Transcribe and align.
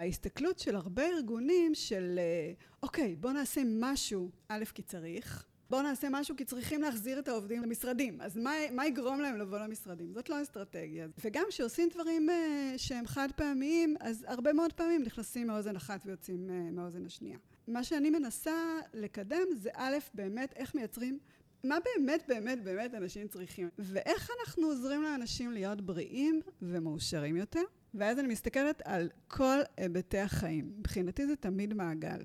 ההסתכלות 0.00 0.58
של 0.58 0.76
הרבה 0.76 1.06
ארגונים 1.06 1.74
של 1.74 2.18
אה, 2.18 2.52
אוקיי, 2.82 3.16
בוא 3.16 3.32
נעשה 3.32 3.60
משהו, 3.64 4.30
א', 4.48 4.64
כי 4.74 4.82
צריך, 4.82 5.46
בואו 5.70 5.82
נעשה 5.82 6.08
משהו 6.10 6.36
כי 6.36 6.44
צריכים 6.44 6.82
להחזיר 6.82 7.18
את 7.18 7.28
העובדים 7.28 7.62
למשרדים. 7.62 8.20
אז 8.20 8.36
מה, 8.36 8.50
מה 8.72 8.86
יגרום 8.86 9.20
להם 9.20 9.36
לבוא 9.36 9.58
למשרדים? 9.58 10.12
זאת 10.12 10.28
לא 10.28 10.42
אסטרטגיה. 10.42 11.06
וגם 11.24 11.44
כשעושים 11.48 11.88
דברים 11.88 12.28
uh, 12.28 12.32
שהם 12.78 13.06
חד 13.06 13.28
פעמיים, 13.36 13.96
אז 14.00 14.24
הרבה 14.28 14.52
מאוד 14.52 14.72
פעמים 14.72 15.02
נכנסים 15.02 15.46
מאוזן 15.46 15.76
אחת 15.76 16.00
ויוצאים 16.06 16.48
uh, 16.48 16.74
מהאוזן 16.74 17.06
השנייה. 17.06 17.38
מה 17.68 17.84
שאני 17.84 18.10
מנסה 18.10 18.78
לקדם 18.94 19.46
זה 19.56 19.70
א', 19.74 19.96
באמת 20.14 20.52
איך 20.56 20.74
מייצרים 20.74 21.18
מה 21.64 21.76
באמת 21.84 22.22
באמת 22.28 22.64
באמת 22.64 22.94
אנשים 22.94 23.28
צריכים, 23.28 23.68
ואיך 23.78 24.30
אנחנו 24.40 24.66
עוזרים 24.66 25.02
לאנשים 25.02 25.52
להיות 25.52 25.80
בריאים 25.80 26.40
ומאושרים 26.62 27.36
יותר. 27.36 27.62
ואז 27.94 28.18
אני 28.18 28.28
מסתכלת 28.28 28.82
על 28.84 29.08
כל 29.28 29.58
היבטי 29.76 30.18
החיים. 30.18 30.72
מבחינתי 30.78 31.26
זה 31.26 31.36
תמיד 31.36 31.74
מעגל. 31.74 32.24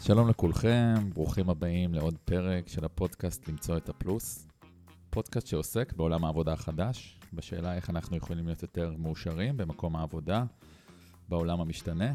שלום 0.00 0.28
לכולכם, 0.28 0.94
ברוכים 1.14 1.50
הבאים 1.50 1.94
לעוד 1.94 2.18
פרק 2.24 2.68
של 2.68 2.84
הפודקאסט 2.84 3.48
למצוא 3.48 3.76
את 3.76 3.88
הפלוס. 3.88 4.46
פודקאסט 5.10 5.46
שעוסק 5.46 5.92
בעולם 5.92 6.24
העבודה 6.24 6.52
החדש, 6.52 7.20
בשאלה 7.32 7.74
איך 7.74 7.90
אנחנו 7.90 8.16
יכולים 8.16 8.46
להיות 8.46 8.62
יותר 8.62 8.94
מאושרים 8.98 9.56
במקום 9.56 9.96
העבודה, 9.96 10.44
בעולם 11.28 11.60
המשתנה, 11.60 12.12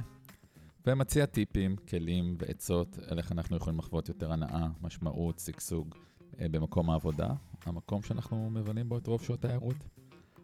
ומציע 0.88 1.26
טיפים, 1.26 1.76
כלים 1.76 2.36
ועצות 2.40 2.98
על 3.08 3.18
איך 3.18 3.32
אנחנו 3.32 3.58
יכולים 3.58 3.80
לחוות 3.80 4.10
יותר 4.10 4.32
הנאה, 4.32 4.68
משמעות, 4.82 5.40
שגשוג 5.40 5.96
אה, 6.40 6.50
במקום 6.50 6.90
העבודה, 6.90 7.34
המקום 7.66 8.02
שאנחנו 8.02 8.50
מבלים 8.50 8.90
בו 8.90 8.98
את 8.98 9.08
רוב 9.08 9.22
שעות 9.22 9.46
הערות. 9.46 9.76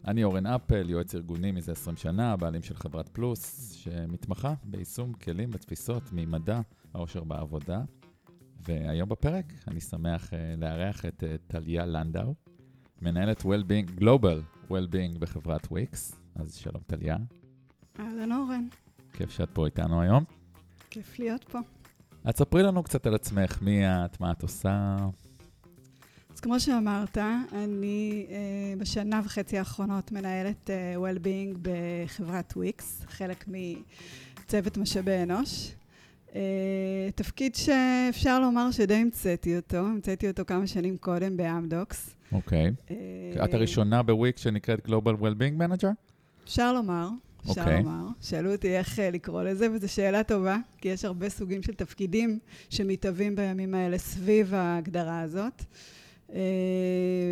אני 0.07 0.23
אורן 0.23 0.45
אפל, 0.45 0.89
יועץ 0.89 1.15
ארגוני 1.15 1.51
מזה 1.51 1.71
20 1.71 1.97
שנה, 1.97 2.37
בעלים 2.37 2.63
של 2.63 2.75
חברת 2.75 3.09
פלוס, 3.09 3.71
שמתמחה 3.71 4.53
ביישום 4.63 5.13
כלים 5.13 5.49
ותפיסות 5.53 6.03
ממדע 6.11 6.61
העושר 6.93 7.23
בעבודה. 7.23 7.81
והיום 8.61 9.09
בפרק 9.09 9.53
אני 9.67 9.81
שמח 9.81 10.29
uh, 10.29 10.33
לארח 10.57 11.05
את 11.05 11.23
uh, 11.23 11.25
טליה 11.47 11.85
לנדאו, 11.85 12.35
מנהלת 13.01 13.41
Well-being, 13.41 13.99
Global 14.01 14.69
Well-being 14.69 15.19
בחברת 15.19 15.67
וויקס. 15.71 16.15
אז 16.35 16.55
שלום 16.55 16.81
טליה. 16.87 17.17
אהלן 17.99 18.31
אורן. 18.31 18.67
כיף 19.19 19.31
שאת 19.31 19.49
פה 19.53 19.65
איתנו 19.65 20.01
היום. 20.01 20.23
כיף 20.89 21.19
להיות 21.19 21.43
פה. 21.43 21.59
אז 22.23 22.33
ספרי 22.37 22.63
לנו 22.63 22.83
קצת 22.83 23.07
על 23.07 23.15
עצמך, 23.15 23.61
מי 23.61 23.87
את, 23.87 24.19
מה 24.19 24.31
את 24.31 24.41
עושה. 24.41 24.97
אז 26.33 26.39
כמו 26.39 26.59
שאמרת, 26.59 27.17
אני 27.53 28.25
uh, 28.27 28.79
בשנה 28.79 29.21
וחצי 29.25 29.57
האחרונות 29.57 30.11
מנהלת 30.11 30.69
uh, 30.69 30.99
Well-being 30.99 31.57
בחברת 31.61 32.53
וויקס, 32.55 33.01
חלק 33.07 33.45
מצוות 33.47 34.77
משאבי 34.77 35.23
אנוש. 35.23 35.71
Uh, 36.29 36.33
תפקיד 37.15 37.55
שאפשר 37.55 38.39
לומר 38.39 38.71
שדי 38.71 38.95
המצאתי 38.95 39.55
אותו, 39.55 39.77
המצאתי 39.77 40.27
אותו 40.27 40.43
כמה 40.47 40.67
שנים 40.67 40.97
קודם 40.97 41.37
באמדוקס. 41.37 42.15
אוקיי. 42.31 42.67
Okay. 42.67 42.91
Uh, 43.37 43.43
את 43.43 43.53
הראשונה 43.53 44.03
בוויקס 44.03 44.41
שנקראת 44.41 44.85
Global 44.85 45.21
Well-being 45.21 45.61
Manager? 45.61 45.93
אפשר 46.43 46.73
לומר. 46.73 47.09
אפשר 47.41 47.53
okay. 47.53 47.59
אוקיי. 47.59 47.83
לומר. 47.83 48.07
שאלו 48.21 48.51
אותי 48.51 48.77
איך 48.77 48.99
לקרוא 48.99 49.43
לזה, 49.43 49.71
וזו 49.71 49.93
שאלה 49.93 50.23
טובה, 50.23 50.57
כי 50.77 50.87
יש 50.87 51.05
הרבה 51.05 51.29
סוגים 51.29 51.63
של 51.63 51.73
תפקידים 51.73 52.39
שמתהווים 52.69 53.35
בימים 53.35 53.73
האלה 53.73 53.97
סביב 53.97 54.53
ההגדרה 54.53 55.21
הזאת. 55.21 55.63
אה, 56.33 56.39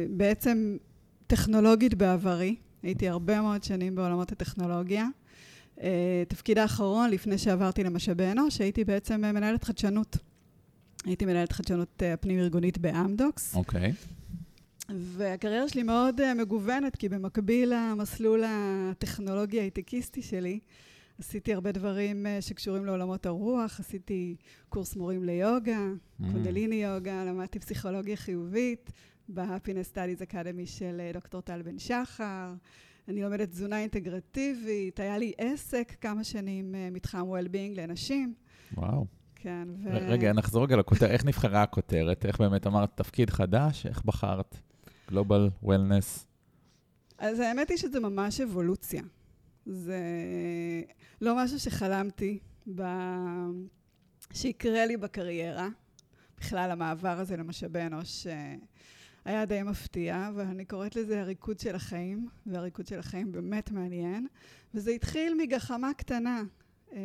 בעצם 0.09 0.77
טכנולוגית 1.27 1.93
בעברי, 1.93 2.55
הייתי 2.83 3.09
הרבה 3.09 3.41
מאוד 3.41 3.63
שנים 3.63 3.95
בעולמות 3.95 4.31
הטכנולוגיה. 4.31 5.07
אה, 5.81 6.23
תפקיד 6.27 6.57
האחרון, 6.57 7.09
לפני 7.09 7.37
שעברתי 7.37 7.83
למשאבי 7.83 8.31
אנוש, 8.31 8.61
הייתי 8.61 8.83
בעצם 8.83 9.21
מנהלת 9.21 9.63
חדשנות. 9.63 10.17
הייתי 11.05 11.25
מנהלת 11.25 11.51
חדשנות 11.51 12.03
אה, 12.03 12.13
הפנים-ארגונית 12.13 12.77
באמדוקס. 12.77 13.55
אוקיי. 13.55 13.91
Okay. 13.91 14.16
והקריירה 14.89 15.69
שלי 15.69 15.83
מאוד 15.83 16.33
מגוונת, 16.33 16.95
כי 16.95 17.09
במקביל 17.09 17.73
למסלול 17.75 18.43
הטכנולוגי 18.47 19.59
הייטקיסטי 19.59 20.21
שלי, 20.21 20.59
עשיתי 21.19 21.53
הרבה 21.53 21.71
דברים 21.71 22.25
שקשורים 22.39 22.85
לעולמות 22.85 23.25
הרוח, 23.25 23.79
עשיתי 23.79 24.35
קורס 24.69 24.95
מורים 24.95 25.23
ליוגה, 25.23 25.79
mm. 26.21 26.23
קונדליני 26.31 26.75
יוגה, 26.75 27.25
למדתי 27.25 27.59
פסיכולוגיה 27.59 28.15
חיובית 28.15 28.91
ב-Happiness 29.29 29.93
Studies 29.93 30.31
Academy 30.31 30.65
של 30.65 31.01
דוקטור 31.13 31.41
טל 31.41 31.61
בן 31.61 31.79
שחר. 31.79 32.53
אני 33.07 33.21
לומדת 33.21 33.49
תזונה 33.49 33.79
אינטגרטיבית, 33.79 34.99
היה 34.99 35.17
לי 35.17 35.31
עסק 35.37 35.95
כמה 36.01 36.23
שנים, 36.23 36.75
מתחם 36.91 37.21
well-being 37.21 37.81
לנשים. 37.81 38.33
וואו. 38.73 39.05
כן, 39.35 39.67
ו... 39.83 39.89
רגע, 39.91 40.33
נחזור 40.33 40.63
רגע 40.63 40.75
לכותרת, 40.75 41.09
איך 41.09 41.25
נבחרה 41.25 41.63
הכותרת? 41.63 42.25
איך 42.25 42.41
באמת 42.41 42.67
אמרת 42.67 42.89
תפקיד 42.95 43.29
חדש? 43.29 43.85
איך 43.85 44.05
בחרת? 44.05 44.57
Global 45.11 45.65
Wellness? 45.65 46.25
אז 47.17 47.39
האמת 47.39 47.69
היא 47.69 47.77
שזה 47.77 47.99
ממש 47.99 48.41
אבולוציה. 48.41 49.01
זה 49.65 50.01
לא 51.21 51.43
משהו 51.43 51.59
שחלמתי 51.59 52.39
ב... 52.75 52.81
שיקרה 54.33 54.85
לי 54.85 54.97
בקריירה. 54.97 55.67
בכלל, 56.37 56.71
המעבר 56.71 57.19
הזה 57.19 57.37
למשאבי 57.37 57.81
אנוש 57.81 58.27
אה, 58.27 58.55
היה 59.25 59.45
די 59.45 59.63
מפתיע, 59.63 60.29
ואני 60.35 60.65
קוראת 60.65 60.95
לזה 60.95 61.21
הריקוד 61.21 61.59
של 61.59 61.75
החיים, 61.75 62.27
והריקוד 62.45 62.87
של 62.87 62.99
החיים 62.99 63.31
באמת 63.31 63.71
מעניין. 63.71 64.27
וזה 64.73 64.91
התחיל 64.91 65.33
מגחמה 65.37 65.93
קטנה, 65.93 66.43
אה, 66.93 66.99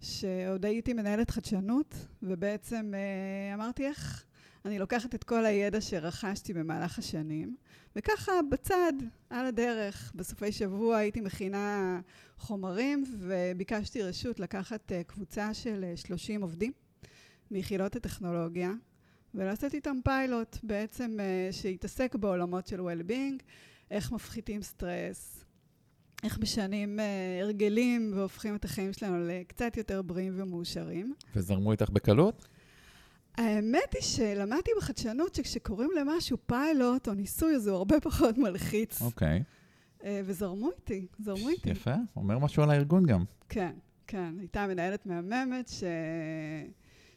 שעוד 0.00 0.64
הייתי 0.64 0.92
מנהלת 0.92 1.30
חדשנות, 1.30 1.94
ובעצם 2.22 2.92
אה, 2.94 3.54
אמרתי 3.54 3.86
איך 3.86 4.24
אני 4.68 4.78
לוקחת 4.78 5.14
את 5.14 5.24
כל 5.24 5.44
הידע 5.44 5.80
שרכשתי 5.80 6.52
במהלך 6.52 6.98
השנים, 6.98 7.56
וככה 7.96 8.32
בצד, 8.50 8.92
על 9.30 9.46
הדרך, 9.46 10.12
בסופי 10.14 10.52
שבוע 10.52 10.96
הייתי 10.96 11.20
מכינה 11.20 12.00
חומרים 12.38 13.04
וביקשתי 13.18 14.02
רשות 14.02 14.40
לקחת 14.40 14.92
אה, 14.92 15.02
קבוצה 15.04 15.54
של 15.54 15.84
30 15.94 16.40
אה, 16.40 16.46
עובדים 16.46 16.72
מיחידות 17.50 17.96
הטכנולוגיה 17.96 18.72
ולעשות 19.34 19.74
איתם 19.74 19.96
פיילוט 20.04 20.56
בעצם 20.62 21.16
אה, 21.20 21.48
שהתעסק 21.52 22.14
בעולמות 22.14 22.66
של 22.66 22.80
well-being, 22.80 23.42
איך 23.90 24.12
מפחיתים 24.12 24.62
סטרס, 24.62 25.44
איך 26.24 26.38
משנים 26.38 26.98
הרגלים 27.42 28.12
והופכים 28.14 28.56
את 28.56 28.64
החיים 28.64 28.92
שלנו 28.92 29.28
לקצת 29.28 29.76
יותר 29.76 30.02
בריאים 30.02 30.32
ומאושרים. 30.36 31.14
וזרמו 31.36 31.72
איתך 31.72 31.90
בקלות? 31.90 32.48
האמת 33.38 33.94
היא 33.94 34.02
שלמדתי 34.02 34.70
בחדשנות 34.78 35.34
שכשקוראים 35.34 35.90
למשהו 36.00 36.36
פיילוט 36.46 37.08
או 37.08 37.14
ניסוי, 37.14 37.54
אז 37.54 37.66
הוא 37.66 37.76
הרבה 37.76 38.00
פחות 38.10 38.38
מלחיץ. 38.38 39.02
אוקיי. 39.02 39.38
Okay. 39.38 40.04
אה, 40.04 40.20
וזרמו 40.24 40.70
איתי, 40.70 41.06
זרמו 41.18 41.48
איתי. 41.48 41.70
יפה, 41.70 41.94
אומר 42.16 42.38
משהו 42.38 42.62
על 42.62 42.70
הארגון 42.70 43.06
גם. 43.06 43.24
כן, 43.48 43.72
כן. 44.06 44.34
הייתה 44.38 44.66
מנהלת 44.66 45.06
מהממת 45.06 45.68
ש... 45.68 45.84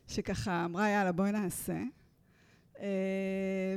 שככה 0.07 0.65
אמרה, 0.65 0.89
יאללה, 0.89 1.11
בואי 1.11 1.31
נעשה. 1.31 1.81
אה, 2.79 2.87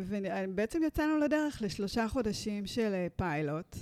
ובעצם 0.02 0.82
יצאנו 0.86 1.18
לדרך 1.18 1.62
לשלושה 1.62 2.08
חודשים 2.08 2.66
של 2.66 2.90
אה, 2.94 3.06
פיילוט, 3.16 3.76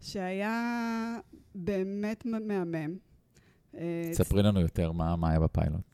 שהיה 0.00 1.18
באמת 1.54 2.26
מהמם. 2.26 2.96
ספרי 4.12 4.42
לנו 4.42 4.60
יותר 4.60 4.92
מה, 4.92 5.16
מה 5.16 5.30
היה 5.30 5.40
בפיילוט. 5.40 5.91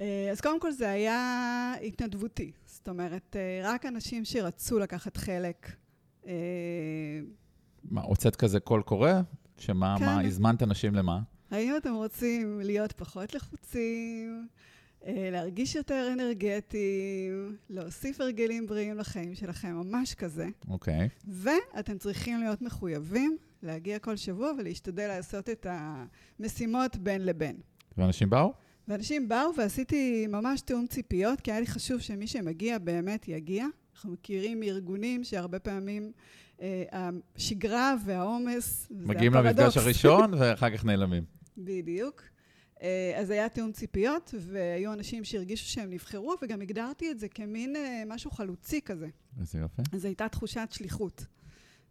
אה, 0.00 0.28
אז 0.30 0.40
קודם 0.40 0.60
כל 0.60 0.72
זה 0.72 0.90
היה 0.90 1.72
התנדבותי, 1.82 2.52
זאת 2.66 2.88
אומרת, 2.88 3.36
אה, 3.36 3.60
רק 3.64 3.86
אנשים 3.86 4.24
שרצו 4.24 4.78
לקחת 4.78 5.16
חלק. 5.16 5.72
אה, 6.26 6.32
מה, 7.84 8.00
הוצאת 8.00 8.36
כזה 8.36 8.60
קול 8.60 8.82
קורא? 8.82 9.12
שמה, 9.58 9.96
כן. 9.98 10.04
מה, 10.04 10.20
הזמנת 10.20 10.62
אנשים 10.62 10.94
למה? 10.94 11.20
האם 11.50 11.76
אתם 11.76 11.94
רוצים 11.94 12.60
להיות 12.60 12.92
פחות 12.92 13.34
לחוצים, 13.34 14.48
להרגיש 15.06 15.74
יותר 15.74 16.08
אנרגטיים, 16.12 17.56
להוסיף 17.70 18.20
הרגלים 18.20 18.66
בריאים 18.66 18.98
לחיים 18.98 19.34
שלכם, 19.34 19.68
ממש 19.68 20.14
כזה. 20.14 20.48
אוקיי. 20.68 21.06
Okay. 21.06 21.28
ואתם 21.28 21.98
צריכים 21.98 22.40
להיות 22.40 22.62
מחויבים 22.62 23.36
להגיע 23.62 23.98
כל 23.98 24.16
שבוע 24.16 24.52
ולהשתדל 24.58 25.08
לעשות 25.08 25.48
את 25.48 25.66
המשימות 25.70 26.96
בין 26.96 27.26
לבין. 27.26 27.56
ואנשים 27.98 28.30
באו? 28.30 28.52
ואנשים 28.90 29.28
באו 29.28 29.54
ועשיתי 29.56 30.26
ממש 30.26 30.60
תיאום 30.60 30.86
ציפיות, 30.86 31.40
כי 31.40 31.50
היה 31.50 31.60
לי 31.60 31.66
חשוב 31.66 32.00
שמי 32.00 32.26
שמגיע 32.26 32.78
באמת 32.78 33.28
יגיע. 33.28 33.66
אנחנו 33.94 34.12
מכירים 34.12 34.62
ארגונים 34.62 35.24
שהרבה 35.24 35.58
פעמים 35.58 36.12
אה, 36.60 36.82
השגרה 37.36 37.94
והעומס, 38.04 38.86
מגיעים 38.90 39.34
למפגש 39.34 39.76
הראשון 39.76 40.34
ואחר 40.34 40.76
כך 40.76 40.84
נעלמים. 40.84 41.24
בדיוק. 41.56 42.22
אה, 42.82 43.14
אז 43.16 43.30
היה 43.30 43.48
תיאום 43.48 43.72
ציפיות, 43.72 44.34
והיו 44.38 44.92
אנשים 44.92 45.24
שהרגישו 45.24 45.68
שהם 45.68 45.90
נבחרו, 45.90 46.34
וגם 46.42 46.60
הגדרתי 46.60 47.10
את 47.10 47.18
זה 47.18 47.28
כמין 47.28 47.76
אה, 47.76 48.02
משהו 48.06 48.30
חלוצי 48.30 48.80
כזה. 48.80 49.08
איזה 49.40 49.58
יופי. 49.58 49.82
אז 49.92 50.04
הייתה 50.04 50.28
תחושת 50.28 50.68
שליחות. 50.70 51.26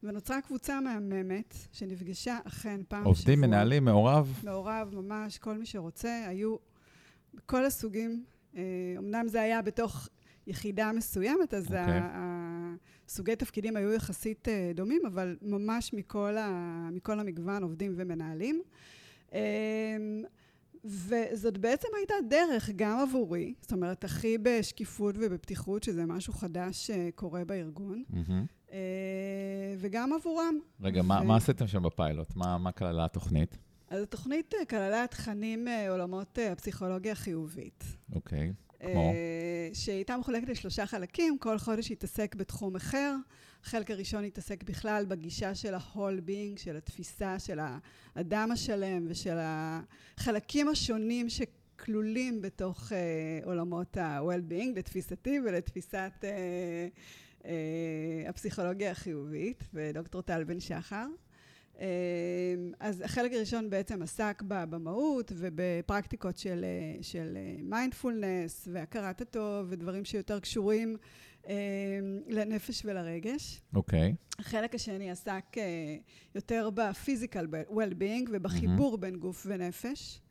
ונוצרה 0.04 0.42
קבוצה 0.42 0.82
מהממת, 0.82 1.56
שנפגשה 1.72 2.38
אכן 2.44 2.82
פעם 2.88 3.04
עובדים, 3.04 3.42
בשבוע. 3.42 3.48
מנהלים, 3.48 3.86
מעורב? 3.86 4.40
מעורב 4.44 4.96
ממש, 4.96 5.38
כל 5.38 5.58
מי 5.58 5.66
שרוצה, 5.66 6.26
היו 6.28 6.56
כל 7.46 7.66
הסוגים. 7.66 8.24
אה, 8.58 8.62
אמנם 8.98 9.28
זה 9.28 9.42
היה 9.42 9.62
בתוך 9.62 10.10
יחידה 10.48 10.92
מסוימת, 10.92 11.54
אז 11.54 11.66
אוקיי. 11.66 11.80
ה- 11.82 12.74
הסוגי 13.08 13.36
תפקידים 13.36 13.76
היו 13.78 13.94
יחסית 13.94 14.48
אה, 14.48 14.72
דומים, 14.76 15.02
אבל 15.08 15.38
ממש 15.42 15.94
מכל, 15.94 16.38
ה, 16.38 16.50
מכל 16.92 17.20
המגוון 17.20 17.64
עובדים 17.64 17.94
ומנהלים. 17.98 18.62
אה, 19.34 19.40
וזאת 20.86 21.58
בעצם 21.58 21.88
הייתה 21.98 22.14
דרך 22.30 22.70
גם 22.76 23.00
עבורי, 23.00 23.54
זאת 23.62 23.72
אומרת, 23.72 24.04
הכי 24.04 24.38
בשקיפות 24.38 25.16
ובפתיחות, 25.20 25.84
שזה 25.84 26.06
משהו 26.06 26.34
חדש 26.34 26.88
שקורה 26.92 27.46
בארגון. 27.46 28.04
אה, 28.72 28.78
וגם 29.78 30.14
עבורם. 30.14 30.56
רגע, 30.82 31.02
מה 31.02 31.20
ו- 31.24 31.26
מה 31.28 31.36
עשיתם 31.36 31.68
שם 31.68 31.84
בפיילוט? 31.84 32.36
מה 32.36 32.58
מה 32.58 32.72
כללה 32.72 33.06
התוכנית? 33.06 33.58
אז 33.90 34.02
התוכנית 34.02 34.54
אה, 34.60 34.66
כללה 34.66 35.06
תכנים 35.10 35.66
מעולמות 35.66 36.40
אה, 36.40 36.52
הפסיכולוגיה 36.52 37.12
החיובית. 37.12 37.84
אוקיי. 38.16 38.54
כמו? 38.80 39.14
אה, 39.14 39.70
שהייתה 39.74 40.18
מחולקת 40.18 40.50
לשלושה 40.50 40.86
חלקים, 40.86 41.38
כל 41.38 41.58
חודש 41.58 41.92
התעסק 41.92 42.36
בתחום 42.36 42.76
אחר. 42.76 43.16
החלק 43.64 43.92
הראשון 43.92 44.24
התעסק 44.24 44.64
בכלל 44.64 45.06
בגישה 45.08 45.56
של 45.56 45.74
ה-whole 45.74 46.28
being, 46.28 46.60
של 46.60 46.78
התפיסה 46.78 47.40
של 47.40 47.60
האדם 48.16 48.52
השלם 48.52 49.06
ושל 49.10 49.38
החלקים 49.40 50.68
השונים 50.68 51.28
שכלולים 51.30 52.42
בתוך 52.42 52.94
אה, 52.94 53.40
עולמות 53.44 53.98
ה-well-being, 53.98 54.76
לתפיסתי 54.76 55.40
ולתפיסת 55.40 56.12
אה, 56.24 56.88
אה, 57.46 58.30
הפסיכולוגיה 58.30 58.92
החיובית, 58.92 59.64
ודוקטור 59.74 60.22
טל 60.22 60.44
בן 60.44 60.60
שחר. 60.60 61.08
אה, 61.80 61.86
אז 62.90 63.02
החלק 63.02 63.34
הראשון 63.34 63.70
בעצם 63.70 64.02
עסק 64.02 64.42
במהות 64.48 65.32
ובפרקטיקות 65.36 66.38
של, 66.38 66.66
של 67.02 67.38
מיינדפולנס 67.64 68.68
והכרת 68.72 69.22
הטוב 69.22 69.68
ודברים 69.70 70.06
שיותר 70.06 70.40
קשורים 70.40 70.98
אה, 71.48 71.56
לנפש 72.28 72.82
ולרגש. 72.86 73.62
אוקיי. 73.76 74.16
החלק 74.40 74.76
השני 74.76 75.12
עסק 75.12 75.46
אה, 75.58 75.98
יותר 76.36 76.70
בפיזיקל 76.74 77.48
well-being 77.70 78.30
ובחיבור 78.32 78.98
בין 78.98 79.16
גוף 79.16 79.46
ונפש. 79.50 80.22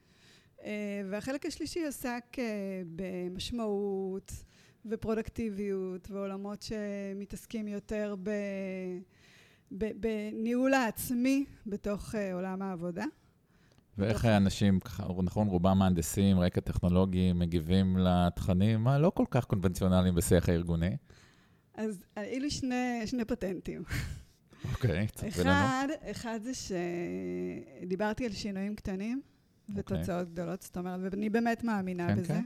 אה, 0.64 1.02
והחלק 1.10 1.46
השלישי 1.46 1.84
עסק 1.86 2.24
אה, 2.38 2.44
במשמעות 2.96 4.32
ופרודקטיביות 4.86 6.10
ועולמות 6.10 6.62
שמתעסקים 6.62 7.68
יותר 7.68 8.14
ב... 8.22 8.30
בניהול 9.70 10.74
העצמי 10.74 11.44
בתוך 11.66 12.14
אה, 12.14 12.34
עולם 12.34 12.62
העבודה. 12.62 13.04
ואיך 13.98 14.24
האנשים, 14.24 14.80
ככה, 14.80 15.06
נכון, 15.22 15.48
רובם 15.48 15.78
מהנדסים, 15.78 16.40
רקע 16.40 16.60
טכנולוגי, 16.60 17.32
מגיבים 17.32 17.96
לתכנים 17.98 18.88
הלא 18.88 19.10
כל 19.14 19.24
כך 19.30 19.44
קונבנציונליים 19.44 20.14
בשיח 20.14 20.48
הארגוני? 20.48 20.96
אז 21.74 22.04
היו 22.16 22.40
לי 22.40 22.50
שני, 22.50 23.02
שני 23.06 23.24
פטנטים. 23.24 23.82
אוקיי, 24.72 25.06
תספרי 25.06 25.44
לנו. 25.44 25.52
אחד, 25.52 25.88
אחד 26.10 26.40
זה 26.42 26.52
שדיברתי 26.54 28.26
על 28.26 28.32
שינויים 28.32 28.74
קטנים 28.74 29.22
ותוצאות 29.74 30.32
גדולות, 30.32 30.62
זאת 30.62 30.76
אומרת, 30.76 31.00
ואני 31.02 31.30
באמת 31.30 31.64
מאמינה 31.64 32.08
כן, 32.08 32.16
בזה. 32.16 32.28
כן. 32.28 32.44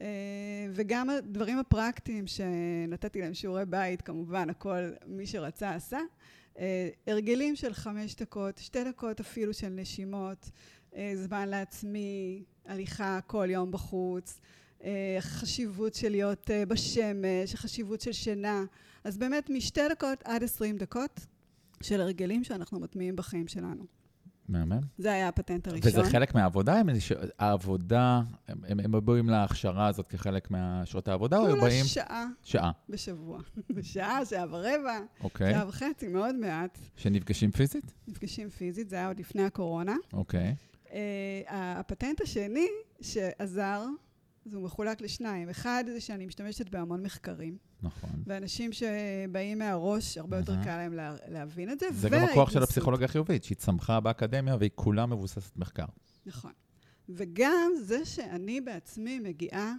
אה, 0.00 0.66
וגם 0.72 1.10
הדברים 1.10 1.58
הפרקטיים 1.58 2.26
שנתתי 2.26 3.20
להם 3.20 3.34
שיעורי 3.34 3.66
בית, 3.66 4.02
כמובן, 4.02 4.50
הכל 4.50 4.90
מי 5.06 5.26
שרצה 5.26 5.74
עשה. 5.74 5.98
אה, 6.58 6.88
הרגלים 7.06 7.56
של 7.56 7.74
חמש 7.74 8.14
דקות, 8.14 8.58
שתי 8.58 8.84
דקות 8.84 9.20
אפילו 9.20 9.54
של 9.54 9.68
נשימות, 9.68 10.50
אה, 10.96 11.12
זמן 11.14 11.48
לעצמי, 11.48 12.42
הליכה 12.66 13.20
כל 13.26 13.46
יום 13.50 13.72
בחוץ, 13.72 14.40
אה, 14.84 15.16
חשיבות 15.20 15.94
של 15.94 16.08
להיות 16.08 16.50
בשמש, 16.68 17.54
חשיבות 17.54 18.00
של 18.00 18.12
שינה. 18.12 18.64
אז 19.04 19.18
באמת 19.18 19.50
משתי 19.50 19.80
דקות 19.90 20.18
עד 20.24 20.44
עשרים 20.44 20.76
דקות 20.76 21.20
של 21.82 22.00
הרגלים 22.00 22.44
שאנחנו 22.44 22.80
מטמיעים 22.80 23.16
בחיים 23.16 23.48
שלנו. 23.48 23.97
מהמם. 24.48 24.80
זה 24.98 25.12
היה 25.12 25.28
הפטנט 25.28 25.68
הראשון. 25.68 25.88
וזה 25.90 26.10
חלק 26.10 26.34
מהעבודה? 26.34 26.74
הם 26.74 26.88
העבודה, 27.38 28.20
הם- 28.48 28.60
הם 28.68 28.80
הם 28.94 29.04
באים 29.04 29.28
להכשרה 29.28 29.86
הזאת 29.86 30.06
כחלק 30.06 30.50
מהשעות 30.50 31.08
העבודה, 31.08 31.38
או 31.38 31.44
הם 31.46 31.50
כולה 31.50 31.62
באים... 31.62 31.84
שעה 31.84 32.26
שעה. 32.42 32.70
בשבוע. 32.88 33.38
בשעה, 33.76 34.24
שעה 34.24 34.44
ורבע, 34.50 34.98
אוקיי. 35.24 35.52
שעה 35.54 35.68
וחצי, 35.68 36.08
מאוד 36.08 36.34
מעט. 36.34 36.78
שנפגשים 36.96 37.50
פיזית? 37.50 37.94
נפגשים 38.08 38.50
פיזית, 38.50 38.88
זה 38.90 38.96
היה 38.96 39.08
עוד 39.08 39.18
לפני 39.20 39.42
הקורונה. 39.44 39.94
אוקיי. 40.12 40.54
Uh, 40.86 40.90
הפטנט 41.48 42.20
השני 42.20 42.66
שעזר, 43.00 43.84
אז 44.48 44.54
הוא 44.54 44.62
מחולק 44.62 45.00
לשניים. 45.00 45.48
אחד 45.48 45.84
זה 45.86 46.00
שאני 46.00 46.26
משתמשת 46.26 46.68
בהמון 46.68 47.02
מחקרים, 47.02 47.56
נכון. 47.82 48.10
ואנשים 48.26 48.70
שבאים 48.72 49.58
מהראש, 49.58 50.18
הרבה 50.18 50.36
יותר. 50.36 50.54
קל 50.64 50.76
להם 50.76 50.92
לה, 50.92 51.16
להבין 51.28 51.70
את 51.70 51.80
זה. 51.80 51.86
זה 51.92 52.08
גם 52.08 52.24
הכוח 52.24 52.50
של. 52.50 52.62
הפסיכולוגיה 52.62 53.04
החיובית, 53.04 53.44
שהיא 53.44 53.56
צמחה 53.56 54.00
באקדמיה 54.00 54.56
והיא 54.56 54.70
כולה 54.74 55.06
מבוססת 55.06 55.56
מחקר. 55.56 55.84
נכון. 56.26 56.52
וגם 57.08 57.72
זה 57.82 58.04
שאני 58.04 58.60
בעצמי 58.60 59.18
מגיעה 59.18 59.74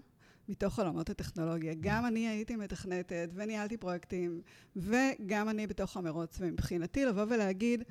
מתוך 0.49 0.79
עולמות 0.79 1.09
הטכנולוגיה. 1.09 1.73
גם 1.79 2.05
אני 2.05 2.27
הייתי 2.27 2.55
מתכנתת 2.55 3.29
וניהלתי 3.33 3.77
פרויקטים, 3.77 4.41
וגם 4.75 5.49
אני 5.49 5.67
בתוך 5.67 5.97
המרוץ. 5.97 6.37
ומבחינתי 6.39 7.05
לבוא 7.05 7.25
ולהגיד, 7.29 7.83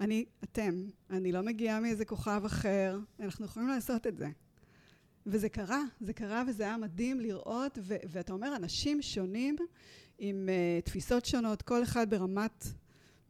אני, 0.00 0.24
אתם, 0.44 0.84
אני 1.10 1.32
לא 1.32 1.42
מגיעה 1.42 1.80
מאיזה 1.80 2.04
כוכב 2.04 2.42
אחר, 2.46 2.98
אנחנו 3.20 3.44
יכולים 3.44 3.68
לעשות 3.68 4.06
את 4.06 4.16
זה. 4.16 4.28
וזה 5.26 5.48
קרה, 5.48 5.82
זה 6.00 6.12
קרה 6.12 6.42
וזה 6.48 6.62
היה 6.62 6.76
מדהים 6.76 7.20
לראות, 7.20 7.78
ו- 7.82 7.96
ואתה 8.08 8.32
אומר, 8.32 8.56
אנשים 8.56 9.02
שונים 9.02 9.56
עם 10.18 10.48
uh, 10.48 10.84
תפיסות 10.84 11.24
שונות, 11.24 11.62
כל 11.62 11.82
אחד 11.82 12.10
ברמת 12.10 12.66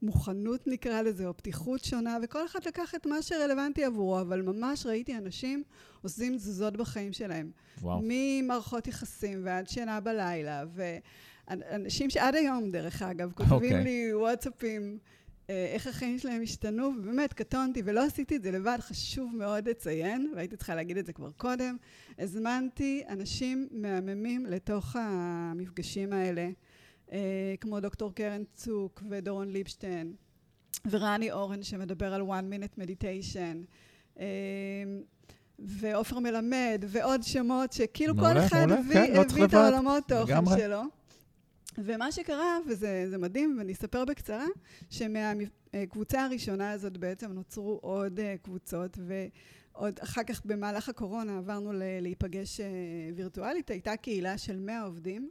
מוכנות 0.03 0.67
נקרא 0.67 1.03
לזה, 1.03 1.27
או 1.27 1.37
פתיחות 1.37 1.85
שונה, 1.85 2.19
וכל 2.23 2.47
אחד 2.47 2.59
לקח 2.67 2.95
את 2.95 3.07
מה 3.07 3.23
שרלוונטי 3.23 3.85
עבורו, 3.85 4.21
אבל 4.21 4.43
ממש 4.43 4.87
ראיתי 4.87 5.17
אנשים 5.17 5.63
עושים 6.03 6.37
תזוזות 6.37 6.77
בחיים 6.77 7.13
שלהם. 7.13 7.51
וואו. 7.81 8.01
ממערכות 8.03 8.87
יחסים 8.87 9.41
ועד 9.45 9.69
שינה 9.69 10.01
בלילה, 10.01 10.65
ואנשים 11.49 12.11
שעד 12.11 12.35
היום, 12.35 12.71
דרך 12.71 13.03
אגב, 13.03 13.33
כותבים 13.33 13.55
אוקיי. 13.55 13.85
לי 13.85 14.15
וואטסאפים, 14.15 14.99
איך 15.75 15.87
החיים 15.87 16.19
שלהם 16.19 16.43
השתנו, 16.43 16.93
ובאמת, 16.99 17.33
קטונתי, 17.33 17.83
ולא 17.85 18.05
עשיתי 18.05 18.37
את 18.37 18.43
זה 18.43 18.51
לבד, 18.51 18.79
חשוב 18.81 19.37
מאוד 19.37 19.69
לציין, 19.69 20.33
והייתי 20.37 20.57
צריכה 20.57 20.75
להגיד 20.75 20.97
את 20.97 21.07
זה 21.07 21.13
כבר 21.13 21.31
קודם, 21.37 21.77
הזמנתי 22.19 23.03
אנשים 23.09 23.69
מהממים 23.71 24.47
לתוך 24.47 24.97
המפגשים 24.99 26.13
האלה, 26.13 26.49
אה, 27.13 27.55
כמו 27.61 27.81
דוקטור 27.81 28.15
קרן 28.15 28.43
צוק 28.55 29.03
ודורון 29.09 29.51
ליבשטיין, 29.51 30.15
ורני 30.91 31.33
אורן 31.33 31.63
שמדבר 31.63 32.15
על 32.15 32.23
one 32.23 32.55
minute 32.55 32.81
meditation, 32.81 33.57
אה, 34.21 34.25
ועופר 35.59 36.19
מלמד, 36.19 36.85
ועוד 36.89 37.23
שמות 37.23 37.73
שכאילו 37.73 38.15
כל 38.15 38.21
מעולה, 38.21 38.47
אחד 38.47 38.59
מעולה, 38.67 38.79
הביא, 38.79 38.95
כן, 38.95 39.13
לא 39.13 39.21
הביא 39.21 39.45
את 39.45 39.53
לבד, 39.53 39.55
העולמות 39.55 40.09
תוכן 40.09 40.33
לגמרי. 40.33 40.59
שלו. 40.59 40.83
ומה 41.79 42.13
שקרה, 42.13 42.59
וזה 42.67 43.07
זה 43.11 43.19
מדהים, 43.19 43.57
ואני 43.59 43.73
אספר 43.73 44.05
בקצרה, 44.05 44.47
שמהקבוצה 44.91 46.25
הראשונה 46.25 46.71
הזאת 46.71 46.97
בעצם 46.97 47.33
נוצרו 47.33 47.79
עוד 47.83 48.21
אה, 48.21 48.35
קבוצות, 48.43 48.99
ועוד 49.07 49.99
אחר 50.03 50.23
כך 50.23 50.45
במהלך 50.45 50.89
הקורונה 50.89 51.39
עברנו 51.39 51.73
להיפגש 51.75 52.61
אה, 52.61 52.67
וירטואלית, 53.17 53.71
הייתה 53.71 53.97
קהילה 53.97 54.39
של 54.39 54.61
100 54.61 54.83
עובדים. 54.83 55.31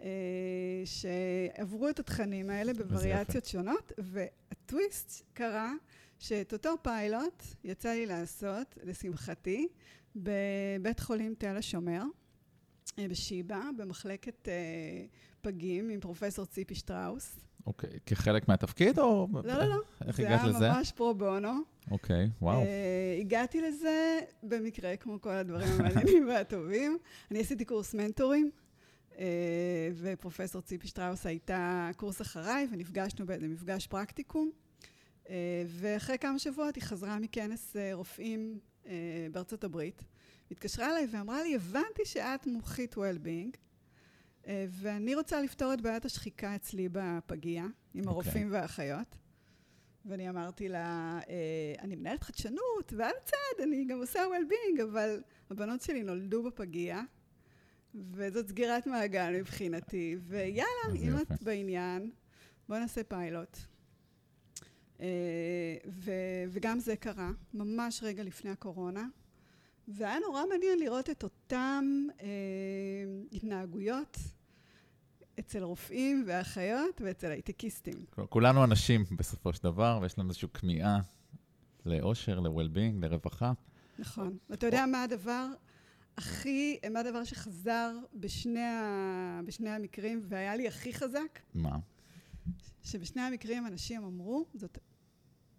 אה, 0.00 0.82
שעברו 0.84 1.88
את 1.88 1.98
התכנים 1.98 2.50
האלה 2.50 2.74
בווריאציות 2.74 3.44
שונות, 3.46 3.92
והטוויסט 3.98 5.22
קרה 5.32 5.72
שאת 6.18 6.52
אותו 6.52 6.74
פיילוט 6.82 7.42
יצא 7.64 7.90
לי 7.90 8.06
לעשות, 8.06 8.78
לשמחתי, 8.82 9.68
בבית 10.16 11.00
חולים 11.00 11.34
תל 11.38 11.56
השומר, 11.56 12.02
בשיבא, 13.08 13.60
במחלקת 13.76 14.48
פגים 15.42 15.88
עם 15.88 16.00
פרופסור 16.00 16.44
ציפי 16.46 16.74
שטראוס. 16.74 17.36
אוקיי, 17.66 17.90
כחלק 18.06 18.48
מהתפקיד, 18.48 18.98
או... 18.98 19.28
לא, 19.32 19.58
לא, 19.58 19.64
לא. 19.64 19.80
איך 20.06 20.16
זה 20.16 20.26
הגעת 20.26 20.46
לזה? 20.46 20.64
היה 20.64 20.74
ממש 20.74 20.92
פרו 20.92 21.14
בונו. 21.14 21.52
אוקיי, 21.90 22.30
וואו. 22.42 22.60
אה, 22.62 23.16
הגעתי 23.20 23.60
לזה 23.60 24.20
במקרה, 24.42 24.96
כמו 24.96 25.20
כל 25.20 25.30
הדברים 25.30 25.68
המעניינים 25.72 26.28
והטובים. 26.28 26.98
אני 27.30 27.40
עשיתי 27.40 27.64
קורס 27.64 27.94
מנטורים, 27.94 28.50
אה, 29.18 29.88
ופרופסור 29.94 30.62
ציפי 30.62 30.88
שטראוס 30.88 31.26
הייתה 31.26 31.90
קורס 31.96 32.22
אחריי, 32.22 32.68
ונפגשנו 32.72 33.26
באיזה 33.26 33.48
מפגש 33.48 33.86
פרקטיקום. 33.86 34.50
אה, 35.30 35.62
ואחרי 35.66 36.18
כמה 36.18 36.38
שבועות 36.38 36.74
היא 36.74 36.82
חזרה 36.82 37.18
מכנס 37.18 37.76
אה, 37.76 37.90
רופאים 37.94 38.58
אה, 38.86 38.92
בארצות 39.32 39.64
הברית, 39.64 40.02
התקשרה 40.50 40.90
אליי 40.90 41.06
ואמרה 41.10 41.42
לי, 41.42 41.54
הבנתי 41.54 42.04
שאת 42.04 42.46
מומחית 42.46 42.94
well-being, 42.94 43.56
ואני 44.46 45.14
רוצה 45.14 45.42
לפתור 45.42 45.74
את 45.74 45.80
בעיית 45.80 46.04
השחיקה 46.04 46.56
אצלי 46.56 46.88
בפגייה, 46.92 47.62
עם 47.64 47.70
okay. 48.04 48.06
אוקיי. 48.06 48.10
הרופאים 48.12 48.48
והאחיות. 48.52 49.16
ואני 50.04 50.28
אמרתי 50.30 50.68
לה, 50.68 51.20
אה, 51.28 51.74
אני 51.80 51.96
מנהלת 51.96 52.22
חדשנות, 52.22 52.92
ועל 52.96 53.12
הצד 53.22 53.62
אני 53.62 53.84
גם 53.84 53.98
עושה 53.98 54.20
well-being, 54.20 54.82
אבל 54.82 55.22
הבנות 55.50 55.80
שלי 55.80 56.02
נולדו 56.02 56.42
בפגייה, 56.42 57.02
וזאת 57.94 58.48
סגירת 58.48 58.86
מעגל 58.86 59.32
מבחינתי, 59.40 60.16
ויאללה, 60.20 60.66
אם 60.90 61.18
יופי. 61.18 61.34
את 61.34 61.42
בעניין, 61.42 62.10
בואי 62.68 62.80
נעשה 62.80 63.04
פיילוט. 63.04 63.58
אה, 65.00 65.06
ו- 65.88 66.44
וגם 66.48 66.78
זה 66.78 66.96
קרה, 66.96 67.30
ממש 67.54 68.02
רגע 68.02 68.22
לפני 68.22 68.50
הקורונה, 68.50 69.06
והיה 69.88 70.18
נורא 70.26 70.42
מעניין 70.50 70.78
לראות 70.78 71.10
את 71.10 71.22
אותן 71.22 71.84
אה, 72.20 72.26
התנהגויות 73.32 74.18
אצל 75.40 75.62
רופאים 75.62 76.24
ואחיות 76.26 77.00
ואצל 77.00 77.30
הייטקיסטים. 77.30 78.04
כולנו 78.28 78.64
אנשים 78.64 79.04
בסופו 79.16 79.52
של 79.52 79.62
דבר, 79.62 79.98
ויש 80.02 80.18
לנו 80.18 80.28
איזושהי 80.28 80.48
כמיהה 80.54 81.00
לאושר, 81.86 82.40
ל-well-being, 82.40 83.00
לרווחה. 83.00 83.52
נכון. 83.98 84.38
ואתה 84.50 84.66
יודע 84.66 84.86
מה 84.86 85.02
הדבר 85.02 85.46
הכי, 86.16 86.78
מה 86.92 87.00
הדבר 87.00 87.24
שחזר 87.24 87.92
בשני, 88.14 88.60
ה, 88.60 89.40
בשני 89.44 89.70
המקרים 89.70 90.20
והיה 90.24 90.56
לי 90.56 90.68
הכי 90.68 90.94
חזק? 90.94 91.38
מה? 91.54 91.78
שבשני 92.82 93.22
המקרים 93.22 93.66
אנשים 93.66 94.04
אמרו, 94.04 94.46
זאת 94.54 94.78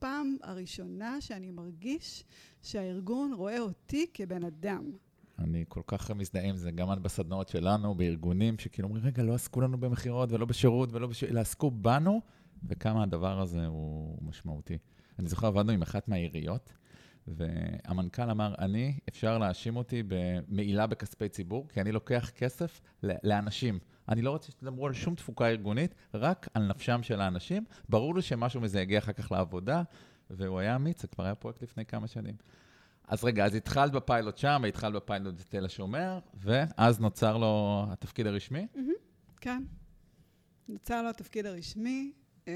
פעם 0.04 0.36
הראשונה 0.44 1.22
שאני 1.22 1.52
מרגיש 1.52 2.24
שהארגון 2.62 3.34
רואה 3.34 3.60
אותי 3.60 4.06
כבן 4.14 4.44
אדם. 4.44 4.92
אני 5.40 5.66
כל 5.68 5.82
כך 5.88 6.12
מזדהה 6.12 6.44
עם 6.44 6.56
זה, 6.56 6.72
גם 6.72 6.88
בסדנאות 7.02 7.50
שלנו, 7.50 7.96
בארגונים, 7.96 8.60
שכאילו 8.60 8.88
אומרים, 8.88 9.06
רגע, 9.06 9.24
לא 9.24 9.34
עסקו 9.34 9.62
לנו 9.62 9.78
במכירות 9.78 10.32
ולא 10.32 10.46
בשירות 10.46 10.94
ולא 10.94 11.08
בש... 11.08 11.24
אלא 11.24 11.40
עסקו 11.40 11.72
בנו, 11.72 12.22
וכמה 12.68 13.04
הדבר 13.04 13.40
הזה 13.40 13.66
הוא 13.66 14.18
משמעותי. 14.22 14.78
אני 15.20 15.28
זוכר, 15.28 15.48
עבדנו 15.48 15.72
עם 15.72 15.82
אחת 15.82 16.08
מהעיריות, 16.08 16.74
והמנכ"ל 17.28 18.30
אמר, 18.30 18.56
אני, 18.60 19.00
אפשר 19.10 19.38
להאשים 19.38 19.76
אותי 19.76 20.04
במעילה 20.08 20.88
בכספי 20.88 21.30
ציבור, 21.30 21.68
כי 21.68 21.82
אני 21.82 21.92
לוקח 21.92 22.32
כסף 22.36 22.82
לאנשים. 23.04 23.80
אני 24.10 24.22
לא 24.22 24.32
רוצה 24.32 24.52
שתדברו 24.52 24.88
על 24.88 24.94
שום 24.94 25.16
תפוקה 25.16 25.48
ארגונית, 25.48 25.96
רק 26.14 26.48
על 26.54 26.68
נפשם 26.68 27.04
של 27.04 27.22
האנשים. 27.22 27.66
ברור 27.90 28.16
לי 28.16 28.22
שמשהו 28.22 28.62
מזה 28.62 28.82
יגיע 28.82 29.00
אחר 29.00 29.14
כך 29.14 29.32
לעבודה, 29.32 29.84
והוא 30.30 30.60
היה 30.60 30.76
אמיץ, 30.76 31.02
זה 31.02 31.08
כבר 31.08 31.24
היה 31.24 31.36
פרויקט 31.36 31.62
לפני 31.62 31.86
כמה 31.86 32.08
שנים. 32.08 32.36
אז 33.08 33.24
רגע, 33.24 33.46
אז 33.46 33.56
התחלת 33.56 33.92
בפיילוט 33.92 34.38
שם, 34.38 34.60
והתחלת 34.64 34.94
בפיילוט 34.94 35.36
בתל 35.40 35.66
השומר, 35.66 36.20
ואז 36.34 37.00
נוצר 37.00 37.38
לו 37.38 37.86
התפקיד 37.90 38.28
הרשמי? 38.28 38.68
כן. 39.42 39.64
נוצר 40.68 41.02
לו 41.02 41.10
התפקיד 41.10 41.46
הרשמי. 41.46 42.12
אה, 42.48 42.54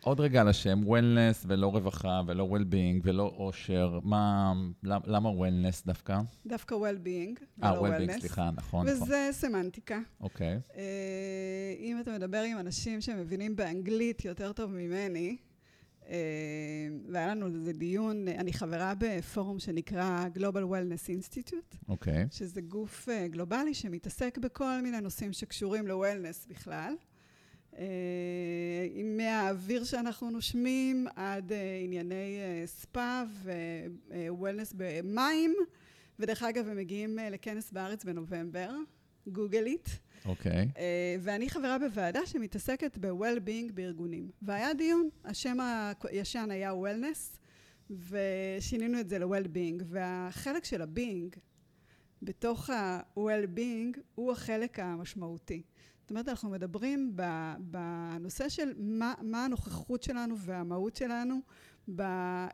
עוד 0.00 0.20
רגע 0.20 0.40
על 0.40 0.48
השם, 0.48 0.80
וולנס 0.84 1.44
ולא 1.48 1.66
רווחה 1.66 2.20
ולא 2.26 2.48
well-being 2.52 3.00
ולא 3.02 3.34
אושר, 3.36 3.98
מה, 4.02 4.52
למ- 4.82 5.00
למה 5.06 5.28
וולנס 5.28 5.82
דווקא? 5.86 6.18
דווקא 6.46 6.74
well-being, 6.74 7.42
אה, 7.62 7.80
well-being, 7.80 8.10
wellness. 8.10 8.20
סליחה, 8.20 8.50
נכון, 8.56 8.86
נכון. 8.86 9.04
וזה 9.04 9.28
סמנטיקה. 9.32 9.98
אוקיי, 10.20 10.58
אה, 10.76 10.82
אם 11.78 12.00
אתה 12.00 12.12
מדבר 12.12 12.42
עם 12.42 12.58
אנשים 12.58 13.00
שמבינים 13.00 13.56
באנגלית 13.56 14.24
יותר 14.24 14.52
טוב 14.52 14.72
ממני, 14.72 15.36
אה, 16.08 16.16
והיה 17.12 17.26
לנו 17.34 17.46
איזה 17.46 17.72
דיון, 17.72 18.28
אני 18.28 18.52
חברה 18.52 18.92
בפורום 18.98 19.58
שנקרא 19.58 20.26
Global 20.34 20.40
Wellness 20.70 21.08
Institute, 21.08 21.76
אוקיי. 21.88 22.26
שזה 22.30 22.60
גוף 22.60 23.08
אה, 23.08 23.28
גלובלי 23.28 23.74
שמתעסק 23.74 24.38
בכל 24.38 24.80
מיני 24.82 25.00
נושאים 25.00 25.32
שקשורים 25.32 25.86
ל-Wellness 25.86 26.48
בכלל. 26.48 26.94
אה, 27.78 27.84
מהאוויר 29.04 29.84
שאנחנו 29.84 30.30
נושמים 30.30 31.06
עד 31.16 31.52
אה, 31.52 31.80
ענייני 31.84 32.38
אה, 32.38 32.66
ספא 32.66 33.24
ו-Wellness 33.42 34.74
במים, 34.76 35.54
ודרך 36.18 36.42
אגב, 36.42 36.68
הם 36.68 36.76
מגיעים 36.76 37.18
לכנס 37.30 37.72
בארץ 37.72 38.04
בנובמבר, 38.04 38.70
גוגלית. 39.26 39.98
אוקיי. 40.24 40.68
אה, 40.78 41.16
ואני 41.20 41.50
חברה 41.50 41.78
בוועדה 41.78 42.26
שמתעסקת 42.26 42.98
ב-well-being 42.98 43.72
בארגונים. 43.74 44.30
והיה 44.42 44.74
דיון, 44.74 45.08
השם 45.24 45.56
הישן 46.02 46.50
היה 46.50 46.72
wellness, 46.72 47.38
ושינינו 47.90 49.00
את 49.00 49.08
זה 49.08 49.18
ל-well-being. 49.18 49.82
והחלק 49.84 50.64
של 50.64 50.82
ה-being 50.82 51.38
בתוך 52.22 52.70
ה-well-being 52.70 53.98
הוא 54.14 54.32
החלק 54.32 54.78
המשמעותי. 54.78 55.62
זאת 56.06 56.10
אומרת, 56.10 56.28
אנחנו 56.28 56.50
מדברים 56.50 57.16
בנושא 57.58 58.48
של 58.48 58.72
מה, 58.78 59.14
מה 59.22 59.44
הנוכחות 59.44 60.02
שלנו 60.02 60.38
והמהות 60.38 60.96
שלנו 60.96 61.40
ב, 61.94 62.00
אה, 62.00 62.50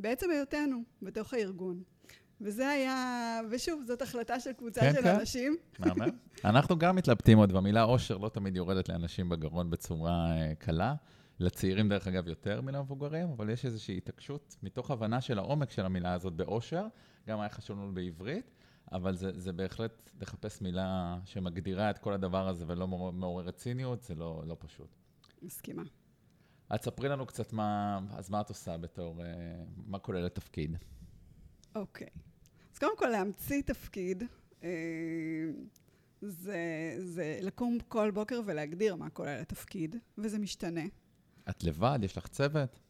בעצם 0.00 0.30
היותנו 0.30 0.82
בתוך 1.02 1.34
הארגון. 1.34 1.82
וזה 2.40 2.68
היה, 2.68 3.40
ושוב, 3.50 3.82
זאת 3.86 4.02
החלטה 4.02 4.40
של 4.40 4.52
קבוצה 4.52 4.80
כן, 4.80 4.92
של 4.94 5.02
כן. 5.02 5.14
אנשים. 5.14 5.56
מהמם. 5.78 6.08
אנחנו 6.44 6.78
גם 6.78 6.96
מתלבטים 6.96 7.38
עוד, 7.38 7.52
והמילה 7.52 7.82
אושר 7.82 8.16
לא 8.16 8.28
תמיד 8.28 8.56
יורדת 8.56 8.88
לאנשים 8.88 9.28
בגרון 9.28 9.70
בצורה 9.70 10.30
אה, 10.30 10.54
קלה. 10.54 10.94
לצעירים, 11.40 11.88
דרך 11.88 12.06
אגב, 12.06 12.28
יותר 12.28 12.60
מלמבוגרים, 12.60 13.28
אבל 13.28 13.50
יש 13.50 13.64
איזושהי 13.64 13.96
התעקשות 13.96 14.56
מתוך 14.62 14.90
הבנה 14.90 15.20
של 15.20 15.38
העומק 15.38 15.70
של 15.70 15.86
המילה 15.86 16.12
הזאת 16.12 16.32
באושר. 16.32 16.86
גם 17.28 17.40
היה 17.40 17.48
חשוב 17.48 17.78
לנו 17.78 17.94
בעברית, 17.94 18.50
אבל 18.92 19.16
זה, 19.16 19.40
זה 19.40 19.52
בהחלט 19.52 20.10
לחפש 20.20 20.60
מילה 20.62 21.18
שמגדירה 21.24 21.90
את 21.90 21.98
כל 21.98 22.12
הדבר 22.12 22.48
הזה 22.48 22.64
ולא 22.68 22.88
מעור- 22.88 23.12
מעוררת 23.12 23.56
ציניות, 23.56 24.02
זה 24.02 24.14
לא, 24.14 24.42
לא 24.46 24.56
פשוט. 24.58 24.94
מסכימה. 25.42 25.82
אז 26.70 26.80
ספרי 26.80 27.08
לנו 27.08 27.26
קצת 27.26 27.52
מה, 27.52 28.00
אז 28.10 28.30
מה 28.30 28.40
את 28.40 28.48
עושה 28.48 28.76
בתור, 28.76 29.22
אה, 29.22 29.26
מה 29.86 29.98
כולל 29.98 30.26
התפקיד? 30.26 30.76
אוקיי. 31.74 32.08
אז 32.72 32.78
קודם 32.78 32.96
כל, 32.98 33.06
להמציא 33.08 33.62
תפקיד, 33.62 34.22
אה, 34.62 34.68
זה, 36.20 36.94
זה 36.98 37.38
לקום 37.42 37.78
כל 37.88 38.10
בוקר 38.10 38.40
ולהגדיר 38.44 38.94
מה 38.96 39.10
כולל 39.10 39.40
התפקיד, 39.40 39.96
וזה 40.18 40.38
משתנה. 40.38 40.84
את 41.50 41.64
לבד? 41.64 41.98
יש 42.02 42.16
לך 42.18 42.26
צוות? 42.26 42.80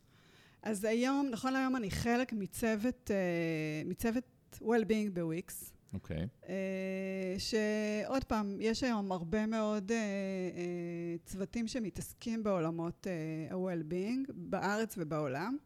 אז 0.62 0.84
היום, 0.84 1.28
נכון 1.30 1.52
להיום 1.52 1.76
אני 1.76 1.90
חלק 1.90 2.32
מצוות, 2.32 3.10
אה, 3.10 3.82
מצוות 3.84 4.24
well-being 4.62 5.10
בוויקס. 5.14 5.72
אוקיי. 5.94 6.26
אה, 6.48 7.34
שעוד 7.38 8.24
פעם, 8.24 8.56
יש 8.60 8.84
היום 8.84 9.12
הרבה 9.12 9.46
מאוד 9.46 9.92
אה, 9.92 9.96
אה, 9.96 11.16
צוותים 11.24 11.68
שמתעסקים 11.68 12.42
בעולמות 12.42 13.06
ה-well-being, 13.50 14.32
בארץ 14.34 14.94
ובעולם. 14.98 15.56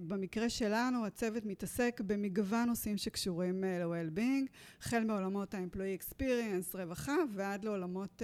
במקרה 0.00 0.48
שלנו, 0.48 1.06
הצוות 1.06 1.44
מתעסק 1.46 2.00
במגוון 2.06 2.68
נושאים 2.68 2.96
שקשורים 2.96 3.64
ל-well-being, 3.64 4.46
החל 4.80 5.04
מעולמות 5.04 5.54
ה-employee 5.54 6.02
experience, 6.02 6.74
רווחה, 6.78 7.16
ועד 7.34 7.64
לעולמות 7.64 8.22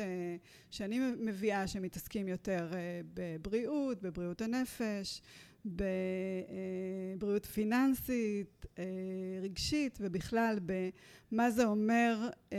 שאני 0.70 0.98
מביאה 1.18 1.66
שמתעסקים 1.66 2.28
יותר 2.28 2.70
בבריאות, 3.14 4.02
בבריאות 4.02 4.40
הנפש, 4.42 5.22
בבריאות 7.16 7.46
פיננסית, 7.46 8.66
אה, 8.78 8.85
רגשית, 9.42 9.99
ובכלל 10.00 10.58
במה 10.62 11.50
זה 11.50 11.64
אומר 11.64 12.28
אה, 12.52 12.58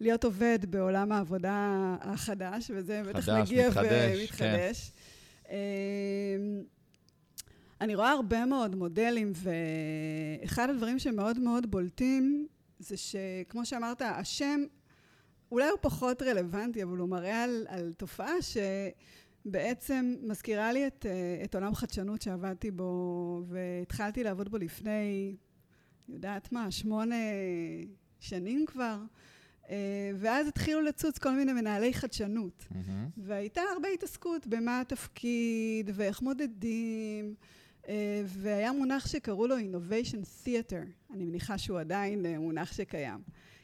להיות 0.00 0.24
עובד 0.24 0.58
בעולם 0.70 1.12
העבודה 1.12 1.96
החדש, 2.00 2.70
וזה 2.74 3.02
בטח 3.02 3.20
חדש, 3.20 3.50
מגיע 3.50 3.68
מתחדש, 3.68 4.20
ומתחדש. 4.20 4.92
אה, 5.48 5.56
אני 7.80 7.94
רואה 7.94 8.10
הרבה 8.10 8.44
מאוד 8.44 8.74
מודלים, 8.74 9.32
ואחד 9.34 10.70
הדברים 10.70 10.98
שמאוד 10.98 11.38
מאוד 11.38 11.70
בולטים 11.70 12.46
זה 12.78 12.96
שכמו 12.96 13.66
שאמרת, 13.66 14.02
השם 14.02 14.60
אולי 15.52 15.68
הוא 15.68 15.78
פחות 15.80 16.22
רלוונטי, 16.22 16.82
אבל 16.82 16.98
הוא 16.98 17.08
מראה 17.08 17.44
על, 17.44 17.66
על 17.68 17.92
תופעה 17.96 18.42
שבעצם 19.46 20.14
מזכירה 20.22 20.72
לי 20.72 20.86
את, 20.86 21.06
אה, 21.08 21.44
את 21.44 21.54
עולם 21.54 21.74
חדשנות 21.74 22.22
שעבדתי 22.22 22.70
בו, 22.70 23.42
והתחלתי 23.48 24.24
לעבוד 24.24 24.48
בו 24.48 24.58
לפני, 24.58 25.36
יודעת 26.08 26.52
מה, 26.52 26.70
שמונה 26.70 27.16
שנים 28.20 28.64
כבר, 28.66 28.98
אה, 29.68 30.10
ואז 30.16 30.48
התחילו 30.48 30.80
לצוץ 30.82 31.18
כל 31.18 31.30
מיני 31.30 31.52
מנהלי 31.52 31.94
חדשנות. 31.94 32.66
מהמם. 32.70 33.08
והייתה 33.16 33.60
הרבה 33.74 33.88
התעסקות 33.88 34.46
במה 34.46 34.80
התפקיד 34.80 35.90
ואיך 35.94 36.22
מודדים, 36.22 37.34
אה, 37.88 38.22
והיה 38.26 38.72
מונח 38.72 39.06
שקראו 39.06 39.46
לו 39.46 39.56
Innovation 39.58 40.44
Theater, 40.44 41.14
אני 41.14 41.24
מניחה 41.24 41.58
שהוא 41.58 41.80
עדיין 41.80 42.26
מונח 42.26 42.72
שקיים. 42.72 43.20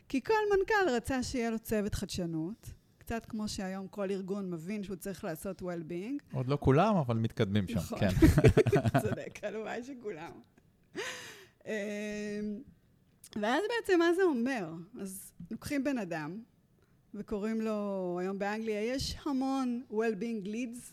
כי 0.08 0.22
כל 0.22 0.34
מנכ"ל 0.56 0.90
רצה 0.90 1.22
שיהיה 1.22 1.50
לו 1.50 1.58
צוות 1.58 1.94
חדשנות, 1.94 2.72
קצת 3.02 3.26
כמו 3.26 3.48
שהיום 3.48 3.88
כל 3.88 4.10
ארגון 4.10 4.50
מבין 4.50 4.82
שהוא 4.84 4.96
צריך 4.96 5.24
לעשות 5.24 5.62
well-being. 5.62 6.34
עוד 6.34 6.48
לא 6.48 6.58
כולם, 6.60 6.96
אבל 6.96 7.16
מתקדמים 7.16 7.68
שם, 7.68 7.76
נכון. 7.76 7.98
כן. 7.98 8.08
צודק, 9.02 9.38
הלוואי 9.44 9.80
שכולם. 9.84 10.30
אמ, 11.66 11.72
ואז 13.40 13.62
בעצם 13.80 13.98
מה 13.98 14.14
זה 14.14 14.22
אומר? 14.22 14.72
אז 15.00 15.32
לוקחים 15.50 15.84
בן 15.84 15.98
אדם, 15.98 16.42
וקוראים 17.14 17.60
לו, 17.60 18.18
היום 18.20 18.38
באנגליה 18.38 18.82
יש 18.94 19.16
המון 19.26 19.82
well-being 19.90 20.46
leads, 20.46 20.92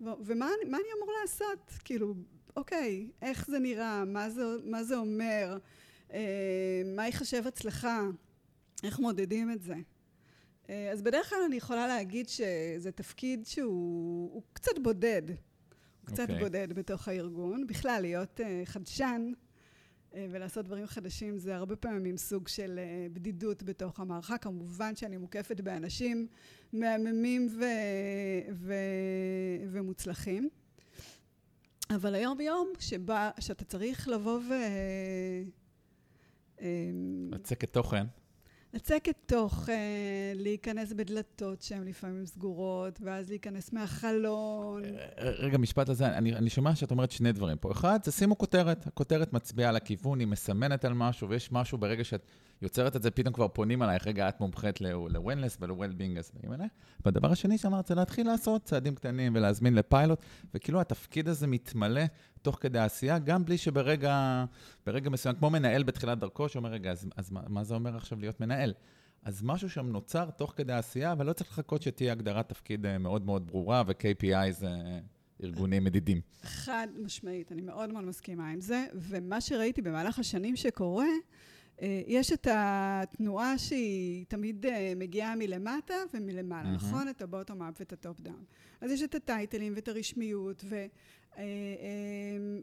ומה 0.00 0.46
אני- 0.62 0.70
מה 0.70 0.76
אני 0.78 0.88
אמור 0.98 1.12
לעשות? 1.22 1.72
כאילו, 1.84 2.14
אוקיי, 2.56 3.10
איך 3.22 3.46
זה 3.50 3.58
נראה? 3.58 4.04
מה 4.04 4.30
זה, 4.30 4.42
מה 4.64 4.84
זה 4.84 4.96
אומר? 4.96 5.58
אה, 6.12 6.20
מה 6.96 7.06
ייחשב 7.06 7.46
הצלחה? 7.46 8.00
איך 8.84 8.98
מודדים 9.00 9.50
את 9.52 9.62
זה? 9.62 9.74
אה, 10.70 10.90
אז 10.92 11.02
בדרך 11.02 11.30
כלל 11.30 11.38
אני 11.46 11.56
יכולה 11.56 11.86
להגיד 11.86 12.28
שזה 12.28 12.92
תפקיד 12.92 13.46
שהוא 13.46 14.32
הוא 14.32 14.42
קצת 14.52 14.78
בודד. 14.82 15.22
הוא 15.28 16.06
קצת 16.06 16.20
אוקיי. 16.20 16.38
בודד 16.38 16.72
בתוך 16.72 17.08
הארגון. 17.08 17.66
בכלל, 17.66 17.98
להיות 18.00 18.40
אה, 18.40 18.62
חדשן 18.64 19.32
אה, 20.14 20.26
ולעשות 20.30 20.64
דברים 20.64 20.86
חדשים 20.86 21.38
זה 21.38 21.56
הרבה 21.56 21.76
פעמים 21.76 22.16
סוג 22.16 22.48
של 22.48 22.80
בדידות 23.12 23.62
בתוך 23.62 24.00
המערכה. 24.00 24.38
כמובן 24.38 24.96
שאני 24.96 25.16
מוקפת 25.16 25.60
באנשים 25.60 26.26
מהממים 26.72 27.48
ו- 27.50 28.52
ו- 28.52 28.74
ומוצלחים. 29.70 30.48
אבל 31.90 32.14
היום 32.14 32.38
ביום 32.38 32.72
שבה, 32.78 33.30
שאתה 33.40 33.64
צריך 33.64 34.08
לבוא 34.08 34.40
ו... 34.48 34.54
לצקת 37.30 37.72
תוכן. 37.72 38.06
לצקת 38.74 39.16
תוכן, 39.26 39.72
להיכנס 40.34 40.92
בדלתות 40.92 41.62
שהן 41.62 41.84
לפעמים 41.88 42.26
סגורות, 42.26 42.98
ואז 43.02 43.28
להיכנס 43.28 43.72
מהחלון. 43.72 44.82
רגע, 45.18 45.58
משפט 45.58 45.88
לזה, 45.88 46.06
אני, 46.06 46.34
אני 46.34 46.50
שומע 46.50 46.74
שאת 46.74 46.90
אומרת 46.90 47.10
שני 47.10 47.32
דברים 47.32 47.56
פה. 47.58 47.72
אחד, 47.72 47.98
זה 48.04 48.12
שימו 48.12 48.38
כותרת. 48.38 48.86
הכותרת 48.86 49.32
מצביעה 49.32 49.68
על 49.68 49.76
הכיוון, 49.76 50.20
היא 50.20 50.28
מסמנת 50.28 50.84
על 50.84 50.94
משהו, 50.94 51.28
ויש 51.28 51.52
משהו 51.52 51.78
ברגע 51.78 52.04
שאת 52.04 52.26
יוצרת 52.62 52.96
את 52.96 53.02
זה, 53.02 53.10
פתאום 53.10 53.34
כבר 53.34 53.48
פונים 53.48 53.82
עלייך, 53.82 54.06
רגע, 54.06 54.28
את 54.28 54.40
מומחית 54.40 54.80
ל-wellness 54.80 55.56
ול-well-being, 55.60 56.18
אז 56.18 56.30
באים 56.34 56.52
אלייך. 56.52 56.72
והדבר 57.04 57.32
השני 57.32 57.58
שאמרת, 57.58 57.86
זה 57.86 57.94
להתחיל 57.94 58.26
לעשות 58.26 58.64
צעדים 58.64 58.94
קטנים 58.94 59.32
ולהזמין 59.34 59.74
לפיילוט, 59.74 60.18
וכאילו 60.54 60.80
התפקיד 60.80 61.28
הזה 61.28 61.46
מתמלא 61.46 62.02
תוך 62.42 62.58
כדי 62.60 62.78
העשייה, 62.78 63.18
גם 63.18 63.44
בלי 63.44 63.58
שברגע 63.58 64.44
ברגע 64.86 65.10
מסוים, 65.10 65.36
כמו 65.36 65.50
מנהל 65.50 65.82
בתחילת 65.82 66.18
דרכו, 66.18 66.48
שאומר, 66.48 66.70
רגע, 66.70 66.90
אז, 66.90 67.08
אז 67.16 67.30
מה, 67.30 67.40
מה 67.48 67.64
זה 67.64 67.74
אומר 67.74 67.96
עכשיו 67.96 68.20
להיות 68.20 68.40
מנהל? 68.40 68.74
אז 69.22 69.42
משהו 69.44 69.70
שם 69.70 69.86
נוצר 69.86 70.30
תוך 70.30 70.52
כדי 70.56 70.72
העשייה, 70.72 71.12
אבל 71.12 71.26
לא 71.26 71.32
צריך 71.32 71.50
לחכות 71.50 71.82
שתהיה 71.82 72.12
הגדרת 72.12 72.48
תפקיד 72.48 72.86
אה, 72.86 72.98
מאוד 72.98 73.26
מאוד 73.26 73.46
ברורה, 73.46 73.82
ו-KPI 73.86 74.50
זה 74.50 74.66
אה, 74.66 74.98
ארגונים 75.42 75.84
מדידים. 75.84 76.20
חד 76.42 76.86
משמעית, 77.04 77.52
אני 77.52 77.62
מאוד 77.62 77.92
מאוד 77.92 78.04
מסכימה 78.04 78.50
עם 78.50 78.60
זה, 78.60 78.84
ומה 78.94 79.40
שראיתי 79.40 79.82
במהלך 79.82 80.18
השנים 80.18 80.56
שקורה, 80.56 81.06
יש 82.06 82.32
את 82.32 82.46
התנועה 82.50 83.58
שהיא 83.58 84.24
תמיד 84.28 84.66
אה, 84.66 84.92
מגיעה 84.96 85.36
מלמטה 85.36 85.94
ומלמעלה, 86.14 86.62
מהמם. 86.62 86.76
נכון? 86.76 87.08
את 87.08 87.22
ה 87.22 87.28
bottom 87.28 87.62
up 87.62 87.74
ואת 87.80 87.92
ה 87.92 87.99
top 87.99 88.20
down. 88.20 88.44
אז 88.80 88.90
יש 88.90 89.02
את 89.02 89.14
הטייטלים 89.14 89.72
ואת 89.76 89.88
הרשמיות, 89.88 90.64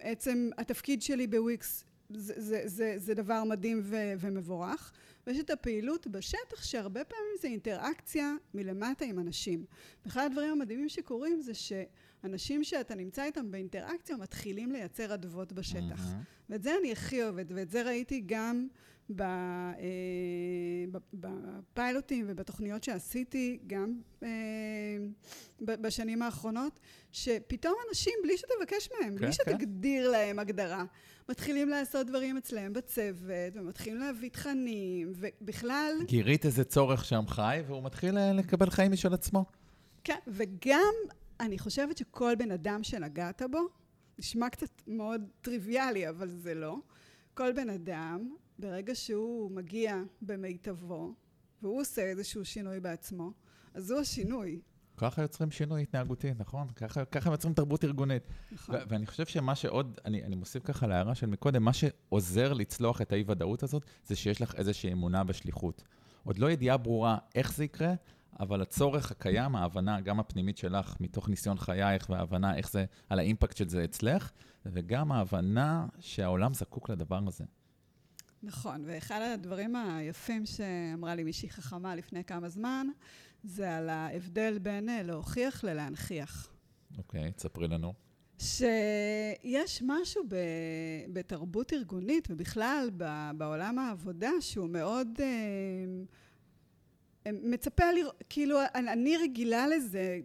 ועצם 0.03 0.49
התפקיד 0.57 1.01
שלי 1.01 1.27
בוויקס 1.27 1.85
זה, 2.09 2.33
זה, 2.37 2.61
זה, 2.65 2.93
זה 2.97 3.13
דבר 3.13 3.43
מדהים 3.43 3.81
ו, 3.83 4.13
ומבורך, 4.19 4.91
ויש 5.27 5.39
את 5.39 5.49
הפעילות 5.49 6.07
בשטח 6.07 6.63
שהרבה 6.63 7.03
פעמים 7.03 7.33
זה 7.41 7.47
אינטראקציה 7.47 8.33
מלמטה 8.53 9.05
עם 9.05 9.19
אנשים. 9.19 9.65
ואחד 10.05 10.25
הדברים 10.25 10.51
המדהימים 10.51 10.89
שקורים 10.89 11.41
זה 11.41 11.51
שאנשים 11.53 12.63
שאתה 12.63 12.95
נמצא 12.95 13.23
איתם 13.23 13.51
באינטראקציה 13.51 14.17
מתחילים 14.17 14.71
לייצר 14.71 15.13
אדוות 15.13 15.53
בשטח. 15.53 16.05
מהמם. 16.05 16.21
ואת 16.49 16.63
זה 16.63 16.71
אני 16.79 16.91
הכי 16.91 17.23
אוהבת, 17.23 17.45
ואת 17.49 17.69
זה 17.69 17.81
ראיתי 17.83 18.23
גם 18.25 18.67
אה, 18.71 18.77
בפיילוטים 21.13 22.25
ובתוכניות 22.27 22.83
שעשיתי, 22.83 23.59
גם 23.67 23.99
אה, 24.23 24.29
בשנים 25.61 26.21
האחרונות, 26.21 26.79
שפתאום 27.11 27.75
אנשים, 27.89 28.13
בלי 28.23 28.37
שתבקש 28.37 28.89
מהם, 28.91 29.09
כן, 29.09 29.15
בלי 29.15 29.27
כן. 29.27 29.31
שתגדיר 29.31 30.11
להם 30.11 30.39
הגדרה, 30.39 30.83
מתחילים 31.29 31.69
לעשות 31.69 32.07
דברים 32.07 32.37
אצלם 32.37 32.73
בצוות, 32.73 33.53
ומתחילים 33.55 33.99
להביא 33.99 34.29
תכנים, 34.29 35.13
ובכלל, 35.15 35.93
גירית 36.05 36.45
איזה 36.45 36.63
צורך 36.63 37.05
שם 37.05 37.23
חי, 37.27 37.61
והוא 37.67 37.83
מתחיל 37.83 38.17
אה, 38.17 38.33
לקבל 38.33 38.69
חיים 38.69 38.91
משל 38.91 39.13
עצמו. 39.13 39.45
כן, 40.03 40.17
וגם 40.27 40.93
אני 41.39 41.59
חושבת 41.59 41.97
שכל 41.97 42.35
בן 42.35 42.51
אדם 42.51 42.83
שנגעת 42.83 43.41
בו, 43.51 43.59
נשמע 44.19 44.49
קצת 44.49 44.81
מאוד 44.87 45.21
טריוויאלי, 45.41 46.09
אבל 46.09 46.29
זה 46.29 46.53
לא. 46.53 46.77
כל 47.33 47.51
בן 47.51 47.69
אדם, 47.69 48.35
ברגע 48.59 48.95
שהוא 48.95 49.51
מגיע 49.51 50.01
במיטבו, 50.21 51.13
והוא 51.61 51.81
עושה 51.81 52.01
איזשהו 52.01 52.45
שינוי 52.45 52.79
בעצמו, 52.79 53.31
אז 53.73 53.91
הוא 53.91 53.99
השינוי. 53.99 54.61
ככה 54.97 55.21
יוצרים 55.21 55.51
שינוי 55.51 55.81
התנהגותי, 55.81 56.31
נכון? 56.37 56.67
ככה, 56.75 57.05
ככה 57.05 57.31
יוצרים 57.31 57.53
תרבות 57.53 57.83
ארגונית. 57.83 58.23
נכון. 58.51 58.75
ואני 58.87 59.05
חושב 59.05 59.25
שמה 59.25 59.55
שעוד, 59.55 59.99
אני, 60.05 60.23
אני 60.23 60.35
מוסיף 60.35 60.63
ככה 60.63 60.87
להערה 60.87 61.15
של 61.15 61.27
מקודם, 61.27 61.63
מה 61.63 61.73
שעוזר 61.73 62.53
לצלוח 62.53 63.01
את 63.01 63.11
האי-ודאות 63.11 63.63
הזאת, 63.63 63.85
זה 64.05 64.15
שיש 64.15 64.41
לך 64.41 64.55
איזושהי 64.55 64.91
אמונה 64.91 65.23
בשליחות. 65.23 65.83
עוד 66.23 66.37
לא 66.37 66.51
ידיעה 66.51 66.77
ברורה 66.77 67.17
איך 67.35 67.53
זה 67.53 67.63
יקרה, 67.63 67.93
אבל 68.39 68.61
הצורך 68.61 69.11
הקיים, 69.11 69.55
ההבנה, 69.55 70.01
גם 70.01 70.19
הפנימית 70.19 70.57
שלך, 70.57 70.95
מתוך 70.99 71.29
ניסיון 71.29 71.57
חייך, 71.57 72.09
וההבנה 72.09 72.55
איך 72.55 72.71
זה, 72.71 72.85
על 73.09 73.19
האימפקט 73.19 73.57
של 73.57 73.69
זה 73.69 73.83
אצלך, 73.83 74.31
וגם 74.65 75.11
ההבנה 75.11 75.87
שהעולם 75.99 76.53
זקוק 76.53 76.89
לדבר 76.89 77.19
הזה. 77.27 77.43
נכון, 78.43 78.83
ואחד 78.85 79.21
הדברים 79.21 79.75
היפים 79.75 80.45
שאמרה 80.45 81.15
לי 81.15 81.23
מישהי 81.23 81.49
חכמה 81.49 81.95
לפני 81.95 82.23
כמה 82.23 82.49
זמן, 82.49 82.87
זה 83.43 83.77
על 83.77 83.89
ההבדל 83.89 84.59
בין 84.59 84.89
אה, 84.89 85.03
להוכיח 85.03 85.63
ללהנכיח. 85.63 86.49
אוקיי, 86.97 87.31
תספרי 87.31 87.67
לנו. 87.67 87.93
שיש 88.39 89.83
משהו 89.85 90.23
ב, 90.27 90.35
בתרבות 91.13 91.73
ארגונית 91.73 92.27
ובכלל 92.31 92.89
ב, 92.97 93.31
בעולם 93.37 93.79
העבודה 93.79 94.31
שהוא 94.39 94.69
מאוד 94.69 95.07
אה, 95.19 95.25
מצפה 97.31 97.91
לראות, 97.91 98.23
כאילו 98.29 98.57
אני, 98.75 99.17
רגילה 99.17 99.67
לזה 99.67 100.19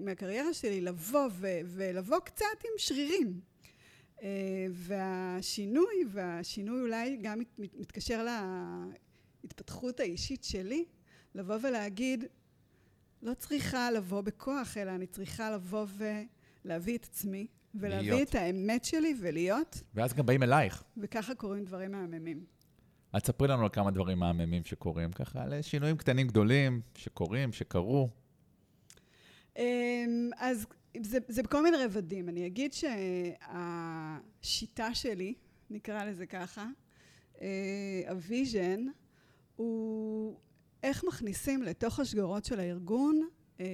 מהקריירה 0.00 0.54
שלי 0.54 0.80
לבוא 0.80 1.28
ו, 1.30 1.48
ולבוא 1.64 2.18
קצת 2.18 2.46
עם 2.64 2.70
שרירים 2.76 3.40
והשינוי 4.70 6.04
והשינוי 6.10 6.80
אולי 6.80 7.18
גם 7.22 7.38
מת, 7.38 7.58
מת, 7.58 7.74
מתקשר 7.74 8.26
להתפתחות 9.44 10.00
האישית 10.00 10.44
שלי 10.44 10.84
לבוא 11.34 11.56
ולהגיד 11.62 12.24
לא 13.22 13.34
צריכה 13.34 13.90
לבוא 13.90 14.20
בכוח 14.20 14.76
אלא 14.76 14.90
אני 14.90 15.06
צריכה 15.06 15.50
לבוא 15.50 15.86
ו... 15.88 16.04
להביא 16.64 16.98
את 16.98 17.04
עצמי, 17.04 17.46
ולהביא 17.74 18.12
להיות. 18.12 18.28
את 18.28 18.34
האמת 18.34 18.84
שלי 18.84 19.14
ולהיות, 19.20 19.82
ואז 19.94 20.14
גם 20.14 20.26
באים 20.26 20.42
אלייך. 20.42 20.84
וככה 20.96 21.34
קורים 21.34 21.64
דברים 21.64 21.92
מהממים. 21.92 22.44
אז 23.12 23.22
תספרי 23.22 23.48
לנו 23.48 23.62
על 23.62 23.68
כמה 23.68 23.90
דברים 23.90 24.18
מהממים 24.18 24.64
שקורים, 24.64 25.12
ככה, 25.12 25.42
על 25.42 25.62
שינויים 25.62 25.96
קטנים 25.96 26.26
גדולים 26.26 26.80
שקורים, 26.94 27.52
שקרו. 27.52 28.08
אמ, 29.56 30.30
אז 30.36 30.66
זה, 31.00 31.18
זה 31.28 31.42
בכל 31.42 31.62
מיני 31.62 31.76
רבדים. 31.76 32.28
אני 32.28 32.46
אגיד 32.46 32.72
שהשיטה 34.42 34.94
שלי, 34.94 35.34
נקרא 35.70 36.04
לזה 36.04 36.26
ככה, 36.26 36.66
אה, 37.40 38.02
ה 38.08 38.18
vision, 38.18 38.86
הוא 39.56 40.38
איך 40.82 41.04
מכניסים 41.04 41.62
לתוך 41.62 42.00
השגרות 42.00 42.44
של 42.44 42.60
הארגון 42.60 43.28
אה, 43.60 43.66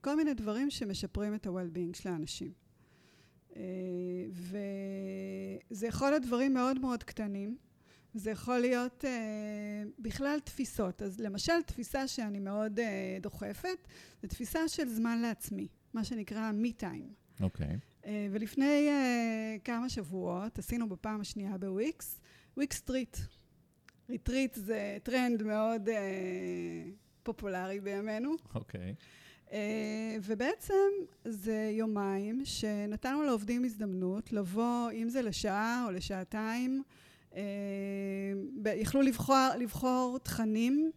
כל 0.00 0.16
מיני 0.16 0.34
דברים 0.34 0.70
שמשפרים 0.70 1.34
את 1.34 1.46
ה-well-being 1.46 1.96
של 2.02 2.08
האנשים. 2.08 2.52
אה, 3.56 3.62
וזה 5.70 5.86
יכול 5.86 6.10
להיות 6.10 6.22
דברים 6.22 6.54
מאוד 6.54 6.78
מאוד 6.78 7.02
קטנים. 7.02 7.56
זה 8.14 8.30
יכול 8.30 8.58
להיות 8.58 9.04
בכלל 9.98 10.38
תפיסות. 10.44 11.02
אז 11.02 11.20
למשל, 11.20 11.62
תפיסה 11.66 12.08
שאני 12.08 12.38
מאוד 12.38 12.80
דוחפת, 13.20 13.88
זה 14.22 14.28
תפיסה 14.28 14.68
של 14.68 14.88
זמן 14.88 15.18
לעצמי, 15.18 15.68
מה 15.94 16.04
שנקרא 16.04 16.50
me-time. 16.62 17.42
אוקיי. 17.42 17.78
אה, 18.06 18.28
ולפני 18.30 18.88
אה, 18.88 19.56
כמה 19.64 19.88
שבועות 19.88 20.58
עשינו 20.58 20.88
בפעם 20.88 21.20
השנייה 21.20 21.58
בוויקס, 21.58 22.20
וויקס-treat. 22.56 23.16
retreat 24.10 24.54
זה 24.54 24.98
טרנד 25.02 25.42
מאוד 25.42 25.88
אה, 25.88 26.84
פופולרי 27.22 27.80
בימינו. 27.80 28.30
אוקיי. 28.54 28.94
אה, 29.52 30.16
ובעצם 30.22 30.74
זה 31.24 31.70
יומיים 31.72 32.44
שנתנו 32.44 33.22
לעובדים 33.22 33.64
הזדמנות 33.64 34.32
לבוא, 34.32 34.90
אם 34.92 35.08
זה 35.08 35.22
לשעה 35.22 35.84
או 35.86 35.90
לשעתיים, 35.90 36.82
ב- 38.62 38.74
יכלו 38.76 39.02
לבחור, 39.02 39.48
לבחור 39.58 40.18
תכנים 40.22 40.90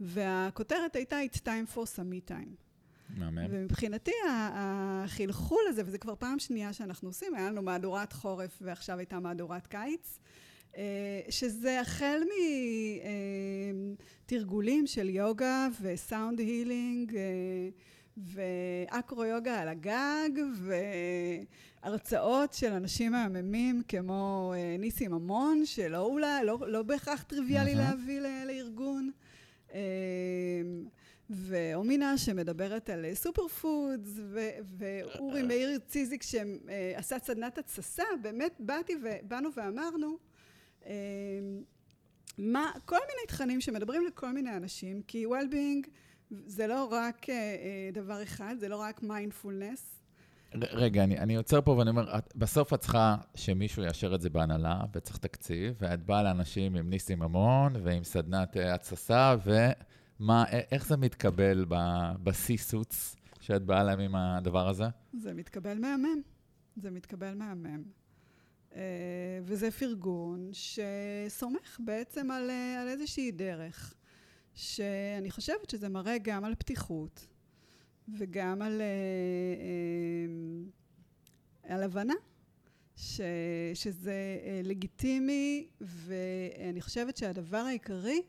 והכותרת 0.00 0.96
הייתה 0.96 1.16
It's 1.32 1.38
time 1.38 1.74
for 1.74 1.78
some 1.78 2.10
me 2.12 2.30
time. 2.30 2.65
מהמם. 3.08 3.46
ומבחינתי 3.50 4.12
החלחול 4.54 5.62
הזה, 5.68 5.82
וזה 5.86 5.98
כבר 5.98 6.14
פעם 6.18 6.38
שנייה 6.38 6.72
שאנחנו 6.72 7.08
עושים, 7.08 7.34
היה 7.34 7.50
לנו 7.50 7.62
מהדורת 7.62 8.12
חורף 8.12 8.58
ועכשיו 8.60 8.98
הייתה 8.98 9.20
מהדורת 9.20 9.66
קיץ, 9.66 10.18
אה, 10.76 11.20
שזה 11.28 11.80
החל 11.80 12.20
מתרגולים 14.24 14.86
של 14.86 15.08
יוגה 15.08 15.68
וסאונד 15.80 16.38
הילינג 16.38 17.16
אה, 17.16 17.68
ואקרו 18.16 19.24
יוגה 19.24 19.60
על 19.60 19.68
הגג 19.68 20.30
והרצאות 21.82 22.52
של 22.52 22.72
אנשים 22.72 23.12
מהממים 23.12 23.82
כמו 23.88 24.52
אה, 24.56 24.76
ניסי 24.78 25.08
ממון, 25.08 25.62
שלא 25.64 26.02
אולי, 26.02 26.44
לא, 26.44 26.58
לא 26.66 26.82
בהכרח 26.82 27.22
טריוויאלי. 27.22 27.74
להביא 27.74 28.20
לארגון. 28.20 29.10
ואומינה 31.30 32.18
שמדברת 32.18 32.90
על 32.90 33.04
סופר 33.14 33.48
פודס, 33.48 34.20
ואורי 34.78 35.42
מאיר 35.42 35.78
ציזיק 35.86 36.22
שעשה 36.22 37.18
סדנת 37.18 37.58
התססה, 37.58 38.04
באמת 38.22 38.56
באתי 38.58 38.92
ובאנו 39.02 39.48
ואמרנו, 39.56 40.18
אה, 40.86 40.92
מה, 42.38 42.70
כל 42.84 42.96
מיני 42.96 43.26
תכנים 43.28 43.60
שמדברים 43.60 44.06
לכל 44.06 44.32
מיני 44.32 44.56
אנשים, 44.56 45.02
כי 45.02 45.26
well-being 45.26 45.88
זה 46.30 46.66
לא 46.66 46.88
רק 46.90 47.30
אה, 47.30 47.34
אה, 47.34 47.90
דבר 47.92 48.22
אחד, 48.22 48.54
זה 48.58 48.68
לא 48.68 48.76
רק 48.76 49.02
מיינדפולנס. 49.02 49.92
רגע, 50.54 51.04
אני, 51.04 51.18
אני 51.18 51.36
עוצר 51.36 51.60
פה 51.60 51.70
ואני 51.70 51.90
אומר, 51.90 52.18
את, 52.18 52.32
בסוף 52.36 52.74
את 52.74 52.80
צריכה 52.80 53.16
שמישהו 53.34 53.82
יאשר 53.82 54.14
את 54.14 54.20
זה 54.20 54.30
בהנהלה, 54.30 54.80
וצריך 54.92 55.18
תקציב, 55.18 55.74
ואת 55.80 56.06
באה 56.06 56.22
לאנשים 56.22 56.76
עם 56.76 56.90
ניסים 56.90 57.18
ממון 57.18 57.72
ועם 57.82 58.04
סדנת 58.04 58.56
אה, 58.56 58.74
התססה, 58.74 59.36
ומה, 59.44 59.72
א- 60.30 60.44
איך 60.70 60.86
זה 60.86 60.96
מתקבל 60.96 61.64
בסי-סוץ 62.22 63.16
שאת 63.40 63.62
באה 63.62 63.84
להם 63.84 64.00
עם 64.00 64.14
הדבר 64.14 64.68
הזה? 64.68 64.84
זה 65.12 65.34
מתקבל 65.34 65.78
מהמם. 65.78 66.22
זה 66.76 66.90
מתקבל 66.90 67.34
מהמם. 67.34 67.82
אה, 68.74 68.80
וזה 69.42 69.70
פרגון 69.70 70.50
שסומך 70.52 71.80
בעצם 71.84 72.30
על, 72.30 72.50
אה, 72.50 72.82
על 72.82 72.88
איזושהי 72.88 73.30
דרך, 73.30 73.94
שאני 74.54 75.30
חושבת 75.30 75.70
שזה 75.70 75.88
מראה 75.88 76.18
גם 76.18 76.44
על 76.44 76.54
פתיחות 76.54 77.26
וגם 78.18 78.62
על, 78.62 78.80
אה, 78.80 78.86
על 81.74 81.82
הבנה 81.82 82.14
ש, 82.96 83.20
שזה 83.74 84.38
לגיטימי, 84.64 85.68
ואני 85.80 86.80
חושבת 86.80 87.16
שהדבר 87.16 87.56
העיקרי 87.56 88.22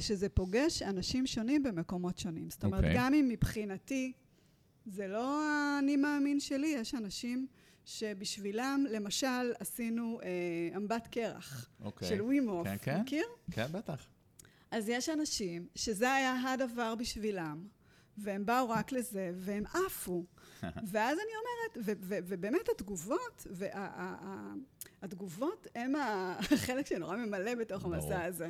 שזה 0.00 0.28
פוגש 0.28 0.82
אנשים 0.82 1.26
שונים 1.26 1.62
במקומות 1.62 2.18
שונים. 2.18 2.50
זאת 2.50 2.64
אומרת, 2.64 2.84
אוקיי. 2.84 2.96
גם 2.96 3.14
אם 3.14 3.28
מבחינתי 3.28 4.12
זה 4.86 5.08
לא 5.08 5.42
האני 5.44 5.96
מאמין 5.96 6.40
שלי, 6.40 6.66
יש 6.66 6.94
אנשים 6.94 7.46
שבשבילם, 7.84 8.84
למשל, 8.90 9.52
עשינו 9.58 10.20
אה, 10.22 10.28
אמבט 10.76 11.06
קרח 11.06 11.70
אוקיי. 11.84 12.08
של 12.08 12.22
ווימוף, 12.22 12.68
כן, 12.68 12.76
כן. 12.82 13.00
מכיר? 13.00 13.24
כן, 13.50 13.66
בטח. 13.72 14.06
אז 14.70 14.88
יש 14.88 15.08
אנשים 15.08 15.66
שזה 15.74 16.12
היה 16.12 16.52
הדבר 16.52 16.94
בשבילם, 16.94 17.66
והם 18.18 18.46
באו 18.46 18.68
רק 18.68 18.92
לזה, 18.92 19.30
והם 19.34 19.64
עפו. 19.66 20.24
ואז 20.62 21.18
אני 21.18 21.32
אומרת, 21.36 21.86
ו- 21.86 22.04
ו- 22.08 22.18
ובאמת 22.26 22.68
התגובות, 22.74 23.46
והתגובות 25.02 25.66
הם 25.74 25.92
החלק 26.40 26.86
שנורא 26.86 27.16
ממלא 27.16 27.54
בתוך. 27.54 27.84
המסע 27.84 28.24
הזה. 28.24 28.48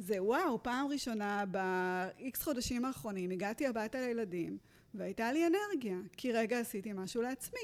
זה 0.00 0.22
וואו, 0.22 0.62
פעם 0.62 0.86
ראשונה 0.86 1.44
ב-X 1.50 2.44
חודשים 2.44 2.84
האחרונים 2.84 3.30
הגעתי 3.30 3.66
הביתה 3.66 4.00
לילדים, 4.00 4.58
והייתה 4.94 5.32
לי 5.32 5.46
אנרגיה, 5.46 5.96
כי 6.16 6.32
רגע 6.32 6.60
עשיתי 6.60 6.92
משהו 6.92 7.22
לעצמי. 7.22 7.60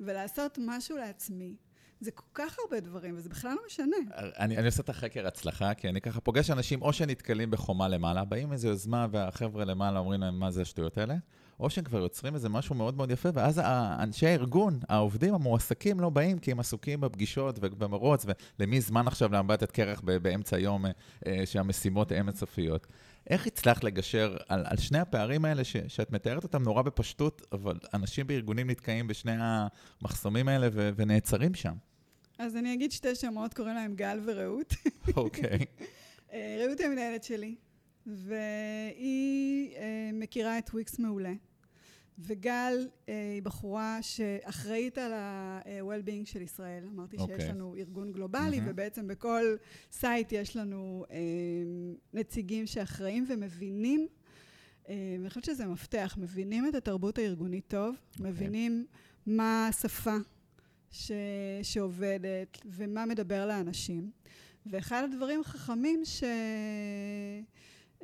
ולעשות 0.00 0.58
משהו 0.62 0.96
לעצמי, 0.96 1.56
זה 2.00 2.10
כל 2.10 2.26
כך 2.34 2.56
הרבה 2.58 2.80
דברים, 2.80 3.16
וזה 3.16 3.28
בכלל 3.28 3.54
לא 3.54 3.62
משנה. 3.66 3.96
אני, 4.16 4.56
אני 4.56 4.66
עושה 4.66 4.82
את 4.82 4.88
החקר 4.88 5.26
הצלחה, 5.26 5.74
כי 5.74 5.88
אני 5.88 6.00
ככה 6.00 6.20
פוגש 6.20 6.50
אנשים 6.50 6.82
או 6.82 6.92
שנתקלים 6.92 7.50
בחומה 7.50 7.88
למעלה, 7.88 8.24
באים 8.24 8.52
איזו 8.52 8.68
יוזמה 8.68 9.06
והחבר'ה 9.10 9.64
למעלה 9.64 9.98
אומרים 9.98 10.20
להם 10.20 10.38
מה 10.38 10.50
זה 10.50 10.62
השטויות 10.62 10.98
האלה, 10.98 11.14
או 11.60 11.70
שהם 11.70 11.84
כבר 11.84 11.98
יוצרים 11.98 12.34
איזה 12.34 12.48
משהו 12.48 12.74
מאוד 12.74 12.96
מאוד 12.96 13.10
יפה, 13.10 13.28
ואז 13.34 13.58
אנשי 13.98 14.26
הארגון, 14.26 14.78
העובדים, 14.88 15.34
המועסקים 15.34 16.00
לא 16.00 16.10
באים 16.10 16.38
כי 16.38 16.52
הם 16.52 16.60
עסוקים 16.60 17.00
בפגישות 17.00 17.58
ובמרוץ, 17.60 18.26
ולמי 18.58 18.80
זמן 18.80 19.06
עכשיו 19.06 19.32
לאמבטת 19.32 19.70
קרח 19.70 20.00
באמצע 20.00 20.56
היום 20.56 20.86
אה, 20.86 20.90
אה, 21.26 21.46
שהמשימות 21.46 22.12
הן 22.12 22.28
אינסופיות. 22.28 22.86
איך 23.30 23.46
הצלחת 23.46 23.84
לגשר 23.84 24.36
על, 24.48 24.64
על 24.66 24.76
שני 24.76 24.98
הפערים 24.98 25.44
האלה 25.44 25.64
ש, 25.64 25.76
שאת 25.88 26.12
מתארת 26.12 26.44
אותם 26.44 26.62
נורא 26.62 26.82
בפשטות, 26.82 27.46
אבל 27.52 27.78
אנשים 27.94 28.26
בארגונים 28.26 28.70
נתקעים 28.70 29.06
בשני 29.06 29.32
המחסומים 29.38 30.48
האלה 30.48 30.68
ו, 30.72 30.90
ונעצרים 30.96 31.54
שם? 31.54 31.74
אז 32.38 32.56
אני 32.56 32.74
אגיד 32.74 32.92
שתי 32.92 33.14
שמות, 33.14 33.54
קוראים 33.54 33.74
להם 33.74 33.94
גל 33.94 34.20
ורעות. 34.24 34.74
אוקיי. 35.16 35.58
אה, 36.32 36.56
רעות 36.66 36.78
היא 36.78 36.86
המנהלת 36.86 37.24
שלי, 37.24 37.54
והיא 38.06 39.76
אה, 39.76 40.10
מכירה 40.12 40.58
את 40.58 40.70
וויקס 40.70 40.98
מעולה. 40.98 41.32
וגל 42.18 42.88
אה, 43.08 43.30
היא 43.34 43.42
בחורה 43.42 43.98
שאחראית 44.02 44.98
על 44.98 45.12
ה-well-being 45.12 46.26
של 46.26 46.42
ישראל. 46.42 46.84
אמרתי 46.94 47.16
שיש 47.16 47.30
אוקיי. 47.30 47.48
לנו 47.48 47.74
ארגון 47.78 48.12
גלובלי, 48.12 48.60
מהמם. 48.60 48.70
ובעצם 48.70 49.08
בכל 49.08 49.56
site 49.92 50.32
יש 50.32 50.56
לנו 50.56 51.04
אה, 51.10 51.16
נציגים 52.12 52.66
שאחראים 52.66 53.26
ומבינים. 53.28 54.06
אה, 54.88 55.16
ואני 55.18 55.28
חושבת 55.28 55.44
שזה 55.44 55.66
מפתח, 55.66 56.16
מבינים 56.20 56.68
את 56.68 56.74
התרבות 56.74 57.18
הארגונית 57.18 57.64
טוב, 57.68 57.96
אוקיי. 58.10 58.30
מבינים 58.30 58.86
מה 59.26 59.68
השפה 59.68 60.16
ש... 60.90 61.12
שעובדת 61.62 62.58
ומה 62.64 63.06
מדבר 63.06 63.46
לאנשים. 63.46 64.10
ואחד 64.66 65.04
הדברים 65.04 65.40
החכמים 65.40 66.00
ש... 66.04 66.24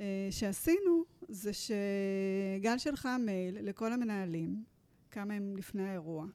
אה, 0.01 0.29
שעשינו 0.31 1.05
זה 1.29 1.51
שגל 1.53 2.79
שלחה 2.79 3.19
מייל 3.19 3.69
לכל 3.69 3.93
המנהלים 3.93 4.65
כמה 5.11 5.35
ימים 5.35 5.57
לפני 5.57 5.89
האירוע 5.89 6.27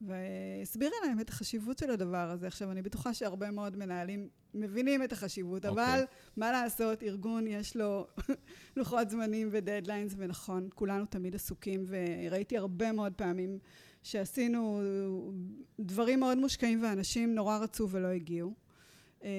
והסבירה 0.00 0.96
להם 1.06 1.20
את 1.20 1.28
החשיבות 1.28 1.78
של 1.78 1.90
הדבר 1.90 2.30
הזה. 2.30 2.46
עכשיו, 2.46 2.70
אני 2.70 2.82
בטוחה 2.82 3.14
שהרבה 3.14 3.50
מאוד 3.50 3.76
מנהלים 3.76 4.28
מבינים 4.54 5.04
את 5.04 5.12
החשיבות, 5.12 5.66
אוקיי. 5.66 5.84
אבל 5.84 6.04
מה 6.36 6.52
לעשות, 6.52 7.02
ארגון 7.02 7.46
יש 7.46 7.76
לו 7.76 8.06
לוחות 8.76 9.10
זמנים 9.10 9.48
ודדליינס, 9.52 10.14
ונכון, 10.16 10.68
כולנו 10.74 11.06
תמיד 11.06 11.34
עסוקים, 11.34 11.84
וראיתי 11.88 12.58
הרבה 12.58 12.92
מאוד 12.92 13.12
פעמים 13.12 13.58
שעשינו 14.02 14.82
דברים 15.80 16.20
מאוד 16.20 16.38
מושקעים 16.38 16.82
ואנשים 16.82 17.34
נורא 17.34 17.58
רצו 17.58 17.88
ולא 17.90 18.08
הגיעו. 18.08 18.67
אה, 19.24 19.30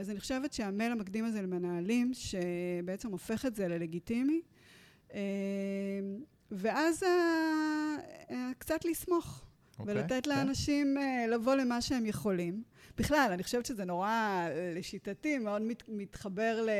אז 0.00 0.10
אני 0.10 0.20
חושבת 0.20 0.52
שהמייל 0.52 0.92
המקדים 0.92 1.24
הזה 1.24 1.42
למנהלים, 1.42 2.12
שבעצם 2.14 3.10
הופך 3.10 3.46
את 3.46 3.54
זה 3.54 3.68
ללגיטימי, 3.68 4.40
אה, 5.14 5.20
ואז 6.50 7.02
אה, 7.02 8.50
קצת 8.58 8.84
לסמוך. 8.84 9.42
אוקיי, 9.78 9.94
ולתת 9.94 10.24
כן. 10.24 10.30
לאנשים 10.30 10.96
לבוא 11.28 11.54
למה 11.54 11.82
שהם 11.82 12.06
יכולים. 12.06 12.62
בכלל, 12.98 13.28
אני 13.32 13.42
חושבת 13.42 13.66
שזה 13.66 13.84
נורא, 13.84 14.46
לשיטתי, 14.74 15.38
מאוד 15.38 15.62
מת, 15.62 15.82
מתחבר 15.88 16.66
ל... 16.66 16.70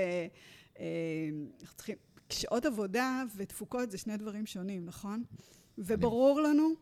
שעות 2.31 2.65
עבודה 2.67 3.23
ותפוקות 3.37 3.91
זה 3.91 3.99
שני 3.99 4.17
דברים 4.17 4.47
שונים, 4.47 4.85
נכון? 4.85 5.25
וברור 5.79 6.41
לנו, 6.41 6.75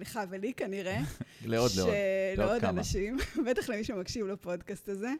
לך 0.00 0.20
ולי 0.30 0.54
כנראה, 0.54 1.00
לעוד, 1.44 1.70
לעוד. 1.76 1.90
לעוד 2.36 2.48
לעוד 2.48 2.60
כמה. 2.60 2.70
אנשים, 2.70 3.16
בטח 3.46 3.68
למי 3.68 3.84
שמקשיב 3.84 4.26
לפודקאסט 4.26 4.88
הזה, 4.88 5.12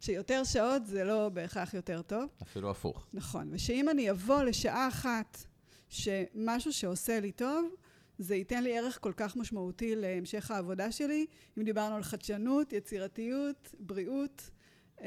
שיותר 0.00 0.44
שעות 0.44 0.86
זה 0.86 1.04
לא 1.04 1.28
בהכרח 1.28 1.74
יותר 1.74 2.02
טוב. 2.02 2.24
אפילו 2.42 2.70
הפוך. 2.70 3.06
נכון, 3.12 3.48
ושאם 3.52 3.88
אני 3.88 4.10
אבוא 4.10 4.42
לשעה 4.42 4.88
אחת 4.88 5.38
שמשהו 5.88 6.72
שעושה 6.72 7.20
לי 7.20 7.32
טוב, 7.32 7.74
זה 8.18 8.34
ייתן 8.34 8.64
לי 8.64 8.78
ערך 8.78 8.98
כל 9.00 9.12
כך 9.16 9.36
משמעותי 9.36 9.96
להמשך 9.96 10.50
העבודה 10.50 10.92
שלי, 10.92 11.26
אם 11.58 11.64
דיברנו 11.64 11.96
על 11.96 12.02
חדשנות, 12.02 12.72
יצירתיות, 12.72 13.74
בריאות 13.78 14.50
אה, 15.00 15.06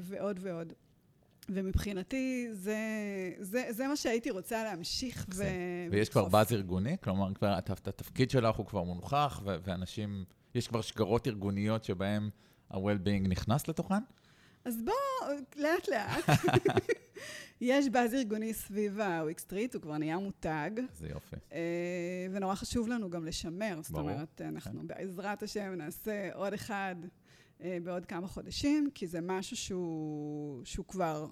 ועוד 0.00 0.38
ועוד. 0.42 0.72
ומבחינתי 1.48 2.48
זה, 2.52 2.76
זה, 3.40 3.64
זה 3.70 3.88
מה 3.88 3.96
שהייתי 3.96 4.30
רוצה 4.30 4.64
להמשיך 4.64 5.26
ו... 5.34 5.44
ויש 5.90 6.08
כבר. 6.08 6.28
באז 6.28 6.52
ארגוני? 6.52 6.96
כלומר, 7.02 7.34
כבר 7.34 7.48
הת- 7.48 7.88
התפקיד 7.88 8.30
שלך 8.30 8.56
הוא 8.56 8.66
כבר 8.66 8.82
מונכח, 8.82 9.40
ו- 9.44 9.56
ואנשים, 9.64 10.24
יש 10.54 10.68
כבר 10.68 10.80
שגרות 10.80 11.26
ארגוניות 11.28 11.84
שבהן 11.84 12.30
ה-well-being 12.70 13.28
נכנס 13.28 13.68
לתוכן? 13.68 14.02
אז 14.64 14.82
בואו, 14.84 15.36
לאט 15.56 15.88
לאט. 15.88 16.38
יש 17.60 17.88
באז 17.88 18.14
ארגוני 18.14 18.54
סביב 18.54 19.00
ה-Wix 19.00 19.40
Street, 19.50 19.74
הוא 19.74 19.82
כבר 19.82 19.98
נהיה 19.98 20.18
מותג. 20.18 20.70
זה 20.94 21.08
יופי. 21.08 21.36
אה, 21.52 21.58
ונורא 22.32 22.54
חשוב 22.54 22.88
לנו 22.88 23.10
גם 23.10 23.24
לשמר, 23.24 23.78
זאת 23.82 23.94
אומרת, 23.96 24.40
אנחנו 24.44 24.80
בעזרת 24.86 25.42
השם 25.42 25.74
נעשה 25.76 26.28
עוד 26.34 26.52
אחד 26.52 26.96
בעוד 27.60 28.06
כמה 28.06 28.26
חודשים, 28.26 28.90
כי 28.94 29.06
זה 29.06 29.20
משהו 29.20 29.56
שהוא, 29.56 30.64
שהוא 30.64 30.86
כבר 30.86 31.26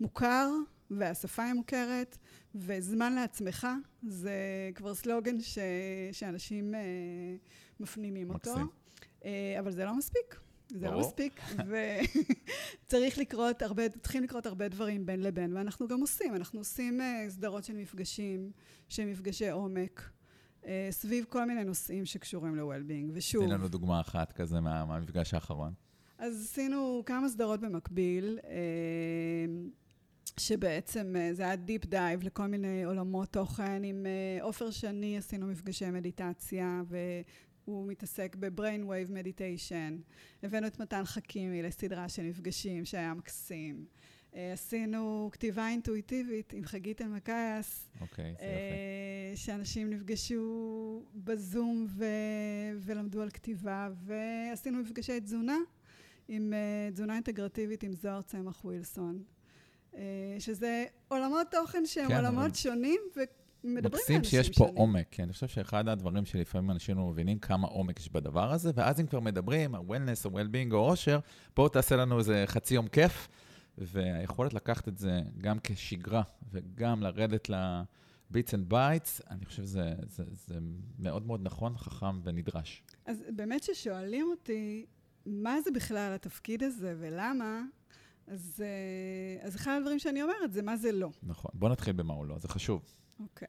מוכר 0.00 0.48
והשפה 0.90 1.42
היא 1.42 1.52
מוכרת, 1.52 2.18
וזמן 2.54 3.12
לעצמך, 3.12 3.66
זה 4.02 4.32
כבר 4.74 4.94
סלוגן 4.94 5.40
ש... 5.40 5.58
שאנשים 6.12 6.74
אה, 6.74 6.80
מפנימים 7.80 8.30
אותו. 8.30 8.54
אה, 9.24 9.56
אבל 9.58 9.72
זה 9.72 9.84
לא 9.84 9.94
מספיק. 9.94 10.36
זה 10.68 10.78
ברור. 10.78 11.00
לא 11.00 11.06
מספיק, 11.08 11.40
וצריך 12.86 13.18
לקרות 13.22 13.62
הרבה, 13.62 13.88
צריכים 13.88 14.22
לקרות 14.22 14.46
הרבה 14.46 14.68
דברים 14.68 15.06
בין 15.06 15.20
לבין, 15.20 15.56
ואנחנו 15.56 15.88
גם 15.88 16.00
עושים. 16.00 16.34
אנחנו 16.34 16.60
עושים 16.60 17.00
אה, 17.00 17.26
סדרות 17.28 17.64
של 17.64 17.76
מפגשים, 17.76 18.50
שהם 18.88 19.10
מפגשי 19.10 19.50
עומק, 19.50 20.00
אה, 20.00 20.21
סביב 20.90 21.24
כל 21.28 21.44
מיני 21.44 21.64
נושאים 21.64 22.04
שקשורים 22.06 22.56
ל-well-being. 22.56 23.10
ושוב, 23.12 23.44
תן 23.44 23.50
לנו 23.50 23.68
דוגמה 23.68 24.00
אחת 24.00 24.32
כזה 24.32 24.60
מה- 24.60 24.84
מהמפגש 24.84 25.34
האחרון. 25.34 25.72
אז 26.18 26.42
עשינו 26.44 27.02
כמה 27.06 27.28
סדרות 27.28 27.60
במקביל, 27.60 28.38
אה, 28.44 28.52
שבעצם 30.38 31.14
אה, 31.18 31.34
זה 31.34 31.42
היה 31.42 31.56
deep 31.56 31.86
dive 31.86 32.22
לכל 32.22 32.46
מיני 32.46 32.84
עולמות 32.84 33.28
תוכן. 33.32 33.84
עם 33.84 34.06
אה, 34.06 34.42
עופר 34.44 34.70
שני 34.70 35.18
עשינו 35.18 35.46
מפגשי 35.46 35.90
מדיטציה, 35.90 36.82
והוא 37.66 37.88
מתעסק 37.88 38.36
ב-brain 38.40 38.82
wave 38.84 39.10
meditation. 39.10 40.12
הבאנו 40.42 40.66
את 40.66 40.80
מתן 40.80 41.04
חכימי 41.04 41.62
לסדרה 41.62 42.08
של 42.08 42.22
מפגשים 42.22 42.84
שהיה 42.84 43.14
מקסים. 43.14 43.84
אה, 44.34 44.52
עשינו 44.52 45.28
כתיבה 45.32 45.68
אינטואיטיבית 45.68 46.52
עם 46.52 46.64
חגית 46.64 47.02
אלמקייס, 47.02 47.88
אוקיי, 48.00 48.24
זה 48.24 48.30
יפה. 48.30 48.44
אה, 48.44 49.32
שאנשים 49.36 49.90
נפגשו 49.90 51.02
בזום 51.14 51.86
ו... 51.88 52.04
ולמדו 52.78 53.22
על 53.22 53.30
כתיבה, 53.30 53.88
ועשינו 54.04 54.78
מפגשי 54.78 55.20
תזונה 55.20 55.56
עם 56.28 56.52
אה, 56.52 56.90
תזונה 56.92 57.14
אינטגרטיבית 57.14 57.82
עם 57.82 57.92
זוהר 57.92 58.22
צמח 58.22 58.64
ווילסון, 58.64 59.22
שזה 60.38 60.84
עולמות 61.08 61.46
תוכן 61.50 61.86
שהם 61.86 62.08
כן, 62.08 62.16
עולמות 62.16 62.44
אבל- 62.44 62.54
שונים 62.54 63.00
ומדברים 63.16 63.94
מקסים 63.94 64.14
לאנשים 64.16 64.30
שיש 64.44 64.48
פה 64.48 64.54
שונים. 64.54 64.76
עומק, 64.76 65.06
כי 65.10 65.22
אני 65.22 65.32
חושב 65.32 65.48
שאחד 65.48 65.88
הדברים 65.88 66.24
שלפעמים 66.26 66.70
אנשים 66.70 66.96
לא 66.96 67.06
מבינים 67.06 67.38
כמה 67.38 67.68
עומק 67.68 68.00
יש 68.00 68.08
בדבר 68.08 68.52
הזה, 68.52 68.70
ואז 68.74 69.00
אם 69.00 69.06
כבר 69.06 69.20
מדברים 69.20 69.74
על 69.74 69.80
וולנס 69.80 70.24
או 70.24 70.30
well-being 70.30 70.72
או 70.72 70.78
עושר, 70.78 71.18
בואו 71.56 71.68
תעשה 71.68 71.96
לנו 71.96 72.18
איזה 72.18 72.44
חצי 72.46 72.74
יום 72.74 72.88
כיף, 72.88 73.28
והיכולת 73.78 74.54
לקחת 74.54 74.88
את 74.88 74.98
זה 74.98 75.20
גם 75.38 75.58
כשגרה 75.62 76.22
וגם 76.50 77.02
לרדת 77.02 77.48
ל-bits 77.48 78.50
and 78.50 78.72
bytes, 78.72 79.30
אני 79.30 79.44
חושב 79.46 79.62
שזה 79.62 79.94
זה, 80.06 80.24
זה 80.30 80.58
מאוד 80.98 81.26
מאוד 81.26 81.40
נכון, 81.42 81.78
חכם 81.78 82.20
ונדרש. 82.24 82.82
אז 83.06 83.24
באמת 83.36 83.62
ששואלים 83.62 84.26
אותי, 84.30 84.86
מה 85.26 85.60
זה 85.60 85.70
בכלל 85.70 86.12
התפקיד 86.14 86.62
הזה 86.62 86.94
ולמה, 86.98 87.62
אז, 88.26 88.62
אה, 88.64 89.46
אז 89.46 89.56
אחד 89.56 89.76
הדברים 89.78 89.98
שאני 89.98 90.22
אומרת 90.22 90.52
זה 90.52 90.62
מה 90.62 90.76
זה 90.76 90.92
לא. 90.92 91.10
נכון. 91.22 91.50
בואו 91.54 91.72
נתחיל 91.72 91.92
במה 91.92 92.14
הוא 92.14 92.26
לא, 92.26 92.38
זה 92.38 92.48
חשוב. 92.48 92.82
אוקיי. 93.20 93.48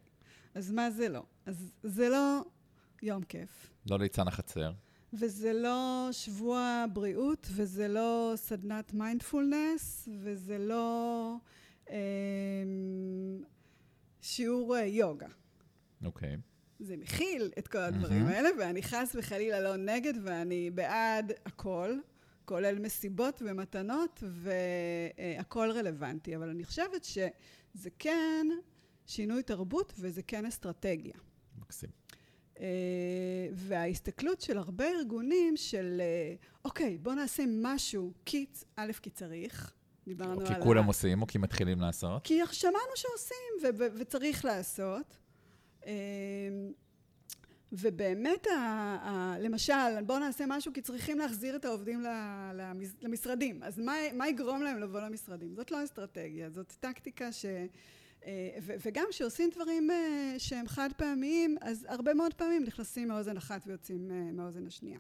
אז 0.56 0.72
מה 0.72 0.92
זה 0.92 1.10
לא? 1.10 1.24
אז 1.46 1.74
זה 1.84 2.10
לא 2.10 2.42
יום 3.02 3.24
כיף, 3.24 3.72
לא 3.90 4.00
ליצן 4.00 4.28
החצר. 4.28 4.72
וזה 5.14 5.54
לא 5.54 6.10
שבוע 6.12 6.86
בריאות, 6.94 7.48
וזה 7.52 7.88
לא 7.88 8.34
סדנת 8.36 8.94
מיינדפולנס, 8.94 10.10
וזה 10.20 10.58
לא 10.58 11.36
אה, 11.90 11.96
שיעור 14.22 14.76
יוגה. 14.78 15.28
אוקיי. 16.06 16.38
זה 16.80 16.98
מכיל 16.98 17.52
את 17.60 17.68
כל 17.68 17.78
הדברים 17.78 18.24
מהמם. 18.24 18.34
האלה, 18.34 18.50
ואני 18.60 18.84
חס 18.84 19.16
וחלילה 19.20 19.60
לא 19.60 19.76
נגד, 19.76 20.14
ואני 20.24 20.70
בעד 20.70 21.32
הכל, 21.46 21.98
כולל 22.46 22.80
מסיבות 22.80 23.42
ומתנות, 23.46 24.24
והכל 24.24 25.72
רלוונטי. 25.72 26.36
אבל 26.36 26.50
אני 26.50 26.64
חושבת 26.64 27.04
שזה 27.04 27.90
כן 28.00 28.48
שינוי 29.06 29.44
תרבות 29.44 29.94
וזה 30.00 30.22
כן 30.24 30.46
אסטרטגיה. 30.46 31.16
מקסים. 31.58 32.03
אה, 32.64 32.68
וההסתכלות 33.54 34.42
של 34.42 34.58
הרבה 34.58 34.86
ארגונים 34.90 35.58
של, 35.58 35.98
אה, 36.02 36.36
אוקיי, 36.66 36.98
בוא 36.98 37.14
נעשה 37.14 37.44
משהו, 37.48 38.12
כי, 38.26 38.46
א', 38.76 38.92
כי 39.02 39.10
צריך, 39.10 39.74
דיברנו 40.08 40.34
או 40.36 40.40
על 40.42 40.48
כי 40.48 40.54
כולם 40.64 40.86
עושים, 40.86 41.22
או 41.22 41.28
כי 41.28 41.38
מתחילים 41.38 41.80
לעשות. 41.82 42.24
כי 42.24 42.40
שמענו 42.52 42.78
שעושים 42.96 43.38
ו- 43.80 43.88
וצריך 44.00 44.46
לעשות. 44.46 45.18
אמ, 45.86 45.92
ובאמת, 47.72 48.48
ה- 48.48 48.52
ה- 49.04 49.36
למשל, 49.40 49.74
בואו 50.06 50.20
נעשה 50.20 50.44
משהו 50.48 50.74
כי 50.74 50.82
צריכים 50.82 51.20
להחזיר 51.20 51.56
את 51.56 51.66
העובדים 51.66 52.02
ל- 52.02 52.08
למס- 52.54 52.96
למשרדים. 53.02 53.64
אז 53.64 53.80
מה, 53.80 53.94
מה 54.14 54.28
יגרום 54.30 54.62
להם 54.64 54.80
לבוא 54.80 55.00
למשרדים? 55.02 55.54
זאת 55.56 55.72
לא 55.72 55.84
אסטרטגיה, 55.84 56.50
זאת 56.50 56.74
טקטיקה 56.80 57.32
ש... 57.32 57.46
אה, 58.26 58.50
וגם 58.64 59.06
כשעושים 59.10 59.50
דברים 59.56 59.92
אה, 59.92 60.36
שהם 60.38 60.68
חד 60.68 60.90
פעמיים, 60.98 61.58
אז 61.62 61.86
הרבה 61.90 62.14
מאוד 62.14 62.34
פעמים 62.34 62.64
נכנסים 62.64 63.08
מאוזן 63.08 63.38
אחת 63.38 63.64
ויוצאים 63.68 64.12
אה, 64.12 64.32
מהאוזן 64.32 64.68
השנייה. 64.68 65.00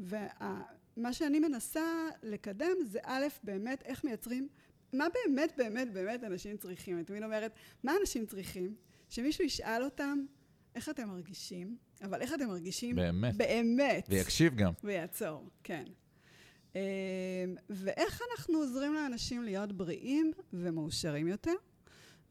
ומה 0.00 1.12
שאני 1.12 1.40
מנסה 1.40 2.08
לקדם 2.22 2.76
זה 2.84 2.98
א', 3.02 3.26
באמת 3.42 3.82
איך 3.84 4.04
מייצרים, 4.04 4.48
מה 4.92 5.06
באמת 5.14 5.52
באמת 5.56 5.92
באמת 5.92 6.24
אנשים 6.24 6.56
צריכים. 6.56 6.96
אני 6.96 7.04
תמיד 7.04 7.22
אומרת, 7.22 7.52
מה 7.84 7.92
אנשים 8.00 8.26
צריכים? 8.26 8.74
שמישהו 9.08 9.44
ישאל 9.44 9.84
אותם 9.84 10.24
איך 10.74 10.88
אתם 10.88 11.08
מרגישים, 11.08 11.76
אבל 12.02 12.20
איך 12.20 12.34
אתם 12.34 12.46
מרגישים 12.46 12.96
באמת. 12.96 13.36
באמת. 13.36 14.06
ויקשיב 14.08 14.54
גם. 14.54 14.72
ויעצור, 14.84 15.48
כן. 15.62 15.84
ואיך 17.70 18.22
אנחנו 18.32 18.58
עוזרים 18.58 18.94
לאנשים 18.94 19.42
להיות 19.42 19.72
בריאים 19.72 20.32
ומאושרים 20.52 21.28
יותר? 21.28 21.52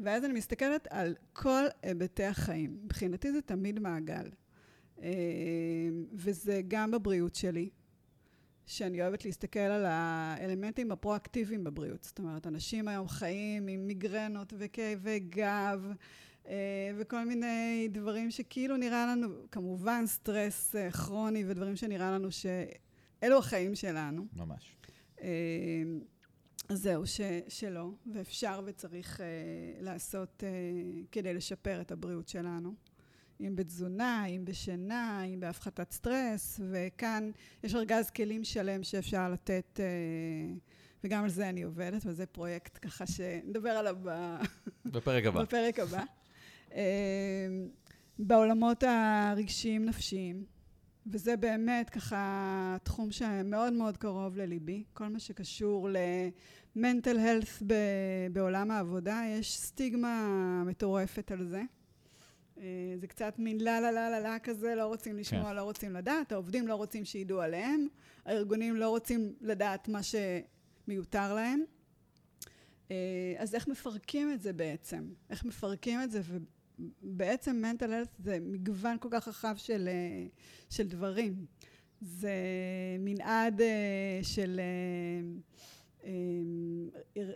ואז 0.03 0.25
אני 0.25 0.33
מסתכלת 0.33 0.87
על 0.89 1.15
כל 1.33 1.63
היבטי 1.83 2.23
החיים. 2.23 2.77
מבחינתי 2.83 3.31
זה 3.31 3.41
תמיד 3.41 3.79
מעגל. 3.79 4.29
אמ, 5.01 5.05
וזה 6.13 6.61
גם 6.67 6.91
בבריאות 6.91 7.35
שלי, 7.35 7.69
שאני 8.65 9.01
אוהבת 9.01 9.25
להסתכל 9.25 9.59
על 9.59 9.85
האלמנטים 9.85 10.91
הפרואקטיביים 10.91 11.63
בבריאות. 11.63 12.03
זאת 12.03 12.19
אומרת, 12.19 12.47
אנשים 12.47 12.87
היום 12.87 13.07
חיים 13.07 13.67
עם 13.67 13.87
מיגרנות 13.87 14.53
וכאבי 14.57 15.19
גב, 15.19 15.93
אה, 16.47 16.91
וכל 16.97 17.25
מיני 17.25 17.87
דברים 17.91 18.31
שכאילו 18.31 18.77
נראה 18.77 19.05
לנו, 19.05 19.27
כמובן 19.51 20.03
סטרס 20.07 20.75
אה, 20.75 20.91
כרוני 20.91 21.43
ודברים 21.47 21.75
שנראה 21.75 22.11
לנו 22.11 22.27
שאלו 22.31 23.37
החיים 23.37 23.75
שלנו. 23.75 24.25
ממש. 24.35 24.75
זהו, 26.69 27.07
ש, 27.07 27.21
שלא, 27.47 27.89
ואפשר 28.13 28.61
וצריך 28.65 29.21
אה, 29.21 29.25
לעשות 29.79 30.43
אה, 30.43 30.49
כדי 31.11 31.33
לשפר 31.33 31.81
את 31.81 31.91
הבריאות 31.91 32.27
שלנו. 32.27 32.73
אם 33.41 33.55
בתזונה, 33.55 34.25
אם 34.25 34.45
בשינה, 34.45 35.23
אם 35.23 35.39
בהפחתת 35.39 35.91
סטרס, 35.91 36.59
וכאן 36.71 37.31
יש 37.63 37.75
ארגז 37.75 38.09
כלים 38.09 38.43
שלם 38.43 38.83
שאפשר 38.83 39.29
לתת, 39.29 39.79
אה, 39.79 40.53
וגם 41.03 41.23
על 41.23 41.29
זה 41.29 41.49
אני 41.49 41.63
עובדת, 41.63 42.01
וזה 42.05 42.25
פרויקט 42.25 42.85
ככה 42.85 43.07
שנדבר 43.07 43.69
עליו 43.69 43.97
ב... 44.03 44.35
בפרק 44.85 45.25
הבא. 45.25 45.41
בפרק 45.41 45.79
הבא. 45.79 46.03
אה, 46.73 47.47
בעולמות 48.19 48.83
הרגשיים 48.87 49.85
נפשיים, 49.85 50.45
וזה 51.07 51.37
באמת 51.37 51.89
ככה 51.89 52.77
תחום 52.83 53.11
שמאוד 53.11 53.73
מאוד 53.73 53.97
קרוב 53.97 54.37
לליבי, 54.37 54.83
כל 54.93 55.07
מה 55.07 55.19
שקשור 55.19 55.89
ל-mental 55.89 57.15
health 57.15 57.63
ב- 57.67 58.27
בעולם 58.33 58.71
העבודה, 58.71 59.21
יש 59.27 59.57
סטיגמה 59.57 60.63
מטורפת 60.65 61.31
על 61.31 61.45
זה. 61.45 61.61
אה, 62.57 62.95
זה 62.99 63.07
קצת 63.07 63.33
מין 63.39 63.61
לה 63.61 63.79
לה 63.79 63.91
לה 63.91 64.09
לה 64.09 64.19
לה 64.19 64.39
כזה, 64.39 64.75
לא 64.75 64.85
רוצים 64.85 65.17
לשמוע, 65.17 65.49
כן. 65.49 65.55
לא 65.55 65.61
רוצים 65.61 65.93
לדעת, 65.93 66.31
העובדים 66.31 66.67
לא 66.67 66.75
רוצים 66.75 67.05
שידעו 67.05 67.41
עליהם, 67.41 67.87
הארגונים 68.25 68.75
לא 68.75 68.89
רוצים 68.89 69.33
לדעת 69.41 69.87
מה 69.87 69.99
שמיותר 70.03 71.33
להם. 71.33 71.63
אה, 72.91 73.35
אז 73.37 73.55
איך 73.55 73.67
מפרקים 73.67 74.31
את 74.33 74.41
זה 74.41 74.53
בעצם? 74.53 75.09
איך 75.29 75.45
מפרקים 75.45 76.01
את 76.03 76.11
זה? 76.11 76.21
ובעצם 77.03 77.63
mental 77.63 77.85
health 77.85 78.11
זה 78.19 78.37
מגוון 78.41 78.97
כל 78.99 79.07
כך 79.11 79.27
רחב 79.27 79.55
של, 79.57 79.89
אה, 79.91 80.25
של 80.69 80.87
דברים. 80.87 81.45
זה 82.01 82.35
מנעד 82.99 83.61
אה, 83.61 84.19
של 84.21 84.59
אה, 86.03 86.09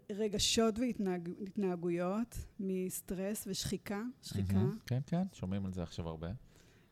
רגשות 0.10 0.80
והתנהגויות 0.80 2.38
מסטרס 2.60 3.48
ושחיקה, 3.48 4.04
שחיקה. 4.24 4.62
כן, 4.86 5.00
כן, 5.08 5.24
שומעים 5.34 5.66
על 5.66 5.74
זה 5.74 5.84
עכשיו 5.84 6.08
הרבה. 6.08 6.32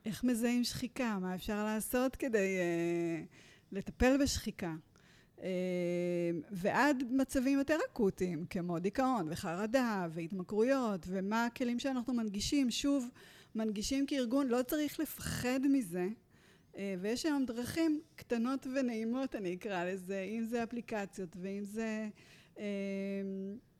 איך 0.06 0.24
מזהים 0.24 0.64
שחיקה? 0.64 1.20
מה 1.22 1.36
אפשר 1.36 1.64
לעשות 1.64 2.16
כדי 2.16 2.58
לטפל 3.72 4.18
בשחיקה? 4.24 4.76
Uh, 5.38 5.42
ועד 6.52 7.04
מצבים 7.12 7.60
יותר 7.60 7.78
אקוטיים, 7.92 8.46
כמו 8.50 8.80
דיכאון 8.80 9.28
וחרדה 9.30 10.08
והתמכרויות, 10.12 11.06
ומה 11.08 11.46
הכלים 11.46 11.80
שאנחנו 11.80 12.14
מנגישים. 12.14 12.72
שוב, 12.72 13.10
מנגישים 13.56 14.06
כארגון, 14.06 14.48
לא 14.48 14.62
צריך 14.68 15.00
לפחד 15.00 15.60
מזה, 15.70 16.08
uh, 16.74 16.78
ויש 17.02 17.26
היום 17.26 17.46
דרכים 17.46 18.02
קטנות 18.16 18.68
ונעימות, 18.76 19.36
אני 19.36 19.54
אקרא 19.54 19.86
לזה, 19.86 20.22
אם 20.22 20.44
זה 20.44 20.64
אפליקציות 20.64 21.38
ואם 21.42 21.64
זה... 21.64 22.10
Uh, 22.56 22.60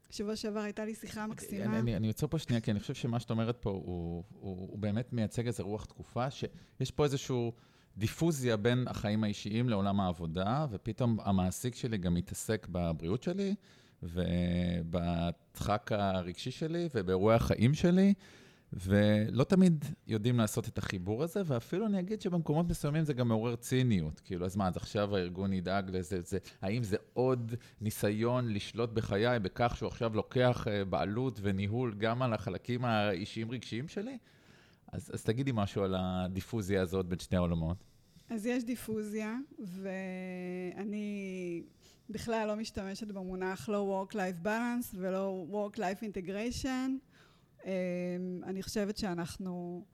שבוע 0.10 0.36
שעבר 0.36 0.60
הייתה 0.60 0.86
לי 0.86 0.96
שיחה 0.96 1.28
מקסימה. 1.28 1.66
אני, 1.66 1.80
אני, 1.80 1.96
אני 1.96 2.08
עוצר 2.08 2.28
פה 2.28 2.40
שנייה, 2.40 2.62
כי 2.62 2.72
אני 2.72 2.80
חושב 2.80 2.94
שמה 2.94 3.20
שאת 3.20 3.30
אומרת 3.30 3.58
פה, 3.62 3.70
הוא, 3.70 4.24
הוא, 4.30 4.70
הוא 4.72 4.80
באמת 4.80 5.14
מייצג 5.14 5.48
איזה 5.48 5.64
רוח 5.64 5.86
תקופה, 5.86 6.32
שיש 6.32 6.92
פה 6.92 7.04
איזשהו 7.04 7.54
דיפוזיה 7.98 8.58
בין 8.58 8.86
החיים 8.88 9.24
האישיים 9.24 9.70
לעולם 9.70 10.00
העבודה, 10.00 10.66
ופתאום 10.70 11.18
המעסיק 11.24 11.76
שלי 11.76 11.98
גם 11.98 12.14
מתעסק 12.14 12.68
בבריאות 12.72 13.24
שלי, 13.24 13.56
ובדחק 14.04 15.92
הרגשי 15.92 16.52
שלי, 16.52 16.90
ובאירועי 16.96 17.36
החיים 17.36 17.74
שלי. 17.74 18.14
ולא 18.74 19.44
תמיד 19.44 19.86
יודעים 20.08 20.38
לעשות 20.38 20.68
את 20.68 20.78
החיבור 20.78 21.24
הזה, 21.24 21.42
ואפילו 21.46 21.86
אני 21.86 22.00
אגיד 22.00 22.22
שבמקומות 22.22 22.70
מסוימים 22.70 23.04
זה 23.04 23.14
גם 23.14 23.28
מעורר 23.28 23.56
ציניות. 23.56 24.20
כאילו, 24.20 24.46
אז 24.46 24.56
מה, 24.56 24.68
אז 24.68 24.78
עכשיו 24.78 25.16
הארגון 25.16 25.54
ידאג 25.54 25.90
לזה, 25.90 26.22
זה, 26.22 26.38
האם 26.62 26.84
זה 26.84 26.98
עוד 27.14 27.56
ניסיון 27.82 28.54
לשלוט 28.54 28.90
בחיי 28.94 29.40
בכך 29.40 29.74
שהוא 29.78 29.88
עכשיו 29.88 30.16
לוקח 30.16 30.68
אה, 30.68 30.86
בעלות 30.86 31.40
וניהול 31.42 31.94
גם 31.98 32.22
על 32.22 32.34
החלקים 32.34 32.86
האישיים-רגשיים 32.86 33.88
שלי? 33.88 34.18
אז, 34.96 35.12
אז 35.14 35.24
תגידי 35.24 35.52
משהו 35.54 35.84
על 35.84 35.96
הדיפוזיה 35.98 36.82
הזאת 36.82 37.06
בין 37.06 37.20
שני 37.20 37.38
העולמות. 37.38 37.78
אז 38.30 38.46
יש 38.46 38.64
דיפוזיה, 38.64 39.38
ואני 39.60 41.64
בכלל 42.10 42.48
לא 42.48 42.56
משתמשת 42.56 43.08
במונח 43.08 43.70
לא 43.70 44.08
Work-Life 44.12 44.46
Balance 44.46 44.96
ולא 44.96 45.46
Work-Life 45.52 46.04
Integration. 46.04 46.90
אמ, 47.66 47.72
אני 48.44 48.64
חושבת 48.64 48.98
שאנחנו 48.98 49.86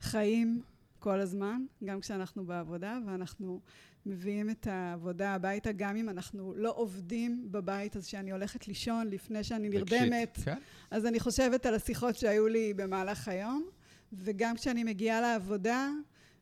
חיים 0.00 0.62
כל 0.98 1.20
הזמן, 1.20 1.64
גם 1.84 2.00
כשאנחנו 2.00 2.46
בעבודה, 2.46 2.98
ואנחנו 3.06 3.60
מביאים 4.06 4.50
את 4.50 4.66
העבודה 4.66 5.34
הביתה, 5.34 5.72
גם 5.72 5.96
אם 5.96 6.08
אנחנו 6.08 6.54
לא 6.56 6.72
עובדים 6.76 7.48
בבית, 7.50 7.96
אז 7.96 8.06
שאני 8.06 8.30
הולכת 8.30 8.68
לישון 8.68 9.10
לפני 9.10 9.44
שאני 9.44 9.68
נרדמת. 9.68 10.38
כן. 10.44 10.58
אז 10.90 11.06
אני 11.06 11.20
חושבת 11.20 11.66
על 11.66 11.74
השיחות 11.74 12.16
שהיו 12.16 12.48
לי 12.48 12.74
במהלך 12.74 13.28
היום, 13.28 13.66
וגם 14.12 14.56
כשאני 14.56 14.84
מגיעה 14.84 15.20
לעבודה, 15.20 15.90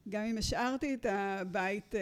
גם 0.09 0.22
אם 0.22 0.38
השארתי 0.38 0.94
את 0.94 1.07
הבית 1.09 1.94
אה, 1.94 2.00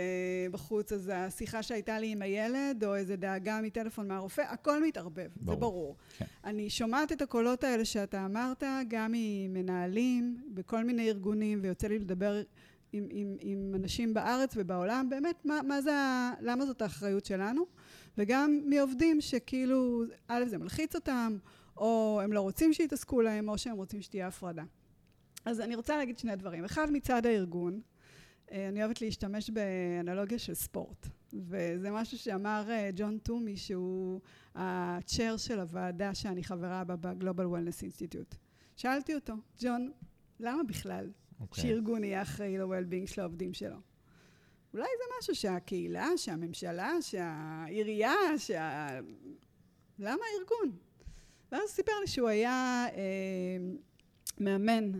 בחוץ, 0.50 0.92
אז 0.92 1.12
השיחה 1.14 1.62
שהייתה 1.62 1.98
לי 1.98 2.12
עם 2.12 2.22
הילד, 2.22 2.84
או 2.84 2.94
איזה 2.94 3.16
דאגה 3.16 3.60
מטלפון 3.62 4.08
מהרופא, 4.08 4.40
הכל 4.40 4.82
מתערבב, 4.82 5.28
ברור. 5.36 5.54
זה 5.54 5.60
ברור. 5.60 5.96
כן. 6.18 6.24
אני 6.44 6.70
שומעת 6.70 7.12
את 7.12 7.22
הקולות 7.22 7.64
האלה 7.64 7.84
שאתה 7.84 8.24
אמרת, 8.24 8.62
גם 8.88 9.12
ממנהלים 9.14 10.36
בכל 10.54 10.84
מיני 10.84 11.08
ארגונים, 11.08 11.58
ויוצא 11.62 11.88
לי 11.88 11.98
לדבר 11.98 12.42
עם, 12.92 13.06
עם, 13.10 13.36
עם 13.40 13.72
אנשים 13.74 14.14
בארץ 14.14 14.52
ובעולם, 14.56 15.06
באמת, 15.10 15.44
מה, 15.44 15.60
מה 15.62 15.80
זה, 15.80 15.92
למה 16.40 16.66
זאת 16.66 16.82
האחריות 16.82 17.24
שלנו? 17.24 17.66
וגם 18.18 18.60
מעובדים 18.66 19.20
שכאילו, 19.20 20.04
א', 20.28 20.44
זה 20.46 20.58
מלחיץ 20.58 20.94
אותם, 20.94 21.36
או 21.76 22.20
הם 22.24 22.32
לא 22.32 22.40
רוצים 22.40 22.72
שיתעסקו 22.72 23.22
להם, 23.22 23.48
או 23.48 23.58
שהם 23.58 23.76
רוצים 23.76 24.02
שתהיה 24.02 24.26
הפרדה. 24.26 24.64
אז 25.44 25.60
אני 25.60 25.76
רוצה 25.76 25.96
להגיד 25.96 26.18
שני 26.18 26.36
דברים. 26.36 26.64
אחד, 26.64 26.90
מצד 26.90 27.26
הארגון, 27.26 27.80
אה, 28.52 28.68
אני 28.68 28.84
אוהבת 28.84 29.00
להשתמש 29.00 29.50
באנלוגיה 29.50 30.38
של 30.38 30.54
ספורט, 30.54 31.06
וזה 31.32 31.90
משהו 31.90 32.18
שאמר 32.18 32.64
אה, 32.70 32.90
ג'ון 32.96 33.18
טומי, 33.18 33.56
שהוא 33.56 34.20
הצ'ר 34.54 35.36
של 35.36 35.60
הוועדה 35.60 36.14
שאני 36.14 36.44
חברה 36.44 36.84
בה 36.84 36.96
ב-Global 36.96 37.46
Wellness 37.54 37.82
Institute. 37.82 38.36
שאלתי 38.76 39.14
אותו, 39.14 39.34
ג'ון, 39.60 39.90
למה 40.40 40.62
בכלל 40.62 41.10
okay. 41.10 41.40
אוקיי. 41.40 41.62
שארגון 41.62 42.04
יהיה 42.04 42.22
אחראי 42.22 42.58
ל-well-being 42.58 43.06
של 43.06 43.20
העובדים 43.20 43.54
שלו? 43.54 43.76
אולי 44.74 44.84
זה 44.98 45.04
משהו 45.18 45.34
שהקהילה, 45.34 46.08
שהממשלה, 46.16 46.92
שהעירייה, 47.00 48.12
שה... 48.38 48.88
למה 49.98 50.22
הארגון? 50.32 50.78
ואז 51.52 51.60
הוא 51.60 51.68
סיפר 51.68 51.92
לי 52.00 52.06
שהוא 52.06 52.28
היה 52.28 52.86
אה, 52.94 53.56
מאמן 54.40 54.92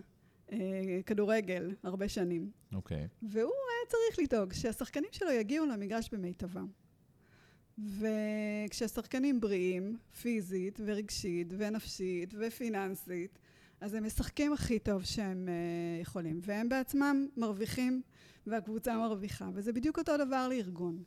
כדורגל 1.07 1.75
הרבה 1.83 2.09
שנים. 2.09 2.51
אוקיי. 2.75 3.05
Okay. 3.05 3.27
והוא 3.31 3.53
היה 3.53 3.89
צריך 3.89 4.19
לדאוג 4.19 4.53
שהשחקנים 4.53 5.09
שלו 5.13 5.31
יגיעו 5.31 5.67
למגרש 5.67 6.09
במיטבם. 6.13 6.67
וכשהשחקנים 7.79 9.41
בריאים, 9.41 9.97
פיזית 10.23 10.81
ורגשית 10.85 11.55
ונפשית 11.57 12.35
ופיננסית, 12.39 13.39
אז 13.81 13.95
הם 13.95 14.05
משחקים 14.05 14.53
הכי 14.53 14.79
טוב 14.79 15.05
שהם 15.05 15.49
uh, 15.49 16.03
יכולים, 16.03 16.41
והם 16.43 16.69
בעצמם 16.69 17.27
מרוויחים 17.37 18.03
והקבוצה 18.47 18.97
מרוויחה, 18.97 19.49
וזה 19.55 19.73
בדיוק 19.73 19.99
אותו 19.99 20.17
דבר 20.17 20.49
לארגון. 20.49 21.03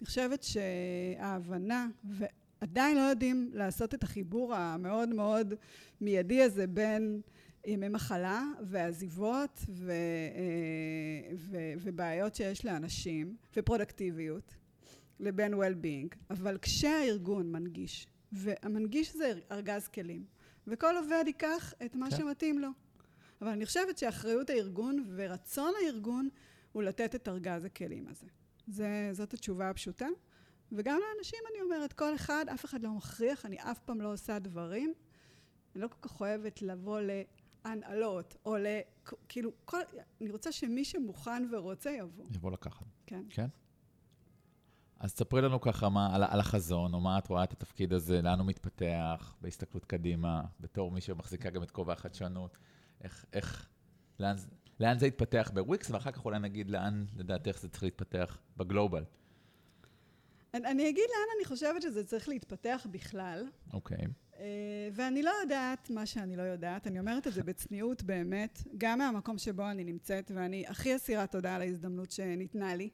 אני 0.00 0.06
חושבת 0.06 0.42
שההבנה, 0.42 1.88
ועדיין 2.04 2.96
לא 2.96 3.02
יודעים 3.02 3.50
לעשות 3.52 3.94
את 3.94 4.02
החיבור 4.02 4.54
המאוד 4.54 5.08
מאוד 5.08 5.54
מיידי 6.00 6.42
הזה 6.42 6.66
בין 6.66 7.20
ימי 7.64 7.88
מחלה 7.88 8.44
ועזיבות 8.62 9.60
ו, 9.68 9.90
אה, 9.90 11.34
ו, 11.36 11.56
ובעיות 11.82 12.34
שיש 12.34 12.64
לאנשים 12.64 13.36
ופרודקטיביות 13.56 14.54
לבין 15.20 15.54
well-being, 15.54 16.16
אבל 16.30 16.58
כשהארגון 16.62 17.52
מנגיש, 17.52 18.06
והמנגיש 18.32 19.16
זה 19.16 19.32
ארגז 19.52 19.88
כלים, 19.88 20.24
וכל 20.66 20.96
עובד 20.96 21.24
ייקח 21.26 21.74
את 21.84 21.94
מה 21.94 22.10
כן. 22.10 22.16
שמתאים 22.16 22.58
לו. 22.58 22.68
אבל 23.42 23.50
אני 23.50 23.66
חושבת 23.66 23.98
שאחריות 23.98 24.50
הארגון 24.50 25.04
ורצון 25.16 25.72
הארגון 25.82 26.28
הוא 26.72 26.82
לתת 26.82 27.14
את 27.14 27.28
ארגז 27.28 27.64
הכלים 27.64 28.08
הזה. 28.08 28.26
זה, 28.66 29.08
זאת 29.12 29.34
התשובה 29.34 29.70
הפשוטה. 29.70 30.06
וגם 30.72 31.00
לאנשים 31.00 31.38
אני 31.52 31.62
אומרת, 31.62 31.92
כל 31.92 32.14
אחד, 32.14 32.44
אף 32.54 32.64
אחד 32.64 32.82
לא 32.82 32.90
מכריח, 32.90 33.46
אני 33.46 33.56
אף 33.60 33.78
פעם 33.78 34.00
לא 34.00 34.12
עושה 34.12 34.38
דברים. 34.38 34.94
אני 35.74 35.82
לא 35.82 35.88
כל 35.88 36.08
כך 36.08 36.20
אוהבת 36.20 36.62
לבוא 36.62 37.00
להנהלות, 37.64 38.36
או 38.44 38.56
ל... 38.56 38.66
כאילו, 39.28 39.50
כל... 39.64 39.80
אני 40.20 40.30
רוצה 40.30 40.52
שמי 40.52 40.84
שמוכן 40.84 41.48
ורוצה 41.52 41.90
יבוא. 41.90 42.24
יבוא 42.34 42.50
לקחת. 42.50 42.86
כן. 43.06 43.22
כן? 43.30 43.46
אז 45.00 45.10
ספרי 45.10 45.42
לנו 45.42 45.60
ככה 45.60 45.88
מה, 45.88 46.14
על, 46.14 46.22
על 46.22 46.40
החזון, 46.40 46.94
או 46.94 47.00
מה 47.00 47.18
את 47.18 47.28
רואה 47.28 47.44
את 47.44 47.52
התפקיד 47.52 47.92
הזה, 47.92 48.22
לאן 48.22 48.38
הוא 48.38 48.46
מתפתח, 48.46 49.34
בהסתכלות 49.40 49.84
קדימה, 49.84 50.42
בתור 50.60 50.90
מי 50.90 51.00
שמחזיקה 51.00 51.50
גם 51.50 51.62
את 51.62 51.70
כובע 51.70 51.92
החדשנות, 51.92 52.58
איך, 53.00 53.24
איך, 53.32 53.68
לאן, 54.18 54.36
לאן 54.80 54.98
זה 54.98 55.06
יתפתח 55.06 55.50
בוויקס, 55.54 55.90
ואחר 55.90 56.10
כך 56.10 56.24
אולי 56.24 56.38
נגיד 56.38 56.70
לאן 56.70 57.04
לדעתך 57.16 57.58
זה 57.60 57.68
צריך 57.68 57.82
להתפתח 57.82 58.38
בגלובל. 58.56 59.04
אני, 60.54 60.66
אני 60.66 60.88
אגיד 60.88 61.04
לאן 61.10 61.36
אני 61.36 61.44
חושבת 61.44 61.82
שזה 61.82 62.04
צריך 62.04 62.28
להתפתח 62.28 62.86
בכלל. 62.90 63.46
אוקיי. 63.72 63.98
Okay. 63.98 64.29
אה, 64.40 64.88
ואני 64.92 65.22
לא 65.22 65.30
יודעת 65.42 65.90
מה 65.90 66.06
שאני 66.06 66.36
לא 66.36 66.42
יודעת, 66.42 66.86
אני 66.86 67.00
אומרת 67.00 67.26
את 67.26 67.32
זה 67.32 67.42
בצניעות 67.42 68.02
באמת, 68.02 68.62
גם 68.78 68.98
מהמקום 68.98 69.38
שבו 69.38 69.70
אני 69.70 69.84
נמצאת, 69.84 70.30
ואני 70.34 70.64
הכי 70.66 70.96
אסירת 70.96 71.32
תודה 71.32 71.54
על 71.54 71.62
ההזדמנות 71.62 72.10
שניתנה 72.10 72.74
לי. 72.74 72.90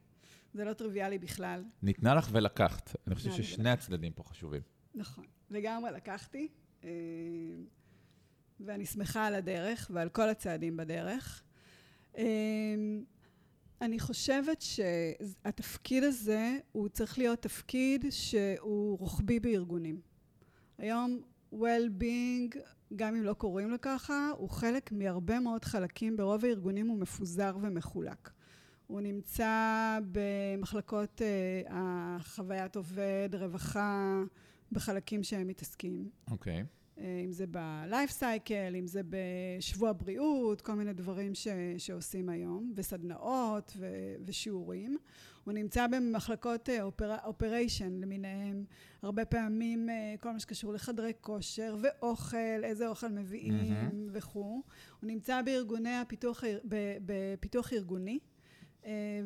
זה 0.54 0.64
לא 0.64 0.72
טריוויאלי 0.72 1.18
בכלל. 1.18 1.64
ניתנה 1.82 2.14
לך 2.14 2.28
ולקחת. 2.32 2.96
אני 3.06 3.14
חושב 3.14 3.30
ששני 3.30 3.70
הצדדים 3.70 4.12
פה 4.12 4.22
חשובים. 4.22 4.62
נכון. 4.94 5.24
לגמרי 5.50 5.90
לקחתי, 5.90 6.48
אה, 6.85 6.90
ואני 8.61 8.87
שמחה 8.87 9.26
על 9.26 9.35
הדרך 9.35 9.90
ועל 9.94 10.09
כל 10.09 10.28
הצעדים 10.28 10.76
בדרך. 10.76 11.42
אה, 12.18 12.24
אני 13.80 13.98
חושבת 13.98 14.62
שהתפקיד 14.62 16.04
הזה 16.04 16.59
הוא 16.72 16.88
צריך 16.88 17.18
להיות 17.18 17.42
תפקיד 17.42 18.04
שהוא 18.11 18.98
רוחבי 18.98 19.40
בארגונים. 19.40 20.00
היום 20.78 21.20
well-being, 21.52 22.59
גם 22.96 23.14
אם 23.14 23.22
לא 23.22 23.32
קוראים 23.32 23.70
לו 23.70 23.76
ככה, 23.82 24.30
הוא 24.37 24.50
חלק 24.50 24.92
מהרבה 24.92 25.40
מאוד 25.40 25.64
חלקים, 25.64 26.16
ברוב 26.16 26.44
הארגונים 26.44 26.87
הוא 26.87 26.98
מפוזר 26.98 27.56
ומחולק. 27.62 28.30
הוא 28.87 29.00
נמצא 29.00 29.98
במחלקות 30.12 31.20
uh, 31.20 31.70
החוויית 31.70 32.76
עובד, 32.76 33.28
רווחה, 33.32 34.22
בחלקים 34.72 35.22
שהם 35.22 35.48
מתעסקים. 35.48 36.11
אוקיי. 36.30 36.61
Okay. 36.62 36.86
אה, 37.00 37.22
אם 37.24 37.32
זה 37.32 37.46
בלייף 37.46 38.11
סייקל, 38.11 38.76
אם 38.78 38.87
זה 38.87 39.00
בשבוע 39.09 39.92
בריאות, 39.92 40.61
כל 40.61 40.72
מיני 40.72 40.92
דברים 40.92 41.35
ש, 41.35 41.48
שעושים 41.78 42.28
היום, 42.28 42.72
וסדנאות 42.76 43.72
ו, 43.76 43.87
ושיעורים. 44.26 44.96
הוא 45.44 45.52
נמצא 45.52 45.87
במחלקות 45.87 46.68
אופריישן 47.25 47.94
אה, 47.94 48.00
למיניהם, 48.00 48.64
הרבה 49.02 49.25
פעמים 49.25 49.90
אה, 49.90 50.14
כל 50.21 50.33
מה 50.33 50.40
שקשור 50.40 50.73
לחדרי 50.73 51.12
כושר 51.21 51.77
ואוכל, 51.83 52.64
איזה 52.64 52.88
אוכל 52.88 53.08
מביאים 53.08 53.54
mm-hmm. 53.60 54.10
וכו'. 54.12 54.62
הוא 55.00 55.08
נמצא 55.08 55.42
בארגוני 55.42 55.96
הפיתוח, 55.96 56.44
בפיתוח 57.06 57.73
ארגוני, 57.73 58.18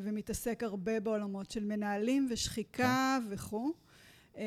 ומתעסק 0.02 0.62
הרבה 0.62 1.00
בעולמות 1.00 1.50
של 1.50 1.64
מנהלים 1.64 2.26
ושחיקה 2.30 3.18
כן. 3.20 3.26
וכו'. 3.30 3.72
אה, 4.40 4.44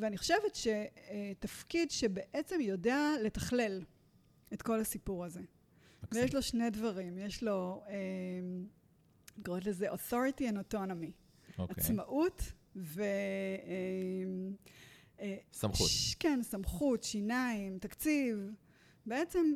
ואני 0.00 0.16
חושבת 0.18 0.54
שתפקיד 0.54 1.90
שבעצם 1.90 2.60
יודע 2.60 2.98
לתכלל 3.24 3.82
את 4.52 4.62
כל 4.62 4.80
הסיפור 4.80 5.24
הזה. 5.24 5.40
מקסים. 6.02 6.22
ויש 6.22 6.34
לו 6.34 6.42
שני 6.42 6.70
דברים, 6.70 7.18
יש 7.18 7.42
לו, 7.42 7.82
אני 9.36 9.44
קוראת 9.44 9.66
לזה 9.66 9.92
authority 9.92 10.40
and 10.40 10.72
autonomy. 10.72 11.10
Okay. 11.10 11.58
אוקיי. 11.58 11.84
עצמאות 11.84 12.42
ו... 12.76 13.02
אה, 15.20 15.36
סמכות. 15.52 15.88
ש- 15.88 16.14
כן, 16.14 16.40
סמכות, 16.42 17.02
שיניים, 17.02 17.78
תקציב. 17.78 18.50
בעצם 19.06 19.54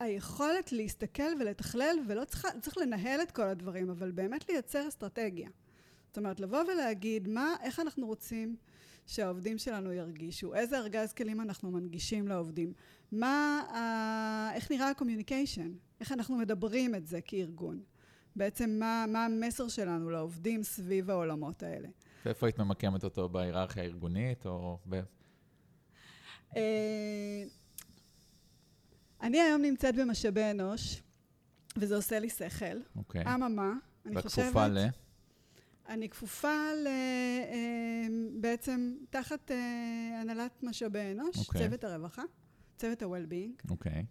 היכולת 0.00 0.72
להסתכל 0.72 1.40
ולתכלל, 1.40 1.96
ולא 2.08 2.24
צריך, 2.24 2.46
צריך 2.60 2.78
לנהל 2.78 3.22
את 3.22 3.30
כל 3.30 3.42
הדברים, 3.42 3.90
אבל 3.90 4.10
באמת 4.10 4.48
לייצר 4.48 4.88
אסטרטגיה. 4.88 5.48
זאת 6.16 6.18
אומרת, 6.18 6.40
לבוא 6.40 6.58
ולהגיד 6.62 7.28
מה, 7.28 7.54
איך 7.62 7.80
אנחנו 7.80 8.06
רוצים 8.06 8.56
שהעובדים 9.06 9.58
שלנו 9.58 9.92
ירגישו, 9.92 10.54
איזה 10.54 10.78
ארגז 10.78 11.12
כלים 11.12 11.40
אנחנו 11.40 11.70
מנגישים 11.70 12.28
לעובדים, 12.28 12.72
מה, 13.12 13.60
ה, 13.60 14.54
איך 14.54 14.70
נראה 14.70 14.90
ה 14.90 14.95
communication, 14.95 15.72
איך 16.00 16.12
אנחנו 16.12 16.36
מדברים 16.36 16.94
את 16.94 17.06
זה 17.06 17.20
כארגון. 17.20 17.82
בעצם 18.36 18.76
מה, 18.78 19.04
מה 19.08 19.24
המסר 19.24 19.68
שלנו 19.68 20.10
לעובדים 20.10 20.62
סביב 20.62 21.10
העולמות 21.10 21.62
האלה. 21.62 21.88
ואיפה 22.24 22.46
היית 22.46 22.58
ממקמת 22.58 23.04
אותו 23.04 23.28
בהיררכיה 23.28 23.82
הארגונית, 23.82 24.46
או 24.46 24.78
ב... 24.88 25.00
אה, 26.56 27.42
אני 29.22 29.40
היום 29.40 29.62
נמצאת 29.62 29.94
במשאבי 29.96 30.50
אנוש, 30.50 31.02
וזה 31.76 31.96
עושה 31.96 32.18
לי 32.18 32.30
שכל. 32.30 32.78
אוקיי. 32.96 33.34
אממה, 33.34 33.72
אני 34.06 34.22
חושבת... 34.22 34.44
כפופה 34.44 34.66
ל... 34.66 34.78
אני 35.88 36.08
כפופה 36.08 36.72
ל... 36.84 36.86
אה, 36.86 38.06
בעצם 38.40 38.94
תחת 39.10 39.50
אה, 39.50 40.20
הנהלת 40.20 40.62
משאבי 40.62 41.12
אנוש, 41.12 41.36
אוקיי. 41.36 41.60
צוות 41.60 41.84
הרווחה, 41.84 42.22
צוות 42.76 43.02
ה-well-being. 43.02 43.70
אוקיי. 43.70 44.06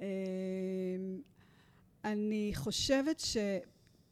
אה, 0.00 0.06
אני 2.04 2.50
חושבת 2.54 3.22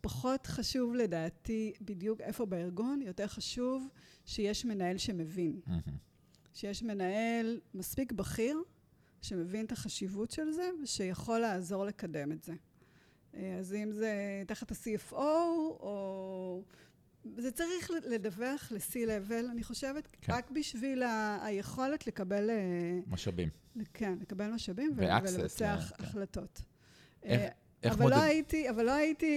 שפחות 0.00 0.46
חשוב 0.46 0.94
לדעתי 0.94 1.72
בדיוק 1.80 2.20
איפה 2.20 2.46
בארגון, 2.46 3.02
יותר 3.02 3.26
חשוב 3.26 3.88
שיש 4.26 4.64
מנהל 4.64 4.98
שמבין. 4.98 5.60
מהמם. 5.66 5.82
שיש 6.54 6.82
מנהל 6.82 7.60
מספיק 7.74 8.12
בכיר, 8.12 8.62
שמבין 9.22 9.64
את 9.64 9.72
החשיבות 9.72 10.30
של 10.30 10.50
זה, 10.50 10.70
ושיכול 10.82 11.38
לעזור 11.38 11.84
לקדם 11.84 12.32
את 12.32 12.44
זה. 12.44 12.52
אה, 13.34 13.56
אז 13.58 13.74
אם 13.74 13.92
זה 13.92 14.42
תחת 14.46 14.72
ה-CFO, 14.72 15.14
או... 15.14 16.62
זה 17.36 17.50
צריך 17.50 17.90
לדווח 18.08 18.72
ל-C-Level, 18.72 19.50
אני 19.50 19.62
חושבת, 19.62 20.08
כן. 20.20 20.32
רק 20.32 20.50
בשביל 20.50 21.02
ה- 21.02 21.38
היכולת 21.44 22.06
לקבל, 22.06 22.50
אה, 22.50 22.56
משאבים. 23.06 23.48
כן, 23.94 24.18
לקבל 24.20 24.50
משאבים 24.50 24.92
ולבצע 24.96 25.74
ל- 25.74 25.78
הח- 25.78 25.92
כן. 25.96 26.04
החלטות. 26.04 26.62
איך- 27.22 27.40
אה, 27.40 27.48
איך 27.82 27.92
אבל 27.92 28.02
מודד... 28.02 28.16
לא 28.16 28.22
הייתי, 28.22 28.70
אבל 28.70 28.84
לא 28.86 28.90
הייתי, 28.92 29.34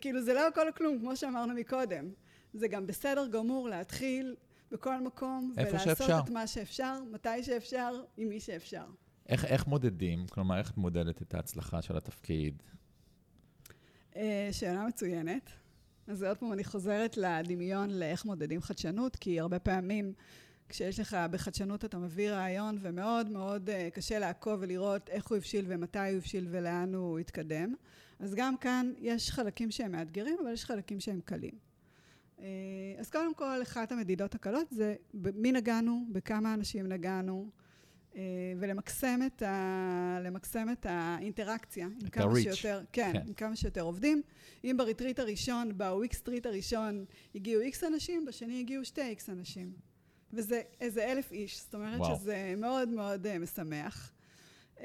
כאילו 0.00 0.22
זה 0.22 0.32
לא 0.34 0.48
הכל 0.48 0.66
כלום, 0.76 0.98
כמו 0.98 1.16
שאמרנו 1.16 1.54
מקודם. 1.54 2.10
זה 2.54 2.68
גם 2.68 2.86
בסדר 2.86 3.26
גמור 3.28 3.68
להתחיל 3.68 4.36
בכל 4.72 5.00
מקום, 5.00 5.52
ולעשות 5.56 5.80
שאפשר. 5.98 6.20
את 6.24 6.30
מה 6.30 6.46
שאפשר, 6.46 6.98
מתי 7.12 7.42
שאפשר, 7.42 8.02
עם 8.16 8.28
מי 8.28 8.40
שאפשר. 8.40 8.84
איך, 9.28 9.44
איך 9.44 9.66
מודדים? 9.66 10.26
כלומר, 10.26 10.58
איך 10.58 10.70
את 10.70 10.76
מודדת 10.76 11.22
את 11.22 11.34
ההצלחה 11.34 11.82
של 11.82 11.96
התפקיד? 11.96 12.62
אה, 14.16 14.48
שאלה 14.52 14.86
מצוינת. 14.86 15.50
אז 16.06 16.22
עוד 16.22 16.38
פעם 16.38 16.52
אני 16.52 16.64
חוזרת 16.64 17.16
לדמיון 17.16 17.90
לאיך 17.90 18.24
מודדים 18.24 18.60
חדשנות, 18.60 19.16
כי 19.16 19.40
הרבה 19.40 19.58
פעמים 19.58 20.12
כשיש 20.68 21.00
לך 21.00 21.16
בחדשנות 21.30 21.84
אתה 21.84 21.98
מביא 21.98 22.30
רעיון 22.30 22.78
ומאוד 22.80 23.28
מאוד 23.28 23.70
אה, 23.70 23.88
קשה 23.94 24.18
לעקוב 24.18 24.58
ולראות 24.62 25.08
איך 25.08 25.26
הוא 25.26 25.36
הבשיל 25.36 25.64
ומתי 25.68 25.98
הוא 25.98 26.16
הבשיל 26.16 26.46
ולאן 26.50 26.94
הוא 26.94 27.18
התקדם. 27.18 27.74
אז 28.18 28.34
גם 28.34 28.56
כאן 28.56 28.92
יש 28.98 29.30
חלקים 29.30 29.70
שהם 29.70 29.92
מאתגרים, 29.92 30.36
אבל 30.42 30.52
יש 30.52 30.64
חלקים 30.64 31.00
שהם 31.00 31.20
קלים. 31.24 31.54
אה, 32.40 32.46
אז 32.98 33.10
קודם 33.10 33.34
כל, 33.34 33.62
אחת 33.62 33.92
המדידות 33.92 34.34
הקלות 34.34 34.66
זה 34.70 34.94
במי 35.14 35.52
נגענו, 35.52 36.04
בכמה 36.12 36.54
אנשים 36.54 36.86
נגענו, 36.86 37.50
ולמקסם 38.58 39.20
את, 39.26 39.42
ה... 39.42 40.18
למקסם 40.22 40.66
את 40.72 40.86
האינטראקציה 40.88 41.86
עם 41.86 42.06
את 42.06 42.12
כמה 42.12 42.24
ה-reach. 42.24 42.54
שיותר, 42.54 42.82
כן, 42.92 43.10
כן. 43.12 43.22
עם 43.26 43.34
כמה 43.34 43.56
שיותר 43.56 43.80
עובדים. 43.80 44.22
אם 44.64 44.74
ב 44.78 44.83
retreat 44.83 45.18
הראשון, 45.18 45.78
בוויקס-treat 45.78 46.46
הראשון, 46.46 47.04
הגיעו 47.34 47.62
איקס 47.62 47.84
אנשים, 47.84 48.24
בשני 48.24 48.60
הגיעו 48.60 48.84
שתי 48.84 49.02
איקס 49.02 49.30
אנשים. 49.30 49.72
וזה 50.32 50.62
איזה 50.80 51.12
אלף 51.12 51.32
איש, 51.32 51.60
זאת 51.60 51.74
אומרת 51.74 52.00
וואו. 52.00 52.16
שזה 52.16 52.54
מאוד 52.56 52.88
מאוד 52.88 53.26
uh, 53.26 53.38
משמח. 53.38 54.12
Uh, 54.76 54.82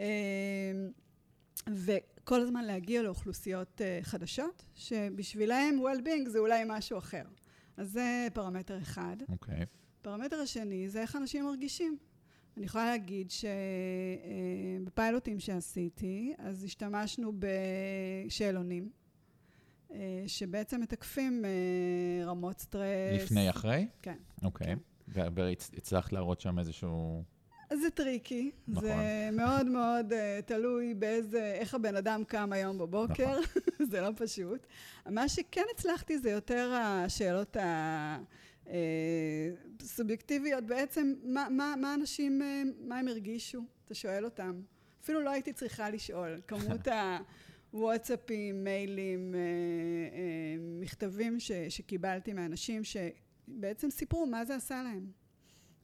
וכל 1.67 2.41
הזמן 2.41 2.65
להגיע 2.65 3.01
לאוכלוסיות 3.01 3.81
uh, 3.81 4.05
חדשות, 4.05 4.65
שבשבילהם 4.75 5.79
well-being 5.79 6.29
זה 6.29 6.39
אולי 6.39 6.63
משהו 6.67 6.97
אחר. 6.97 7.23
אז 7.77 7.91
זה 7.91 8.27
פרמטר 8.33 8.77
אחד. 8.77 9.17
אוקיי. 9.29 9.65
הפרמטר 10.01 10.39
השני 10.39 10.89
זה 10.89 11.01
איך 11.01 11.15
אנשים 11.15 11.45
מרגישים. 11.45 11.97
אני 12.57 12.65
יכולה 12.65 12.85
להגיד 12.85 13.31
שבפיילוטים 14.85 15.39
שעשיתי, 15.39 16.33
אז 16.37 16.63
השתמשנו 16.63 17.31
בשאלונים, 18.27 18.89
אה, 19.91 20.23
שבעצם 20.27 20.81
מתקפים 20.81 21.45
אה, 21.45 22.25
רמות 22.25 22.59
סטרס. 22.59 23.23
לפני, 23.23 23.49
אחרי? 23.49 23.87
כן. 24.01 24.17
אוקיי. 24.43 24.67
כן. 24.67 24.77
והצלחת 25.33 26.13
להראות 26.13 26.41
שם 26.41 26.59
איזשהו... 26.59 27.23
זה 27.73 27.89
טריקי, 27.89 28.51
נכון. 28.67 28.83
זה 28.83 29.29
מאוד 29.31 29.65
מאוד 29.65 30.11
uh, 30.11 30.15
תלוי 30.45 30.93
באיזה, 30.93 31.53
איך 31.53 31.73
הבן 31.73 31.95
אדם 31.95 32.23
קם 32.23 32.53
היום 32.53 32.77
בבוקר, 32.77 33.39
נכון. 33.39 33.85
זה 33.91 34.01
לא 34.01 34.09
פשוט. 34.15 34.67
מה 35.05 35.29
שכן 35.29 35.63
הצלחתי 35.73 36.19
זה 36.19 36.31
יותר 36.31 36.73
השאלות 36.73 37.57
הסובייקטיביות, 39.81 40.63
בעצם 40.63 41.13
מה, 41.23 41.47
מה, 41.49 41.75
מה 41.81 41.93
אנשים, 41.93 42.41
אה, 42.41 42.63
מה 42.79 42.99
הם 42.99 43.07
הרגישו, 43.07 43.61
אתה 43.85 43.93
שואל 43.93 44.25
אותם. 44.25 44.61
אפילו 45.03 45.21
לא 45.21 45.29
הייתי 45.29 45.53
צריכה 45.53 45.89
לשאול, 45.89 46.41
כמות 46.47 46.87
הוואטסאפים, 47.73 48.63
מיילים, 48.63 49.35
אה, 49.35 49.39
אה, 49.39 50.55
מכתבים 50.81 51.39
ש, 51.39 51.51
שקיבלתי 51.51 52.33
מאנשים 52.33 52.81
שבעצם 52.83 53.89
סיפרו 53.89 54.25
מה 54.25 54.45
זה 54.45 54.55
עשה 54.55 54.83
להם. 54.83 55.11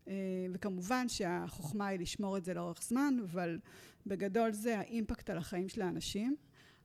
אה, 0.08 0.14
וכמובן 0.54 1.10
שהחוכמה 1.10 1.88
היא 1.88 2.00
לשמור 2.00 2.38
את 2.38 2.46
זה 2.46 2.54
לאורך 2.54 2.84
זמן, 2.84 3.18
אבל 3.24 3.60
בגדול 4.06 4.52
זה 4.52 4.80
האימפקט 4.80 5.30
על 5.30 5.38
החיים 5.38 5.70
של 5.70 5.82
האנשים. 5.82 6.36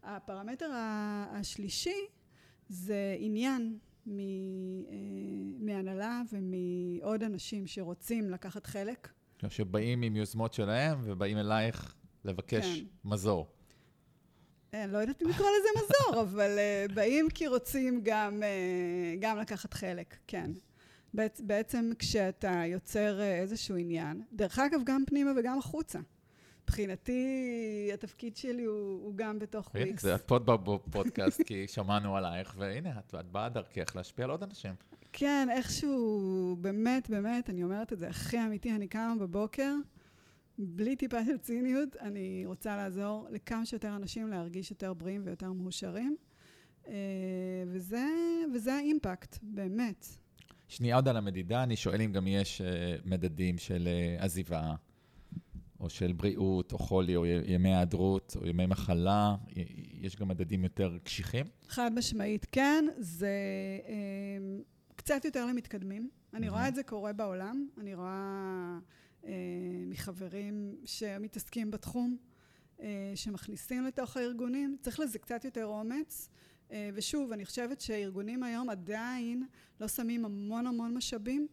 הפרמטר 0.03 0.70
השלישי 1.30 2.07
זה 2.68 3.16
עניין 3.18 3.62
אה, 3.62 3.88
מהנהלה 5.59 6.23
ומעוד 6.33 7.23
אנשים 7.23 7.67
שרוצים 7.67 8.31
לקחת 8.31 8.67
חלק. 8.67 9.09
שבאים 9.49 10.03
עם 10.03 10.17
יוזמות 10.17 10.53
שלהם 10.55 10.99
ובאים 11.05 11.39
אלייך 11.39 11.95
לבקש 12.25 12.79
כן. 12.81 12.85
מזור. 13.05 13.47
אה, 14.75 14.85
אני 14.85 14.93
לא 14.93 14.99
יודעת 14.99 15.23
אם 15.23 15.29
לקרוא 15.29 15.49
לזה 15.49 15.69
מזור, 15.85 16.21
אבל 16.25 16.59
אה, 16.59 16.87
באים 16.95 17.27
כי 17.35 17.47
רוצים 17.47 18.01
גם, 18.03 18.43
אה, 18.43 18.49
גם 19.21 19.39
לקחת 19.39 19.75
חלק, 19.75 20.17
כן. 20.27 20.51
בעצ- 21.17 21.43
בעצם 21.43 21.91
כשאתה 21.99 22.63
יוצר 22.67 23.21
אה, 23.21 23.39
איזשהו 23.41 23.77
עניין, 23.77 24.23
דרך 24.33 24.59
אגב, 24.59 24.81
גם 24.85 25.05
פנימה 25.07 25.31
וגם 25.39 25.59
החוצה. 25.59 25.99
מבחינתי, 26.69 27.91
התפקיד 27.95 28.37
שלי 28.37 28.64
הוא, 28.64 29.05
הוא 29.05 29.14
גם 29.16 29.39
בתוך 29.39 29.71
הנה, 29.75 29.85
וויקס. 29.85 30.03
זה 30.03 30.14
את 30.14 30.23
פה 30.27 30.39
בפודקאסט, 30.39 31.43
כי 31.43 31.66
שמענו 31.69 32.16
עלייך, 32.16 32.55
והנה, 32.59 32.99
את, 32.99 33.14
את 33.21 33.27
באה 33.33 33.49
דרכך 33.49 33.97
להשפיע 33.97 34.25
על 34.25 34.31
עוד 34.31 34.43
אנשים. 34.43 34.75
כן, 35.12 35.49
איכשהו, 35.51 36.57
באמת, 36.61 37.11
באמת, 37.11 37.51
אני 37.51 37.64
אומרת 37.64 37.93
את 37.93 37.99
זה 37.99 38.09
הכי 38.09 38.41
אמיתי, 38.41 38.73
אני 38.73 38.89
קמה 38.89 39.14
בבוקר, 39.21 39.75
בלי 40.59 40.97
טיפה 40.97 41.25
של 41.25 41.39
ציניות, 41.39 41.97
אני 41.97 42.43
רוצה 42.47 42.77
לעזור 42.77 43.27
לכמה 43.31 43.66
שיותר 43.66 43.97
אנשים 43.97 44.29
להרגיש 44.29 44.71
יותר 44.71 44.95
בריאים 44.95 45.23
ויותר 45.25 45.53
מאושרים. 45.53 46.16
אה, 46.89 46.95
וזה, 47.66 48.07
וזה 48.55 48.75
האימפקט, 48.75 49.39
באמת. 49.43 50.07
שנייה 50.69 50.97
עוד 50.97 51.09
על 51.09 51.16
המדידה, 51.16 51.62
אני 51.62 51.77
שואל 51.77 52.01
אם 52.01 52.12
גם 52.12 52.27
יש 52.27 52.61
אה, 52.61 52.97
מדדים 53.05 53.59
של 53.59 53.89
אה, 53.89 54.25
עזיבה, 54.25 54.75
או 55.81 55.91
של 55.91 56.12
בריאות, 56.12 56.72
או 56.72 56.79
חולי, 56.79 57.16
או 57.16 57.26
ימי 57.26 57.68
היעדרות, 57.68 58.37
או 58.41 58.47
ימי 58.47 58.66
מחלה. 58.66 59.37
יש 60.01 60.16
גם 60.16 60.29
מדדים 60.29 60.64
יותר 60.64 60.99
קשיחים? 61.05 61.47
חד 61.68 61.91
משמעית 61.95 62.47
כן, 62.53 62.85
זה 62.99 63.31
אה, 63.89 64.59
קצת 64.97 65.24
יותר 65.24 65.47
למתקדמים. 65.47 66.11
אני. 66.35 66.49
רואה 66.49 66.68
את 66.68 66.74
זה 66.74 66.83
קורה 66.83 67.12
בעולם, 67.12 67.68
אני 67.79 67.95
רואה 67.95 68.79
אה, 69.26 69.33
מחברים 69.87 70.76
שמתעסקים 70.85 71.70
בתחום, 71.70 72.16
אה, 72.81 73.12
שמכניסים 73.14 73.85
לתוך 73.85 74.16
הארגונים, 74.16 74.76
צריך 74.81 75.01
לזה 75.01 75.18
קצת 75.18 75.45
יותר 75.45 75.64
אומץ. 75.64 76.29
אה, 76.72 76.91
ושוב, 76.95 77.33
אני 77.33 77.45
חושבת 77.45 77.81
שארגונים 77.81 78.43
היום 78.43 78.70
עדיין 78.70 79.47
לא 79.81 79.89
שמים 79.89 80.24
המון 80.24 80.66
המון 80.66 80.95
משאבים 80.95 81.47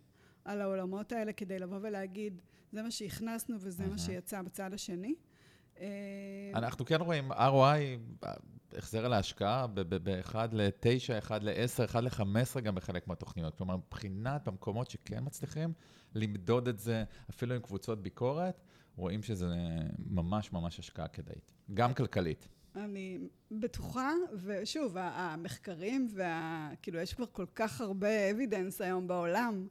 על 0.46 0.62
העולמות 0.62 1.12
האלה 1.12 1.34
כדי 1.34 1.60
לבוא 1.60 1.80
ולהגיד, 1.82 2.42
זה 2.76 2.84
מה 2.84 2.92
שהכנסנו 2.92 3.58
וזה. 3.60 3.88
מה 3.88 3.98
שיצא 3.98 4.42
בצד 4.42 4.74
השני. 4.74 5.16
אה, 5.80 5.86
אנחנו 6.56 6.86
כן 6.86 7.02
רואים 7.02 7.32
ROI, 7.32 8.26
החזר 8.78 9.06
על 9.06 9.14
ההשקעה 9.14 9.68
ב-1 9.68 10.36
ל-9, 10.52 11.18
1 11.20 11.44
ל-10, 11.44 11.86
1 11.86 12.04
ל-15 12.04 12.60
גם 12.60 12.76
בחלק 12.76 13.08
מהתוכניות. 13.08 13.56
כלומר, 13.56 13.78
מבחינת 13.78 14.48
המקומות 14.48 14.90
שכן 14.90 15.24
מצליחים 15.26 15.74
למדוד 16.16 16.68
את 16.68 16.80
זה, 16.80 17.04
אפילו 17.30 17.56
עם 17.56 17.62
קבוצות 17.62 18.04
ביקורת, 18.04 18.62
רואים 18.96 19.24
שזה 19.24 19.48
ממש 20.10 20.54
ממש 20.54 20.80
השקעה 20.80 21.08
כדאית, 21.08 21.52
גם 21.74 21.94
כלכלית. 21.94 22.48
אני 22.76 23.20
בטוחה, 23.52 24.12
ושוב, 24.44 24.96
המחקרים 24.98 26.08
וה... 26.14 26.70
כאילו, 26.82 27.00
יש 27.00 27.14
כבר 27.14 27.26
כל 27.32 27.46
כך 27.56 27.82
הרבה 27.82 28.32
evidence 28.32 28.84
היום 28.84 29.08
בעולם 29.08 29.68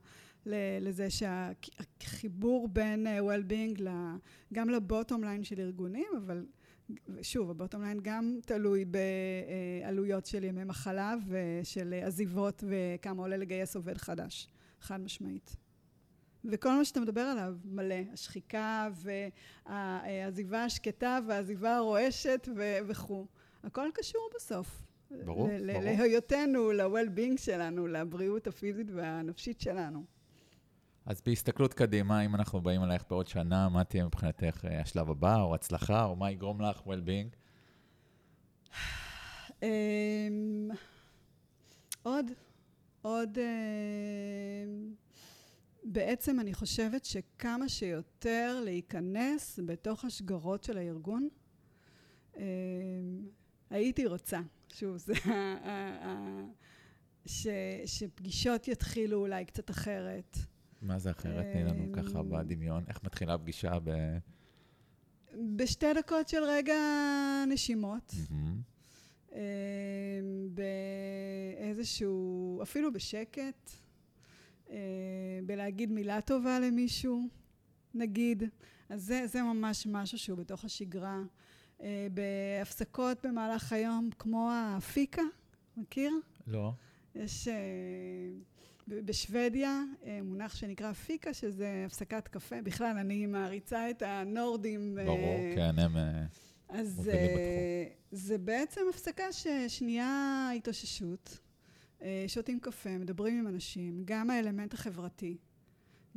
לזה 0.80 1.06
שהחיבור 1.10 2.68
בין 2.68 3.06
אה, 3.06 3.18
well-being 3.18 3.82
גם 4.52 4.70
ל 4.70 4.78
bottom 4.78 5.24
line 5.24 5.44
של 5.44 5.60
ארגונים, 5.60 6.06
אבל 6.16 6.46
שוב, 7.22 7.50
ה 7.50 7.55
bottom 7.55 7.82
line 7.82 8.00
גם 8.02 8.38
תלוי 8.46 8.84
בעלויות 8.84 10.26
של 10.26 10.44
ימי 10.44 10.64
מחלה 10.64 11.14
ושל 11.28 11.94
עזיבות 12.02 12.64
וכמה 12.66 13.22
עולה 13.22 13.36
לגייס 13.36 13.76
עובד 13.76 13.98
חדש, 13.98 14.48
חד 14.80 15.00
משמעית. 15.00 15.56
וכל 16.44 16.76
מה 16.76 16.84
שאתה 16.84 17.00
מדבר 17.00 17.20
עליו 17.20 17.54
מלא, 17.64 17.94
השחיקה 18.12 18.88
והעזיבה 19.66 20.64
השקטה 20.64 21.18
והעזיבה 21.28 21.76
הרועשת 21.76 22.48
וכו'. 22.88 23.26
הכל 23.62 23.88
קשור 23.94 24.28
בסוף. 24.34 24.82
ברור, 25.10 25.24
ברור. 25.24 25.48
להיותנו, 25.58 26.72
ל-well-being 26.72 27.36
שלנו, 27.36 27.86
לבריאות 27.86 28.46
הפיזית 28.46 28.86
והנפשית 28.90 29.60
שלנו. 29.60 30.04
אז 31.06 31.22
בהסתכלות 31.26 31.74
קדימה, 31.74 32.24
אם 32.24 32.34
אנחנו 32.34 32.60
באים 32.60 32.82
אלייך 32.82 33.04
בעוד 33.10 33.28
שנה, 33.28 33.68
מה 33.68 33.84
תהיה 33.84 34.06
מבחינתך 34.06 34.64
אה, 34.64 34.80
השלב 34.80 35.10
הבא, 35.10 35.40
או 35.40 35.54
הצלחה, 35.54 36.04
או 36.04 36.16
מה 36.16 36.30
יגרום 36.30 36.60
לך 36.60 36.80
well-being? 36.80 37.36
אמ, 39.62 40.70
עוד, 42.02 42.30
עוד... 43.02 43.38
אמ, 43.38 44.94
בעצם 45.84 46.40
אני 46.40 46.54
חושבת 46.54 47.04
שכמה 47.04 47.68
שיותר 47.68 48.60
להיכנס 48.64 49.60
בתוך 49.66 50.04
השגרות 50.04 50.64
של 50.64 50.78
הארגון, 50.78 51.28
אמ, 52.36 52.42
הייתי 53.70 54.06
רוצה, 54.06 54.40
שוב, 54.74 54.96
זה 54.96 55.14
ש, 57.26 57.46
שפגישות 57.86 58.68
יתחילו 58.68 59.18
אולי 59.20 59.44
קצת 59.44 59.70
אחרת. 59.70 60.38
מה 60.84 60.98
זה 60.98 61.10
אחרת? 61.10 61.46
תני 61.52 61.64
לנו 61.64 61.92
ככה 61.92 62.20
אמ, 62.20 62.30
בדמיון. 62.30 62.84
איך 62.88 63.04
מתחילה 63.04 63.38
פגישה 63.38 63.78
ב... 63.84 63.90
בשתי 65.56 65.86
דקות 65.94 66.28
של 66.28 66.44
רגע 66.44 66.74
נשימות. 67.48 68.14
אמ, 69.32 69.38
באיזשהו, 71.58 72.60
אפילו 72.62 72.92
בשקט. 72.92 73.70
אה, 74.70 74.76
בלהגיד 75.46 75.92
מילה 75.92 76.20
טובה 76.20 76.60
למישהו, 76.60 77.28
נגיד. 77.94 78.42
אז 78.88 79.02
זה, 79.02 79.26
זה 79.26 79.42
ממש 79.42 79.86
משהו 79.90 80.18
שהוא 80.18 80.38
בתוך 80.38 80.64
השגרה. 80.64 81.22
בהפסקות 82.12 83.26
במהלך 83.26 83.72
היום, 83.72 84.10
כמו 84.18 84.50
הפיקה, 84.52 85.22
מכיר? 85.76 86.12
לא. 86.46 86.72
יש 87.14 87.48
בשוודיה 88.88 89.82
מונח 90.22 90.54
שנקרא 90.54 90.92
פיקה, 90.92 91.34
שזה 91.34 91.82
הפסקת 91.86 92.28
קפה. 92.28 92.62
בכלל, 92.62 92.96
אני 93.00 93.26
מעריצה 93.26 93.90
את 93.90 94.02
הנורדים. 94.02 94.98
ברור, 95.04 95.38
כן, 95.54 95.78
הם... 95.78 95.96
אז 96.68 97.10
זה 98.12 98.38
בעצם 98.38 98.80
הפסקה 98.90 99.24
ששנייה 99.32 100.50
התאוששות. 100.56 101.38
אה, 102.02 102.24
שותים 102.26 102.60
קפה, 102.60 102.98
מדברים 102.98 103.38
עם 103.38 103.46
אנשים, 103.46 104.02
גם 104.04 104.30
האלמנט 104.30 104.74
החברתי, 104.74 105.36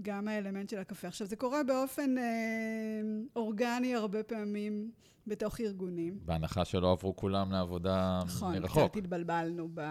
גם 0.01 0.27
האלמנט 0.27 0.69
של 0.69 0.77
הקפה. 0.77 1.07
עכשיו, 1.07 1.27
זה 1.27 1.35
קורה 1.35 1.63
באופן 1.63 2.17
אה, 2.17 2.23
אורגני 3.35 3.95
הרבה 3.95 4.23
פעמים 4.23 4.91
בתוך 5.27 5.59
ארגונים. 5.61 6.19
בהנחה 6.25 6.65
שלא 6.65 6.91
עברו 6.91 7.15
כולם 7.15 7.51
לעבודה 7.51 8.19
נכון, 8.25 8.53
מרחוק. 8.53 8.69
נכון, 8.69 8.87
קצת 8.87 8.97
התבלבלנו 8.97 9.69
ב, 9.73 9.81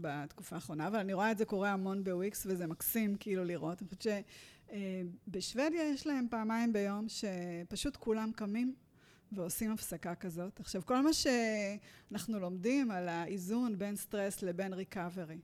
בתקופה 0.00 0.56
האחרונה, 0.56 0.86
אבל 0.86 0.98
אני 0.98 1.12
רואה 1.12 1.30
את 1.30 1.38
זה 1.38 1.44
קורה 1.44 1.72
המון 1.72 2.04
בוויקס, 2.04 2.46
וזה 2.46 2.66
מקסים 2.66 3.16
כאילו 3.20 3.44
לראות. 3.44 3.82
אני 3.82 3.88
חושבת 3.88 4.24
שבשוודיה 5.28 5.80
אה, 5.80 5.86
יש 5.86 6.06
להם 6.06 6.26
פעמיים 6.30 6.72
ביום 6.72 7.06
שפשוט 7.08 7.96
כולם 7.96 8.30
קמים. 8.36 8.74
ועושים 9.32 9.72
הפסקה 9.72 10.14
כזאת. 10.14 10.60
עכשיו, 10.60 10.82
כל 10.84 11.00
מה 11.02 11.10
שאנחנו 11.12 12.38
לומדים 12.38 12.90
על 12.90 13.08
האיזון 13.08 13.78
בין 13.78 13.96
סטרס 13.96 14.42
לבין 14.42 14.72
ריקאברי. 14.72 15.38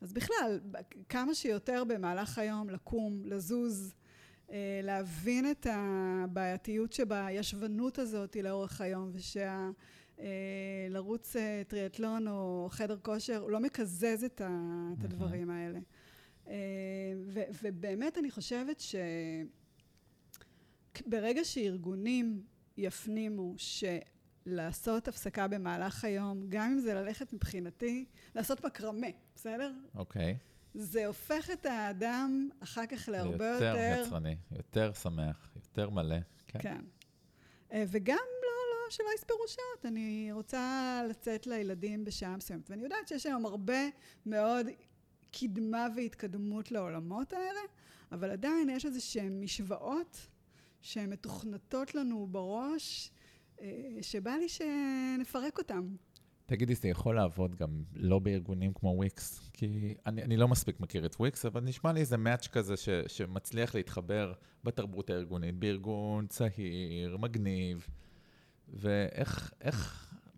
אז 0.00 0.12
בכלל, 0.12 0.60
כמה 1.08 1.34
שיותר 1.34 1.84
במהלך 1.84 2.38
היום 2.38 2.70
לקום, 2.70 3.22
לזוז, 3.24 3.94
אה, 4.50 4.80
להבין 4.82 5.50
את 5.50 5.66
הבעייתיות 5.70 6.92
שבישבנות 6.92 7.98
הזאת 7.98 8.36
לאורך 8.36 8.80
היום, 8.80 9.10
ושה... 9.12 9.70
אה, 10.20 10.86
לרוץ 10.90 11.36
אה, 11.36 11.62
טריאטלון 11.68 12.28
או 12.28 12.68
חדר 12.70 12.96
כושר, 13.02 13.36
הוא 13.36 13.50
לא 13.50 13.60
מקזז 13.60 14.24
את 14.24 14.40
הדברים 15.04 15.50
האלה. 15.50 15.78
ובאמת 17.62 18.18
אני 18.18 18.30
חושבת 18.30 18.82
שברגע 21.06 21.44
שארגונים 21.44 22.42
יפנימו 22.76 23.54
שלעשות 24.44 25.08
הפסקה 25.08 25.48
במהלך 25.48 26.04
היום, 26.04 26.42
גם 26.48 26.70
אם 26.72 26.78
זה 26.78 26.94
ללכת 26.94 27.32
מבחינתי, 27.32 28.04
לעשות 28.34 28.64
מקרמה, 28.64 29.06
בסדר? 29.34 29.72
אוקיי. 29.94 30.36
Okay. 30.40 30.50
זה 30.74 31.06
הופך 31.06 31.50
את 31.50 31.66
האדם 31.66 32.48
אחר 32.60 32.86
כך 32.86 33.08
להרבה 33.08 33.46
יותר... 33.46 33.64
יותר 33.64 34.02
יצרני, 34.06 34.36
יותר 34.56 34.92
שמח, 34.92 35.50
יותר 35.56 35.90
מלא. 35.90 36.16
כן. 36.46 36.58
כן. 36.62 36.84
אה, 37.72 37.84
וגם 37.88 38.16
לא, 38.16 38.84
לא, 38.84 38.90
שלא 38.90 39.08
יספרו 39.14 39.48
שעות. 39.48 39.86
אני 39.86 40.28
רוצה 40.32 41.02
לצאת 41.08 41.46
לילדים 41.46 42.04
בשעה 42.04 42.36
מסוימת. 42.36 42.70
ואני 42.70 42.82
יודעת 42.82 43.08
שיש 43.08 43.26
היום 43.26 43.46
הרבה 43.46 43.88
מאוד 44.26 44.66
קדמה 45.32 45.86
והתקדמות 45.96 46.72
לעולמות 46.72 47.32
האלה, 47.32 47.60
אבל 48.12 48.30
עדיין 48.30 48.70
יש 48.70 48.86
איזה 48.86 49.00
שהן 49.00 49.40
משוואות 49.40 50.26
שהן 50.80 51.10
מתוכנתות 51.10 51.94
לנו 51.94 52.26
בראש, 52.30 53.10
שבא 54.02 54.30
לי 54.30 54.48
שנפרק 54.48 55.58
אותן. 55.58 55.86
תגידי, 56.46 56.74
זה 56.74 56.88
יכול 56.88 57.16
לעבוד 57.16 57.54
גם 57.54 57.82
לא 57.94 58.18
בארגונים 58.18 58.72
כמו 58.74 58.88
וויקס? 58.96 59.50
כי 59.52 59.94
אני, 60.06 60.22
אני 60.22 60.36
לא 60.36 60.48
מספיק 60.48 60.80
מכיר 60.80 61.06
את 61.06 61.14
וויקס, 61.14 61.46
אבל 61.46 61.60
נשמע 61.60 61.92
לי 61.92 62.00
איזה 62.00 62.16
מאץ' 62.16 62.46
כזה 62.46 62.76
ש, 62.76 62.88
שמצליח 63.06 63.74
להתחבר 63.74 64.32
בתרבות 64.64 65.10
הארגונית, 65.10 65.54
בארגון 65.54 66.26
צעיר, 66.26 67.16
מגניב, 67.16 67.86
ואיך 68.68 69.54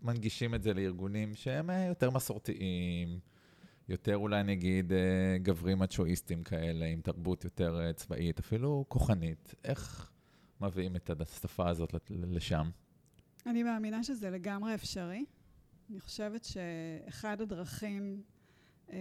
מנגישים 0.02 0.54
את 0.54 0.62
זה 0.62 0.74
לארגונים 0.74 1.34
שהם 1.34 1.70
אה, 1.70 1.84
יותר 1.84 2.10
מסורתיים, 2.10 3.18
יותר 3.88 4.16
אולי 4.16 4.42
נגיד 4.42 4.92
אה, 4.92 5.38
גברים 5.42 5.78
מצ'ואיסטים 5.78 6.42
כאלה, 6.42 6.84
עם 6.84 7.00
תרבות 7.00 7.44
יותר 7.44 7.92
צבאית, 7.92 8.38
אפילו 8.38 8.84
כוחנית. 8.88 9.54
איך, 9.64 10.10
מביאים 10.60 10.96
את 10.96 11.10
השפה 11.20 11.68
הזאת 11.68 11.94
לשם? 12.10 12.70
אני 13.46 13.62
מאמינה 13.62 14.04
שזה 14.04 14.30
לגמרי 14.30 14.74
אפשרי. 14.74 15.24
אני 15.90 16.00
חושבת 16.00 16.44
שאחד 16.44 17.40
הדרכים 17.40 18.22
אה, 18.92 18.98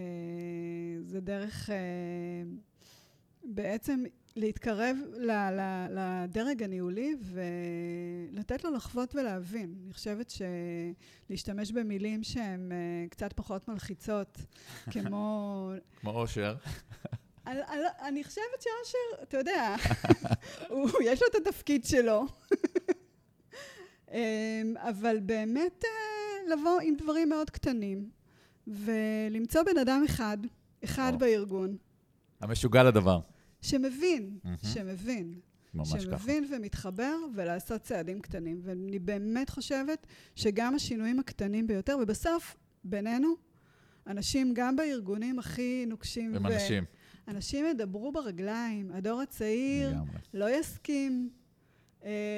זה 1.00 1.20
דרך 1.20 1.70
אה, 1.70 1.76
בעצם 3.44 4.04
להתקרב 4.36 4.96
ל, 5.12 5.30
ל, 5.30 5.86
לדרג 5.90 6.62
הניהולי 6.62 7.14
ולתת 7.22 8.64
לו 8.64 8.70
לחוות 8.70 9.14
ולהבין. 9.14 9.74
אני 9.84 9.92
חושבת 9.92 10.32
שלהשתמש 11.28 11.72
במילים 11.72 12.22
שהן 12.22 12.72
אה, 12.72 12.76
קצת 13.10 13.32
פחות 13.32 13.68
מלחיצות, 13.68 14.38
כמו... 14.92 15.72
כמו 16.00 16.10
אושר. 16.10 16.54
אני 18.08 18.24
חושבת 18.24 18.60
שאושר, 18.60 19.22
אתה 19.22 19.36
יודע, 19.38 19.74
יש 21.10 21.22
לו 21.22 21.28
את 21.30 21.46
התפקיד 21.46 21.84
שלו. 21.84 22.26
אמ, 24.12 24.74
אבל 24.76 25.20
באמת 25.20 25.84
אה, 25.84 26.54
לבוא 26.54 26.80
עם 26.80 26.94
דברים 26.96 27.28
מאוד 27.28 27.50
קטנים, 27.50 28.10
ולמצוא 28.66 29.62
בן 29.62 29.78
אדם 29.78 30.02
אחד, 30.04 30.38
אחד 30.84 31.12
בארגון. 31.18 31.76
המשוגע 32.40 32.82
לדבר. 32.82 33.20
שמבין, 33.62 34.38
שמבין. 34.72 35.34
ממש 35.74 35.92
ככה. 35.92 36.00
שמבין 36.00 36.44
ומתחבר 36.50 37.16
ולעשות 37.34 37.82
צעדים 37.82 38.20
קטנים. 38.20 38.60
ואני 38.62 38.98
באמת 38.98 39.50
חושבת 39.50 40.06
שגם 40.36 40.74
השינויים 40.74 41.18
הקטנים 41.18 41.66
ביותר, 41.66 41.98
ובסוף, 42.02 42.56
בינינו, 42.84 43.28
אנשים 44.06 44.54
גם 44.54 44.76
בארגונים 44.76 45.38
הכי 45.38 45.84
נוקשים. 45.86 46.34
הם 46.34 46.46
אנשים. 46.46 46.84
אנשים 47.28 47.66
ידברו 47.66 48.12
ברגליים. 48.12 48.90
הדור 48.92 49.20
הצעיר 49.20 49.90
לגמרי. 49.90 50.16
לא 50.34 50.58
יסכים 50.58 51.30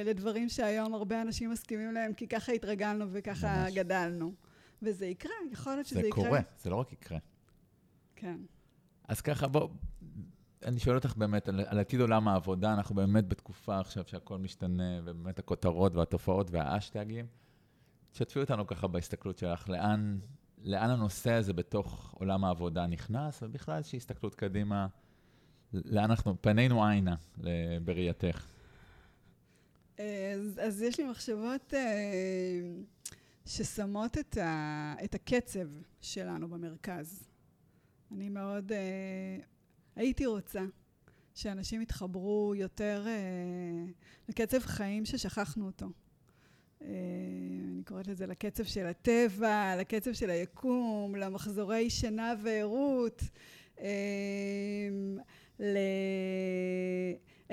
לדברים 0.05 0.49
שהיום 0.49 0.95
הרבה 0.95 1.23
אנשים 1.23 1.51
מסכימים 1.51 1.95
להם, 1.95 2.15
כי 2.15 2.29
ככה 2.29 2.53
התרגלנו 2.53 3.05
וככה 3.11 3.63
ממש. 3.63 3.75
גדלנו. 3.75 4.33
וזה 4.83 5.07
יקרה, 5.07 5.33
יכול 5.53 5.75
להיות 5.75 5.87
שזה 5.87 6.01
זה 6.01 6.07
יקרה. 6.07 6.25
קורה, 6.25 6.41
זה 6.63 6.71
לא 6.71 6.77
רק 6.77 6.93
יקרה. 6.93 7.19
כן. 8.17 8.37
אז 9.09 9.21
ככה, 9.21 9.49
בוא, 9.49 9.69
אני 10.65 10.81
שואל 10.81 10.97
אותך 10.97 11.17
באמת 11.17 11.49
על, 11.49 11.61
על 11.67 11.79
עתיד 11.79 12.01
עולם 12.01 12.29
העבודה, 12.29 12.75
אנחנו 12.75 12.95
באמת 12.95 13.29
בתקופה 13.29 13.81
עכשיו 13.81 14.05
שהכל 14.07 14.39
משתנה, 14.39 15.01
ובאמת 15.05 15.39
הכותרות 15.39 15.95
והתופעות 15.95 16.51
והאשטגים. 16.51 17.27
תשתפי 18.13 18.41
אותנו 18.41 18.67
ככה 18.67 18.87
בהסתכלות 18.87 19.39
שלך, 19.39 19.69
לאן, 19.69 20.19
לאן 20.63 20.91
הנושא 20.91 21.33
הזה 21.33 21.53
בתוך 21.53 22.15
עולם 22.19 22.45
העבודה 22.45 22.87
נכנס, 22.87 23.43
ובכלל 23.43 23.77
איזושהי 23.77 23.97
הסתכלות 23.97 24.35
קדימה, 24.35 24.87
לאן 25.73 26.11
אנחנו, 26.11 26.43
פנינו 26.43 26.85
עיינה 26.85 27.15
בראייתך. 27.85 28.54
אז, 29.99 30.61
אז 30.63 30.83
יש 30.83 31.01
לי 31.01 31.05
מחשבות 31.05 31.75
אה, 31.75 32.61
ששמות 33.47 34.19
את, 34.19 34.37
ה, 34.37 34.95
את 35.05 35.15
הקצב 35.15 35.69
שלנו 36.01 36.49
במרכז. 36.49 37.29
אני 38.13 38.29
מאוד 38.29 38.73
אה, 38.73 39.39
הייתי 39.97 40.27
רוצה 40.27 40.61
שאנשים 41.35 41.83
יתחברו 41.83 42.55
יותר 42.57 43.05
אה, 43.07 43.93
לקצב 44.29 44.59
חיים 44.61 45.05
ששכחנו 45.05 45.67
אותו. 45.67 45.87
אני 46.81 47.83
קוראת 47.85 48.07
לזה 48.07 48.27
לקצב 48.27 48.65
של 48.65 48.87
הטבע, 48.87 49.77
לקצב 49.77 50.13
של 50.13 50.31
היקום, 50.31 51.17
למחזורי 51.17 51.91
שינה 51.91 52.35
וערות, 52.43 53.23
אה, 53.81 53.87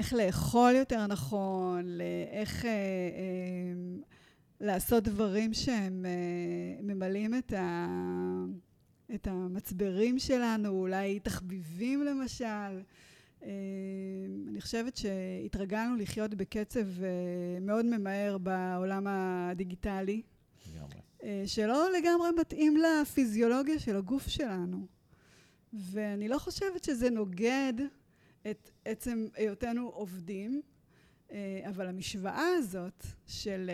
לאיך 0.01 0.13
לאכול 0.13 0.75
יותר 0.75 1.07
נכון, 1.07 1.85
לאיך 1.85 2.65
אה, 2.65 2.71
לעשות 4.59 5.03
דברים 5.03 5.53
שהם 5.53 6.05
ממלאים 6.83 7.35
את 7.35 7.53
ה... 7.53 7.87
את 9.15 9.27
המצברים 9.27 10.19
שלנו, 10.19 10.69
אולי 10.69 11.19
תחביבים 11.19 12.03
למשל. 12.03 12.81
אני 13.41 14.61
חושבת 14.61 14.97
שהתרגלנו 14.97 15.95
לחיות 15.95 16.33
בקצב 16.33 16.85
מאוד 17.61 17.85
ממהר 17.85 18.37
בעולם 18.37 19.07
הדיגיטלי. 19.07 20.21
לגמרי. 20.75 20.99
שלא 21.45 21.87
לגמרי 21.97 22.29
מתאים 22.39 22.77
לפיזיולוגיה 22.77 23.79
של 23.79 23.95
הגוף 23.95 24.27
שלנו. 24.27 24.85
ואני 25.73 26.27
לא 26.27 26.37
חושבת 26.37 26.83
שזה 26.83 27.09
נוגד 27.09 27.73
את 28.51 28.71
עצם 28.85 29.27
היותנו 29.35 29.87
עובדים, 29.89 30.61
אבל 31.65 31.87
המשוואה 31.87 32.47
הזאת 32.57 33.05
של... 33.27 33.69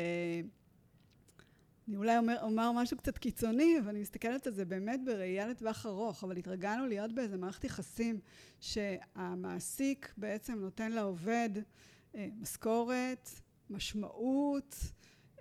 אני 1.88 1.98
אולי 1.98 2.18
אומר, 2.18 2.38
אומר 2.42 2.72
משהו 2.72 2.98
קצת 2.98 3.18
קיצוני, 3.18 3.76
ואני 3.86 4.00
מסתכלת 4.00 4.48
על 4.48 4.54
זה 4.54 4.66
באמת 4.66 5.00
בראייה 5.06 5.48
לטווח 5.48 5.86
ארוך, 5.86 6.24
אבל 6.24 6.38
התרגלנו 6.38 6.88
להיות 6.88 7.12
באיזה 7.14 7.38
מערכת 7.38 7.64
יחסים 7.64 8.20
שהמעסיק 8.60 10.14
בעצם 10.18 10.60
נותן 10.60 10.92
לעובד 10.92 11.50
אה, 12.16 12.28
משכורת, 12.40 13.30
משמעות, 13.70 14.76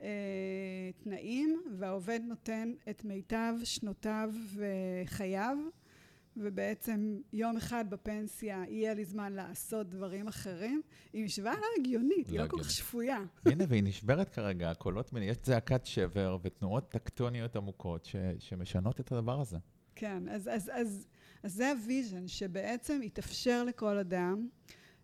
אה, 0.01 0.91
תנאים, 1.03 1.63
והעובד 1.79 2.21
נותן 2.25 2.73
את 2.91 3.05
מיטב 3.05 3.55
שנותיו 3.65 4.31
וחייו. 4.55 5.59
ובעצם 6.37 7.19
יום 7.33 7.57
אחד 7.57 7.85
בפנסיה 7.91 8.65
יהיה 8.69 8.95
לי 8.95 9.05
זמן 9.05 9.33
לעשות 9.33 9.91
דברים 9.91 10.29
אחרים, 10.29 10.83
היא 11.13 11.25
משוואה 11.25 11.55
לא 11.55 11.67
הגיונית, 11.79 12.29
היא 12.29 12.39
לא, 12.39 12.45
לא 12.45 12.49
כל 12.49 12.63
כך 12.63 12.71
שפויה. 12.71 13.19
הנה, 13.47 13.65
והיא 13.69 13.83
נשברת 13.83 14.29
כרגע, 14.29 14.71
הקולות, 14.71 15.11
יש 15.23 15.37
זעקת 15.45 15.87
שבר 15.87 16.39
ותנועות 16.43 16.91
טקטוניות 16.91 17.57
עמוקות 17.57 18.05
ש, 18.05 18.17
שמשנות 18.39 19.01
את 19.01 19.13
הדבר 19.13 19.41
הזה. 19.41 19.57
כן, 19.95 20.29
אז, 20.29 20.49
אז, 20.53 20.71
אז, 20.75 21.07
אז 21.43 21.53
זה 21.53 21.71
ה 21.71 21.78
vision, 21.78 22.29
שבעצם 22.29 23.01
יתאפשר 23.03 23.65
לכל 23.65 23.99
אדם 23.99 24.49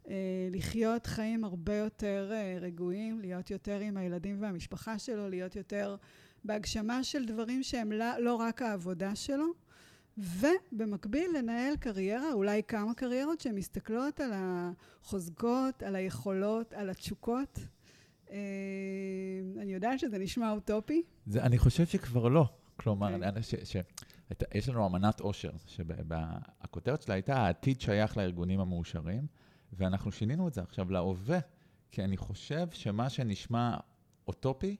אה, 0.08 0.48
לחיות 0.50 1.06
חיים 1.06 1.44
הרבה 1.44 1.76
יותר 1.76 2.30
אה, 2.32 2.58
רגועים, 2.60 3.20
להיות 3.20 3.50
יותר 3.50 3.78
עם 3.80 3.96
הילדים 3.96 4.42
והמשפחה 4.42 4.98
שלו, 4.98 5.28
להיות 5.28 5.56
יותר 5.56 5.96
בהגשמה 6.44 7.04
של 7.04 7.24
דברים 7.24 7.62
שהם 7.62 7.92
לא, 7.92 8.18
לא 8.18 8.34
רק 8.34 8.62
העבודה 8.62 9.14
שלו. 9.14 9.46
ובמקביל 10.18 11.30
לנהל 11.38 11.76
קריירה, 11.76 12.32
אולי 12.32 12.62
כמה 12.68 12.94
קריירות 12.94 13.40
שמסתכלות 13.40 14.20
על 14.20 14.30
החוזקות, 14.34 15.82
על 15.82 15.96
היכולות, 15.96 16.72
על 16.72 16.90
התשוקות. 16.90 17.58
אה, 18.30 18.36
אני 19.58 19.72
יודעת 19.72 19.98
שזה 19.98 20.18
נשמע 20.18 20.50
אוטופי. 20.50 21.02
זה, 21.26 21.42
אני 21.42 21.58
חושב 21.58 21.86
שכבר 21.86 22.28
לא. 22.28 22.44
כלומר, 22.76 23.16
okay. 23.16 23.32
כן. 23.34 23.42
ש, 23.42 23.54
ש, 23.54 23.76
את, 24.32 24.42
יש 24.54 24.68
לנו 24.68 24.86
אמנת 24.86 25.20
עושר, 25.20 25.50
שהכותרת 25.66 27.02
שלה 27.02 27.14
הייתה 27.14 27.36
העתיד 27.36 27.80
שייך 27.80 28.16
לארגונים 28.16 28.60
המאושרים, 28.60 29.26
ואנחנו 29.72 30.12
שינינו 30.12 30.48
את 30.48 30.54
זה 30.54 30.62
עכשיו 30.62 30.90
להווה, 30.90 31.38
כי 31.90 32.04
אני 32.04 32.16
חושב 32.16 32.66
שמה 32.70 33.10
שנשמע 33.10 33.76
אוטופי, 34.28 34.76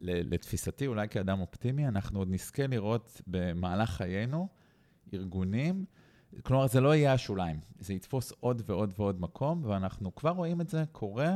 לתפיסתי, 0.00 0.86
אולי 0.86 1.08
כאדם 1.08 1.40
אופטימי, 1.40 1.88
אנחנו 1.88 2.18
עוד 2.18 2.28
נזכה 2.30 2.66
לראות 2.66 3.20
במהלך 3.26 3.90
חיינו 3.90 4.48
ארגונים, 5.14 5.84
כלומר, 6.42 6.66
זה 6.66 6.80
לא 6.80 6.94
יהיה 6.94 7.12
השוליים, 7.12 7.60
זה 7.78 7.94
יתפוס 7.94 8.32
עוד 8.40 8.62
ועוד 8.66 8.92
ועוד 8.98 9.20
מקום, 9.20 9.64
ואנחנו 9.64 10.14
כבר 10.14 10.30
רואים 10.30 10.60
את 10.60 10.68
זה 10.68 10.84
קורה 10.92 11.34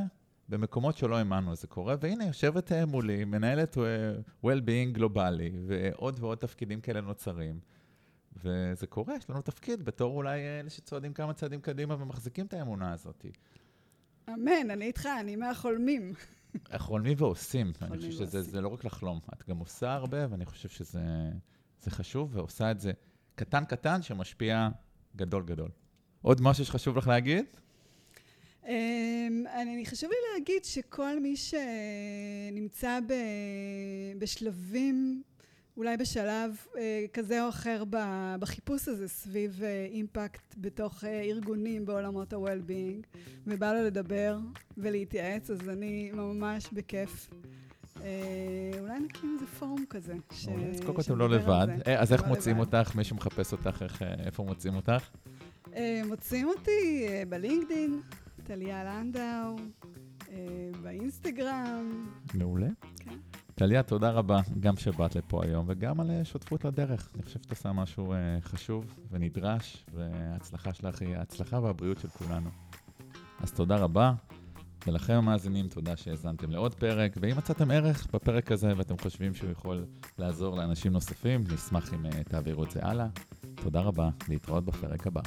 במקומות 0.48 0.96
שלא 0.96 1.16
האמנו, 1.16 1.54
זה 1.54 1.66
קורה, 1.66 1.94
והנה, 2.00 2.24
יושבת 2.24 2.72
אה, 2.72 2.86
מולי, 2.86 3.24
מנהלת 3.24 3.78
אה, 3.78 3.82
well-being 4.46 4.92
גלובלי, 4.92 5.52
ועוד 5.66 6.18
ועוד 6.20 6.38
תפקידים 6.38 6.80
כאלה 6.80 7.00
נוצרים. 7.00 7.61
וזה 8.36 8.86
קורה, 8.86 9.14
יש 9.16 9.30
לנו 9.30 9.42
תפקיד 9.42 9.84
בתור 9.84 10.16
אולי 10.16 10.40
אלה 10.40 10.70
שצועדים 10.70 11.12
כמה 11.12 11.32
צעדים 11.32 11.61
קדימה 11.61 11.94
ומחזיקים 12.02 12.46
את 12.46 12.54
האמונה 12.54 12.92
הזאת. 12.92 13.26
אמן, 14.28 14.70
אני 14.70 14.84
איתך, 14.84 15.08
אני 15.20 15.36
מהחולמים. 15.36 16.12
חולמים 16.76 17.14
ועושים. 17.20 17.72
אני 17.82 17.98
חושב 17.98 18.26
שזה 18.26 18.61
לא 18.61 18.68
רק 18.68 18.84
לחלום, 18.84 19.20
את 19.34 19.48
גם 19.48 19.59
עושה 19.59 19.92
הרבה, 19.92 20.26
ואני 20.30 20.46
חושב 20.46 20.68
שזה 20.68 21.01
חשוב, 21.88 22.36
ועושה 22.36 22.70
את 22.70 22.80
זה 22.80 22.92
קטן 23.34 23.64
קטן 23.64 24.03
שמשפיע 24.03 24.68
גדול 25.16 25.42
גדול. 25.44 25.70
עוד 26.22 26.40
משהו 26.40 26.64
שחשוב 26.64 26.96
לך 26.96 27.09
להגיד? 27.09 27.44
אמ, 28.66 29.44
אני 29.62 29.86
חשוב 29.86 30.11
לי 30.11 30.38
להגיד 30.38 30.64
שכל 30.64 31.20
מי 31.20 31.34
שנמצא 31.36 32.98
בשלבים 34.18 35.22
אולי 35.80 35.96
בשלב 35.96 36.56
אה, 36.78 37.04
כזה 37.12 37.44
או 37.44 37.48
אחר 37.48 37.82
בחיפוש 38.40 38.88
הזה 38.88 39.08
סביב 39.08 39.62
אה, 39.62 39.86
אימפקט 39.90 40.54
בתוך 40.58 41.04
אה, 41.04 41.20
ארגונים 41.22 41.86
בעולמות 41.86 42.32
ה-well-being 42.32 43.18
ובא 43.46 43.72
לו 43.72 43.84
לדבר 43.86 44.38
ולהתייעץ, 44.78 45.50
אז 45.50 45.68
אני 45.68 46.10
ממש 46.14 46.68
בכיף. 46.72 47.30
אה, 48.02 48.08
אולי 48.80 49.00
נקים 49.00 49.34
איזה 49.34 49.46
פורום 49.46 49.84
כזה. 49.90 50.14
ש... 50.32 50.48
אז 50.48 50.80
קודם 50.80 50.94
כל 50.94 51.02
אתם 51.02 51.18
לא 51.18 51.28
לבד. 51.28 51.66
אה, 51.86 52.00
אז 52.00 52.12
איך 52.12 52.22
לא 52.22 52.28
מוצאים 52.28 52.58
אותך? 52.58 52.94
מי 52.94 53.04
שמחפש 53.04 53.52
אותך, 53.52 53.82
איך, 53.82 54.02
אה, 54.02 54.14
איפה 54.26 54.42
מוצאים 54.42 54.74
אותך? 54.74 55.08
אה, 55.74 56.02
מוצאים 56.06 56.48
אותי 56.48 57.06
אה, 57.08 57.22
בלינקדין, 57.28 58.00
טליה 58.44 58.84
לנדאו, 58.84 59.56
אה, 60.30 60.70
באינסטגרם. 60.82 62.06
מעולה. 62.34 62.68
כן. 62.96 63.16
טליה, 63.61 63.82
תודה 63.82 64.11
רבה, 64.11 64.40
גם 64.61 64.76
שבאת 64.76 65.16
לפה 65.16 65.44
היום, 65.44 65.64
וגם 65.68 66.00
על 66.00 66.11
אה, 66.11 66.24
שותפות 66.24 66.64
לדרך. 66.64 67.08
אני 67.14 67.22
חושב 67.22 67.38
שאתה 67.42 67.54
עושה 67.54 67.72
משהו 67.72 68.12
uh, 68.12 68.16
חשוב 68.42 68.94
ונדרש, 69.11 69.84
וההצלחה 69.94 70.74
שלך 70.74 71.02
היא 71.02 71.16
ההצלחה 71.16 71.58
והבריאות 71.58 71.98
של 71.98 72.08
כולנו. 72.08 72.50
אז 73.40 73.52
תודה 73.52 73.76
רבה, 73.76 74.12
ולכם 74.86 75.14
המאזינים, 75.14 75.68
תודה 75.68 75.96
שהאזנתם 75.96 76.50
לעוד 76.50 76.74
פרק, 76.74 77.12
ואם 77.20 77.36
מצאתם 77.36 77.70
ערך 77.70 78.06
בפרק 78.12 78.52
הזה 78.52 78.72
ואתם 78.76 78.98
חושבים 78.98 79.34
שהוא 79.34 79.50
יכול 79.50 79.84
לעזור 80.18 80.56
לאנשים 80.56 80.92
נוספים, 80.92 81.44
נשמח 81.54 81.94
אם 81.94 82.06
uh, 82.06 82.28
תעבירו 82.28 82.64
את 82.64 82.70
זה 82.70 82.80
הלאה. 82.82 83.06
תודה 83.54 83.80
רבה, 83.80 84.11
להתראות 84.28 84.64
בפרק 84.64 85.06
הבא. 85.06 85.20